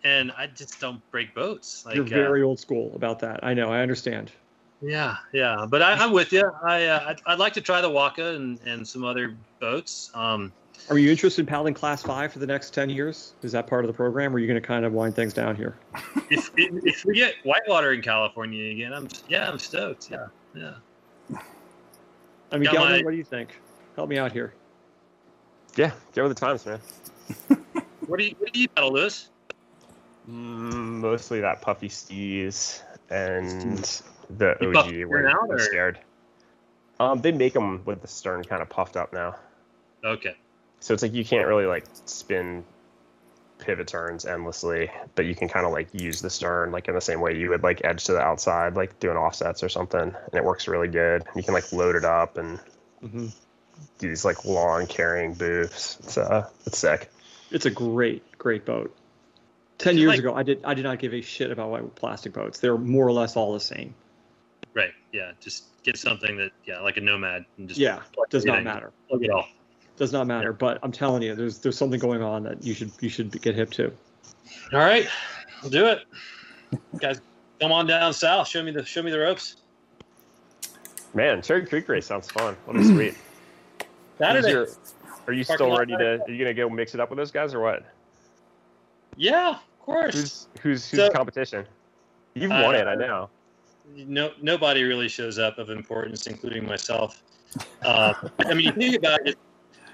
[0.05, 1.85] and I just don't break boats.
[1.85, 3.41] Like You're uh, very old school about that.
[3.45, 3.71] I know.
[3.71, 4.33] I understand.
[4.81, 6.51] Yeah, yeah, but I, I'm with you.
[6.63, 10.11] I uh, I'd, I'd like to try the Waka and, and some other boats.
[10.15, 10.53] Um,
[10.89, 13.33] Are you interested in paddling Class Five for the next ten years?
[13.43, 15.33] Is that part of the program, or are you going to kind of wind things
[15.33, 15.77] down here?
[16.31, 20.11] if, if if we get whitewater in California again, I'm yeah, I'm stoked.
[20.13, 20.75] Yeah, yeah.
[22.53, 23.61] I mean, Got Galvin, my- what do you think?
[23.97, 24.55] Help me out here.
[25.75, 26.79] Yeah, get with the times, man.
[28.07, 29.29] What do you what do you paddle, Lewis?
[30.31, 34.01] Mm, mostly that puffy steez and
[34.31, 35.99] the You OG your where out, I'm or- scared.
[37.01, 39.37] Um, they make them with the stern kind of puffed up now,
[40.05, 40.35] Okay.
[40.81, 42.65] so it's like you can't really like spin
[43.59, 47.01] pivot turns endlessly, but you can kind of like use the stern like in the
[47.01, 50.35] same way you would like edge to the outside, like doing offsets or something, and
[50.35, 51.23] it works really good.
[51.37, 52.59] You can like load it up and
[53.01, 53.27] hmm
[54.01, 56.01] do these like long carrying boofs.
[56.01, 57.11] It's uh, it's sick.
[57.53, 58.93] It's a great, great boat.
[59.79, 62.33] Ten years like- ago, I did I did not give a shit about white plastic
[62.33, 62.59] boats.
[62.59, 63.95] They're more or less all the same.
[64.79, 64.93] Right.
[65.13, 65.33] Yeah.
[65.41, 68.59] Just get something that yeah, like a nomad, and just Yeah, plug does it not
[68.59, 68.65] in.
[68.65, 68.93] matter.
[69.09, 69.47] Plug it all.
[69.97, 70.53] Does not matter.
[70.53, 73.57] But I'm telling you, there's there's something going on that you should you should get
[73.57, 73.93] hip to.
[74.73, 75.09] All right,
[75.63, 76.05] we'll do it.
[77.01, 77.21] Guys,
[77.61, 78.47] come on down south.
[78.47, 79.57] Show me the show me the ropes.
[81.15, 82.57] Man, Cherry Creek race sounds fun.
[82.67, 83.15] What a sweet.
[84.19, 84.47] Saturday.
[84.53, 84.69] Who's your-
[85.27, 86.23] Are you Parking still ready to?
[86.23, 87.85] Are you gonna go mix it up with those guys or what?
[89.17, 90.15] Yeah, of course.
[90.15, 91.67] Who's who's who's So- competition?
[92.35, 93.31] You've Uh, won it, I know.
[93.95, 97.23] No nobody really shows up of importance, including myself.
[97.83, 99.39] Uh, I mean, you think about it,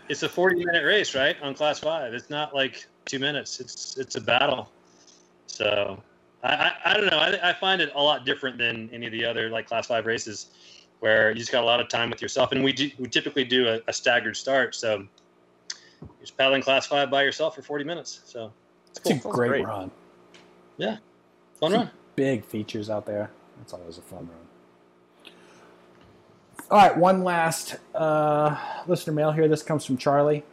[0.08, 1.36] it's a 40 minute race, right?
[1.42, 3.60] On class five, it's not like two minutes.
[3.60, 4.70] It's it's a battle.
[5.46, 6.02] So
[6.42, 7.18] I I, I don't know.
[7.18, 10.06] I, I find it a lot different than any of the other like class five
[10.06, 10.48] races,
[11.00, 12.52] where you just got a lot of time with yourself.
[12.52, 15.06] And we do, we typically do a, a staggered start, so
[16.00, 18.20] you're just paddling class five by yourself for 40 minutes.
[18.24, 18.52] So
[18.96, 19.66] It's a great, great.
[19.66, 19.90] run.
[20.76, 20.98] Yeah,
[21.60, 21.90] fun run.
[22.16, 23.30] Big features out there.
[23.62, 25.32] It's always a fun run.
[26.70, 28.56] All right, one last uh,
[28.86, 29.48] listener mail here.
[29.48, 30.44] This comes from Charlie.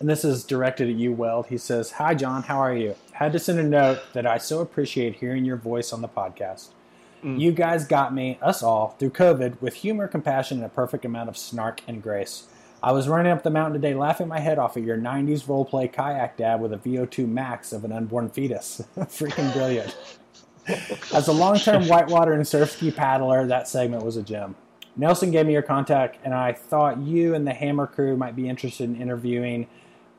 [0.00, 1.46] And this is directed at you, Weld.
[1.46, 2.42] He says, Hi, John.
[2.42, 2.96] How are you?
[3.12, 6.68] Had to send a note that I so appreciate hearing your voice on the podcast.
[7.22, 7.40] Mm.
[7.40, 11.28] You guys got me, us all, through COVID with humor, compassion, and a perfect amount
[11.28, 12.48] of snark and grace.
[12.82, 15.90] I was running up the mountain today laughing my head off at your 90s roleplay
[15.90, 18.82] kayak dab with a VO2 max of an unborn fetus.
[18.98, 19.96] Freaking brilliant.
[21.12, 24.54] As a long term whitewater and surf ski paddler, that segment was a gem.
[24.96, 28.48] Nelson gave me your contact, and I thought you and the Hammer crew might be
[28.48, 29.66] interested in interviewing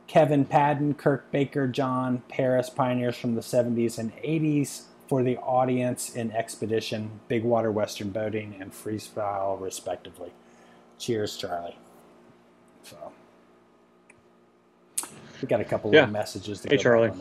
[0.08, 6.16] Kevin Padden, Kirk Baker, John Paris, pioneers from the 70s and 80s for the audience
[6.16, 10.32] in Expedition, Big Water Western Boating, and Freestyle, respectively.
[11.00, 11.78] Cheers, Charlie.
[12.84, 12.98] So,
[15.42, 16.04] we got a couple Yeah.
[16.04, 17.12] of messages to Hey, go Charlie.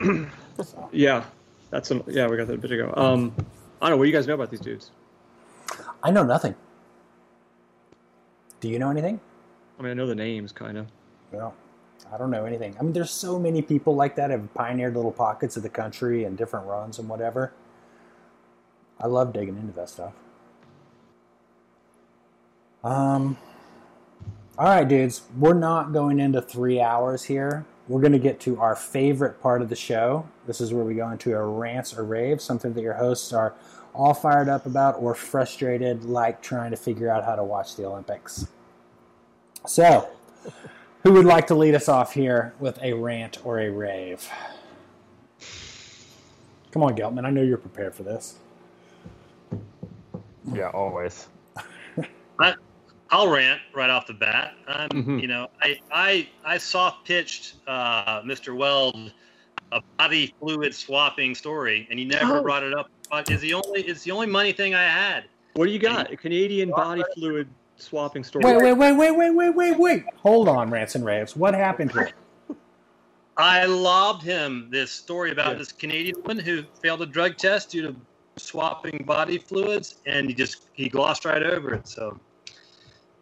[0.62, 0.88] So.
[0.92, 1.24] Yeah,
[1.72, 2.04] that's some.
[2.06, 2.92] Yeah, we got that a bit ago.
[2.96, 3.34] Um,
[3.80, 3.96] I don't know.
[3.96, 4.92] What do you guys know about these dudes?
[6.02, 6.54] I know nothing.
[8.60, 9.18] Do you know anything?
[9.78, 10.86] I mean, I know the names, kind of.
[11.32, 11.54] Well,
[12.12, 12.76] I don't know anything.
[12.78, 16.24] I mean, there's so many people like that have pioneered little pockets of the country
[16.24, 17.52] and different runs and whatever.
[19.00, 20.12] I love digging into that stuff.
[22.84, 23.38] Um,
[24.58, 27.64] all right, dudes, we're not going into three hours here.
[27.92, 30.26] We're going to get to our favorite part of the show.
[30.46, 33.52] This is where we go into a rant or rave, something that your hosts are
[33.94, 37.84] all fired up about or frustrated, like trying to figure out how to watch the
[37.84, 38.46] Olympics.
[39.66, 40.08] So,
[41.02, 44.26] who would like to lead us off here with a rant or a rave?
[46.70, 47.26] Come on, Geltman.
[47.26, 48.38] I know you're prepared for this.
[50.50, 51.28] Yeah, always.
[53.12, 54.54] I'll rant right off the bat.
[54.66, 55.20] Um, Mhm.
[55.20, 58.56] You know, I I I soft pitched uh, Mr.
[58.56, 59.12] Weld
[59.70, 62.42] a body fluid swapping story, and he never Oh.
[62.42, 62.90] brought it up.
[63.10, 65.24] But it's the only it's the only money thing I had.
[65.54, 66.10] What do you got?
[66.10, 68.44] A Canadian body fluid swapping story.
[68.44, 70.04] Wait, wait, wait, wait, wait, wait, wait, wait.
[70.16, 71.36] Hold on, rants and raves.
[71.36, 72.10] What happened here?
[73.36, 75.58] I lobbed him this story about Yeah.
[75.58, 77.96] this Canadian woman who failed a drug test due to
[78.36, 81.86] swapping body fluids, and he just he glossed right over it.
[81.88, 82.18] So,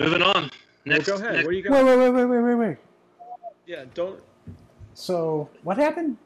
[0.01, 0.35] moving on.
[0.35, 0.51] Well,
[0.85, 1.32] Next, go ahead.
[1.35, 1.72] next- What do you got?
[1.72, 2.77] Wait, wait, wait, wait, wait, wait, wait.
[3.66, 4.20] Yeah, don't.
[4.94, 6.16] So, what happened?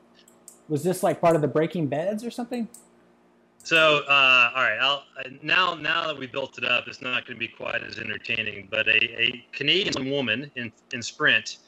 [0.69, 2.69] Was this like part of the Breaking Beds or something?
[3.59, 5.05] So, uh, all right, I'll,
[5.43, 8.69] now now that we built it up, it's not going to be quite as entertaining.
[8.71, 11.59] But a, a Canadian woman in in sprint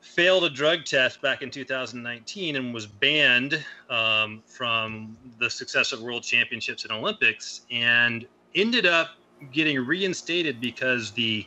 [0.00, 6.22] failed a drug test back in 2019 and was banned um, from the successive World
[6.24, 9.10] Championships and Olympics, and ended up
[9.50, 11.46] getting reinstated because the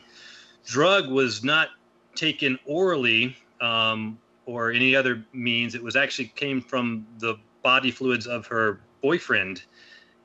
[0.64, 1.68] drug was not
[2.14, 5.74] taken orally um, or any other means.
[5.74, 9.62] It was actually came from the body fluids of her boyfriend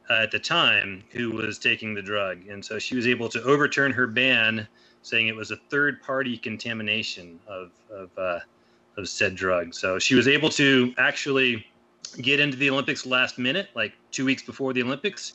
[0.10, 2.46] uh, at the time who was taking the drug.
[2.48, 4.68] And so she was able to overturn her ban,
[5.04, 8.40] saying it was a third party contamination of, of, uh,
[8.98, 9.74] of said drug.
[9.74, 11.66] So she was able to actually
[12.22, 15.34] get into the Olympics last minute, like two weeks before the Olympics,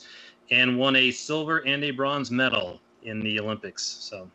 [0.51, 3.83] and won a silver and a bronze medal in the Olympics.
[3.83, 4.29] So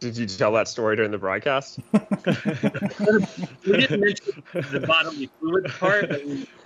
[0.00, 1.80] Did you tell that story during the broadcast?
[1.92, 6.10] we didn't mention the bodily fluid part,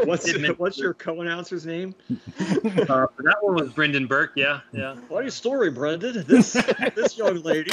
[0.05, 1.95] What's did what's your co-announcer's name?
[2.11, 4.33] Uh, that one was Brendan Burke.
[4.37, 4.97] Yeah, yeah.
[5.09, 6.25] Funny story, Brendan.
[6.27, 6.53] This
[6.95, 7.73] this young lady,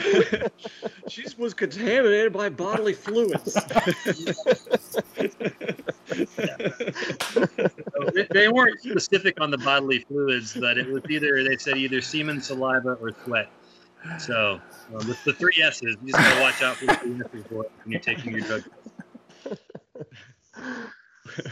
[1.08, 3.52] she was contaminated by bodily fluids.
[3.52, 3.60] So
[8.14, 12.00] they, they weren't specific on the bodily fluids, but it was either they said either
[12.00, 13.50] semen, saliva, or sweat.
[14.18, 17.44] So um, with the three S's, you just gotta watch out for the three S's
[17.50, 18.64] when you're taking your drug.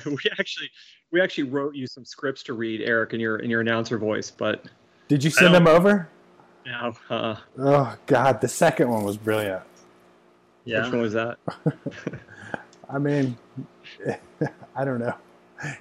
[0.07, 0.70] we actually
[1.12, 4.31] we actually wrote you some scripts to read, Eric, in your in your announcer voice,
[4.31, 4.65] but
[5.09, 6.09] Did you send them over?
[6.69, 9.62] Now, uh, Oh God, the second one was brilliant.
[10.65, 10.82] Yeah.
[10.85, 11.39] Which one was that?
[12.90, 13.36] I mean,
[14.77, 15.15] I don't know.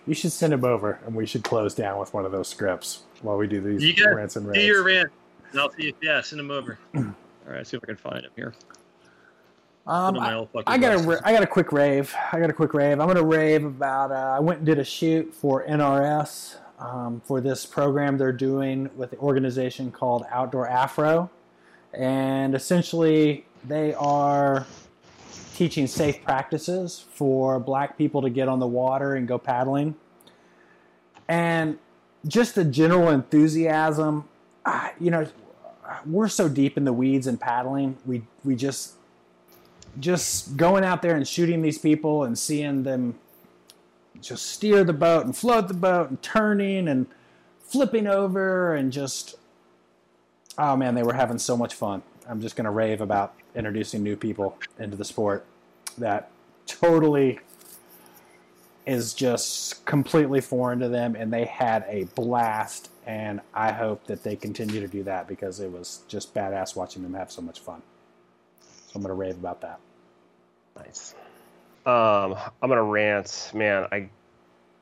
[0.08, 3.04] You should send them over, and we should close down with one of those scripts
[3.22, 5.12] while we do these You guys rants and Do your rant.
[5.52, 6.80] and I'll see if yeah, send them over.
[6.96, 7.04] All
[7.46, 8.54] right, see if I can find him here.
[9.86, 11.06] Um, I, I got a glasses.
[11.06, 12.14] ra- I got a quick rave.
[12.34, 13.00] I got a quick rave.
[13.00, 14.12] I'm gonna rave about.
[14.12, 18.90] Uh, I went and did a shoot for NRS um, for this program they're doing
[18.96, 21.30] with the organization called Outdoor Afro,
[21.94, 24.66] and essentially they are
[25.56, 29.96] teaching safe practices for Black people to get on the water and go paddling,
[31.28, 31.78] and
[32.28, 34.28] just the general enthusiasm.
[35.00, 35.28] You know,
[36.06, 37.98] we're so deep in the weeds and paddling.
[38.06, 38.94] We we just
[40.00, 43.18] just going out there and shooting these people and seeing them
[44.22, 47.08] just steer the boat and float the boat and turning and
[47.60, 49.36] flipping over and just
[50.58, 52.02] oh man they were having so much fun.
[52.30, 55.46] I'm just going to rave about introducing new people into the sport
[55.98, 56.30] that
[56.66, 57.40] totally
[58.86, 64.24] is just completely foreign to them and they had a blast and i hope that
[64.24, 67.60] they continue to do that because it was just badass watching them have so much
[67.60, 67.82] fun.
[68.88, 69.80] So i'm going to rave about that.
[70.76, 71.16] Nice.
[71.88, 73.88] Um, I'm gonna rant, man.
[73.94, 74.10] I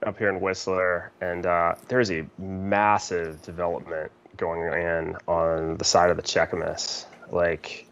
[0.07, 6.09] up here in Whistler, and uh, there's a massive development going in on the side
[6.09, 7.85] of the Cheakamus, like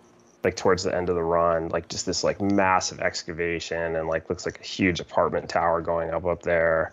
[0.43, 4.31] like towards the end of the run, like just this like massive excavation, and like
[4.31, 6.91] looks like a huge apartment tower going up up there,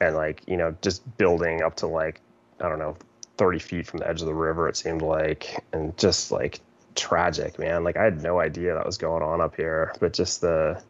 [0.00, 2.20] and like you know just building up to like
[2.60, 2.96] I don't know
[3.36, 4.68] 30 feet from the edge of the river.
[4.68, 6.60] It seemed like, and just like
[6.94, 7.82] tragic, man.
[7.82, 10.80] Like I had no idea that was going on up here, but just the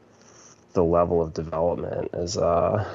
[0.77, 2.87] the level of development is uh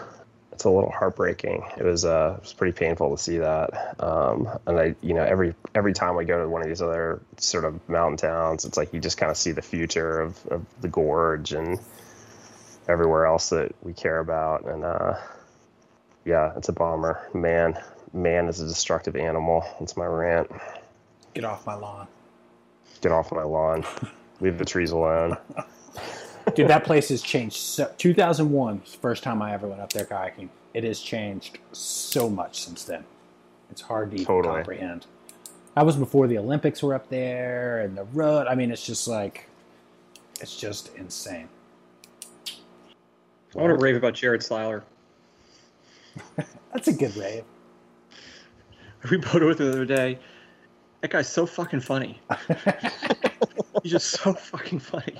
[0.51, 1.63] it's a little heartbreaking.
[1.77, 3.95] It was uh it was pretty painful to see that.
[3.99, 7.23] Um and I you know every every time we go to one of these other
[7.37, 10.63] sort of mountain towns, it's like you just kind of see the future of, of
[10.81, 11.79] the gorge and
[12.87, 15.15] everywhere else that we care about and uh
[16.23, 17.19] yeah, it's a bummer.
[17.33, 17.81] Man,
[18.13, 19.65] man is a destructive animal.
[19.79, 20.51] That's my rant.
[21.33, 22.07] get off my lawn
[23.01, 23.83] Get off my lawn.
[24.39, 25.35] Leave the trees alone.
[26.55, 27.57] Dude, that place has changed.
[27.57, 30.49] So, 2001 first time I ever went up there kayaking.
[30.73, 33.03] It has changed so much since then.
[33.71, 34.55] It's hard to even Totally.
[34.55, 35.05] comprehend.
[35.75, 38.47] That was before the Olympics were up there and the road.
[38.47, 39.47] I mean, it's just like,
[40.41, 41.47] it's just insane.
[43.55, 44.83] I want to rave about Jared Seiler.
[46.73, 47.43] That's a good rave.
[49.09, 50.19] We voted with him the other day.
[51.01, 52.21] That guy's so fucking funny.
[53.81, 55.15] He's just so fucking funny.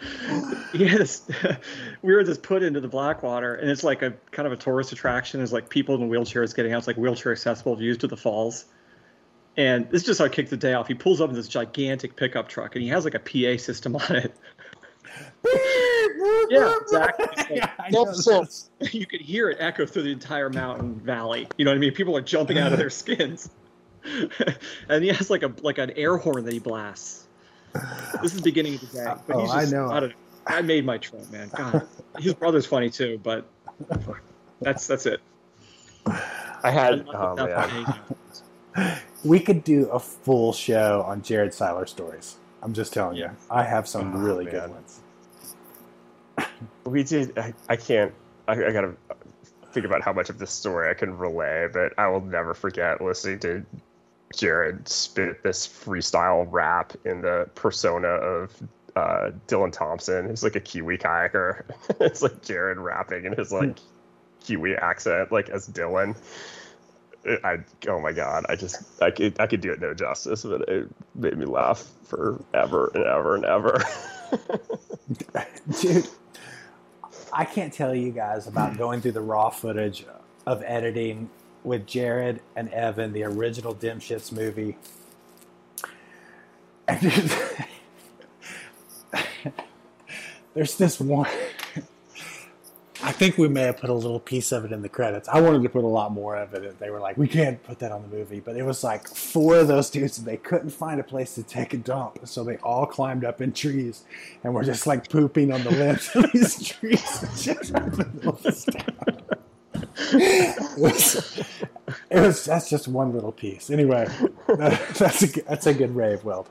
[0.72, 1.22] This,
[2.02, 4.92] we were just put into the Blackwater, and it's like a kind of a tourist
[4.92, 5.40] attraction.
[5.40, 6.78] There's like people in wheelchairs getting out.
[6.78, 8.66] It's like wheelchair accessible views to the falls.
[9.56, 10.86] And this is just how I kicked the day off.
[10.86, 13.96] He pulls up in this gigantic pickup truck, and he has like a PA system
[13.96, 14.36] on it.
[16.50, 17.60] yeah, exactly.
[17.60, 18.70] Like- this.
[18.92, 21.48] you could hear it echo through the entire mountain valley.
[21.56, 21.92] You know what I mean?
[21.92, 23.50] People are jumping out of their skins.
[24.88, 27.27] and he has like a like an air horn that he blasts.
[28.22, 29.14] This is the beginning of the day.
[29.26, 29.90] But Oh, he's I just, know.
[29.90, 30.14] I, don't know.
[30.46, 31.50] I made my trip, man.
[31.54, 31.86] God,
[32.18, 33.46] his brother's funny too, but
[34.60, 35.20] that's that's it.
[36.06, 37.06] I had.
[37.08, 37.94] Oh man.
[39.24, 42.36] We could do a full show on Jared Seiler stories.
[42.62, 43.30] I'm just telling you.
[43.50, 45.00] I have some Oh, really good ones.
[46.84, 47.36] We did.
[47.38, 48.12] I, I can't.
[48.48, 48.94] I, I gotta
[49.72, 53.00] think about how much of this story I can relay, but I will never forget
[53.00, 53.64] listening to
[54.34, 58.62] Jared spit this freestyle rap in the persona of
[58.96, 61.62] uh, Dylan Thompson, who's like a Kiwi kayaker.
[62.00, 63.78] it's like Jared rapping in his like
[64.40, 66.16] Kiwi accent, like as Dylan.
[67.44, 68.46] I oh my god!
[68.48, 71.86] I just I could I could do it no justice, but it made me laugh
[72.04, 73.82] forever and ever and ever.
[75.80, 76.08] Dude,
[77.32, 80.06] I can't tell you guys about going through the raw footage
[80.46, 81.28] of editing
[81.64, 84.76] with Jared and Evan, the original Dim Shits movie.
[86.86, 87.32] And dude,
[90.54, 91.28] there's this one.
[93.00, 95.28] I think we may have put a little piece of it in the credits.
[95.28, 96.80] I wanted to put a lot more of it.
[96.80, 98.40] They were like, we can't put that on the movie.
[98.40, 101.44] But it was like four of those dudes, and they couldn't find a place to
[101.44, 102.18] take a dump.
[102.24, 104.02] So they all climbed up in trees
[104.42, 107.24] and were just like pooping on the limbs of these trees.
[110.00, 111.38] It was,
[112.10, 113.70] it was, that's just one little piece.
[113.70, 114.06] Anyway,
[114.46, 116.48] that, that's, a, good- that's a good rave, Weld.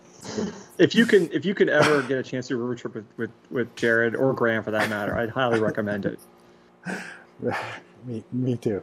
[0.77, 2.95] If you can, if you can ever get a chance to do a river trip
[2.95, 6.19] with, with, with Jared or Graham for that matter, I'd highly recommend it.
[8.05, 8.81] Me, me too.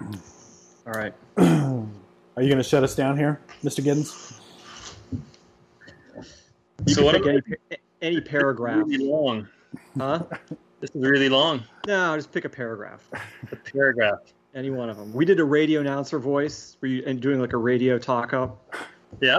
[0.00, 1.14] All right.
[1.36, 3.82] Are you going to shut us down here, Mr.
[3.82, 4.38] Giddens?
[6.86, 7.40] You So can what any,
[8.02, 9.48] any paragraph, Really long.
[9.98, 10.22] huh?
[10.84, 11.64] This is really long.
[11.86, 13.08] No, just pick a paragraph.
[13.48, 14.18] The paragraph.
[14.54, 15.14] Any one of them.
[15.14, 18.76] We did a radio announcer voice, where you, and doing like a radio talk up,
[19.18, 19.38] Yeah,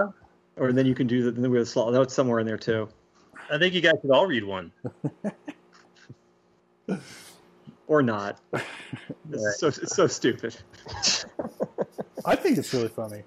[0.56, 1.92] or then you can do the, the with slow.
[1.92, 2.88] That's somewhere in there too.
[3.48, 4.72] I think you guys should all read one.
[7.86, 8.40] or not.
[9.26, 10.56] This is so it's so stupid.
[12.24, 13.22] I think it's really funny.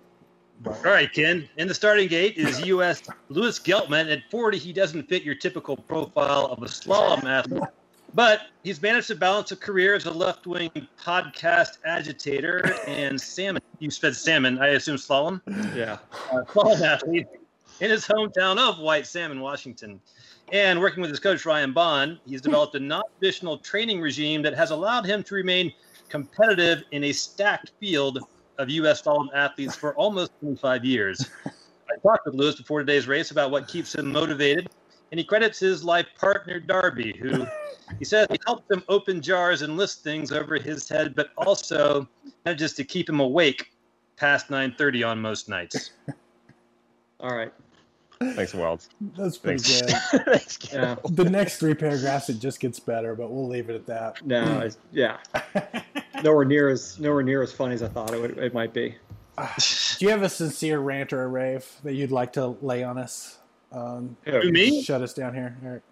[0.65, 1.47] All right, Ken.
[1.55, 3.01] In the starting gate is U.S.
[3.29, 4.11] Lewis Geltman.
[4.11, 7.63] At 40, he doesn't fit your typical profile of a slalom athlete,
[8.13, 10.71] but he's managed to balance a career as a left-wing
[11.01, 13.61] podcast agitator and salmon.
[13.79, 14.59] You said salmon.
[14.59, 15.41] I assume slalom.
[15.75, 15.97] Yeah.
[16.31, 17.27] uh, slalom athlete
[17.79, 19.99] in his hometown of White Salmon, Washington.
[20.51, 24.71] And working with his coach Ryan Bond, he's developed a non-traditional training regime that has
[24.71, 25.71] allowed him to remain
[26.09, 28.19] competitive in a stacked field
[28.57, 29.03] of U.S.
[29.03, 31.29] slalom athletes for almost 25 years.
[31.45, 34.69] I talked with Lewis before today's race about what keeps him motivated,
[35.11, 37.47] and he credits his life partner Darby, who
[37.97, 42.07] he says he helps him open jars and list things over his head, but also
[42.45, 43.71] manages to keep him awake
[44.17, 45.91] past 9:30 on most nights.
[47.19, 47.51] All right.
[48.21, 48.85] Thanks, Weld.
[49.17, 50.11] That's pretty Thanks.
[50.11, 50.25] good.
[50.25, 50.81] Thanks, Ken.
[50.81, 50.95] Yeah.
[51.09, 54.25] The next three paragraphs, it just gets better, but we'll leave it at that.
[54.25, 54.59] No.
[54.59, 55.17] It's, yeah.
[56.23, 58.95] Nowhere near as nowhere near as funny as I thought it would, it might be.
[59.37, 62.97] Do you have a sincere rant or a rave that you'd like to lay on
[62.97, 63.37] us?
[63.71, 64.83] Um, To me?
[64.83, 65.55] shut us down here.
[65.63, 65.83] Eric.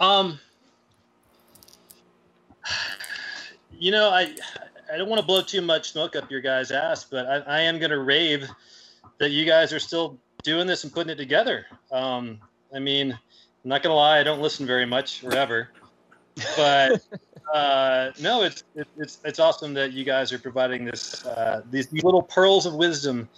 [0.00, 0.40] Um,
[3.78, 4.34] you know, I
[4.92, 7.60] I don't want to blow too much smoke up your guys' ass, but I, I
[7.60, 8.48] am going to rave
[9.18, 11.66] that you guys are still doing this and putting it together.
[11.92, 12.40] Um,
[12.74, 15.68] I mean, I'm not going to lie, I don't listen very much or ever,
[16.56, 17.02] but
[17.54, 21.92] uh, no, it's it, it's it's awesome that you guys are providing this uh, these,
[21.92, 23.28] little pearls of wisdom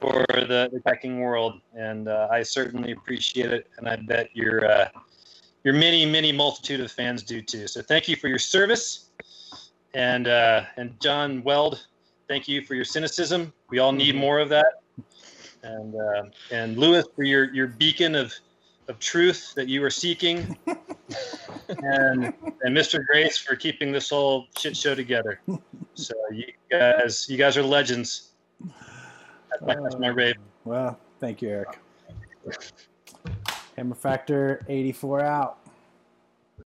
[0.00, 4.70] for the, the hacking world, and uh, I certainly appreciate it, and I bet your
[4.70, 4.88] uh,
[5.64, 7.66] your many many multitude of fans do too.
[7.66, 9.10] So thank you for your service,
[9.94, 11.86] and uh, and John Weld,
[12.28, 13.52] thank you for your cynicism.
[13.70, 14.82] We all need more of that,
[15.62, 18.32] and uh, and Lewis for your your beacon of
[18.88, 20.56] of truth that you are seeking,
[21.68, 22.32] and
[22.62, 23.04] and Mr.
[23.04, 25.40] Grace for keeping this whole shit show together.
[25.94, 28.32] So you guys you guys are legends.
[29.50, 30.36] That's my, that's my rave.
[30.64, 31.78] Well, thank you, Eric.
[33.76, 35.58] Hammer Factor 84 out.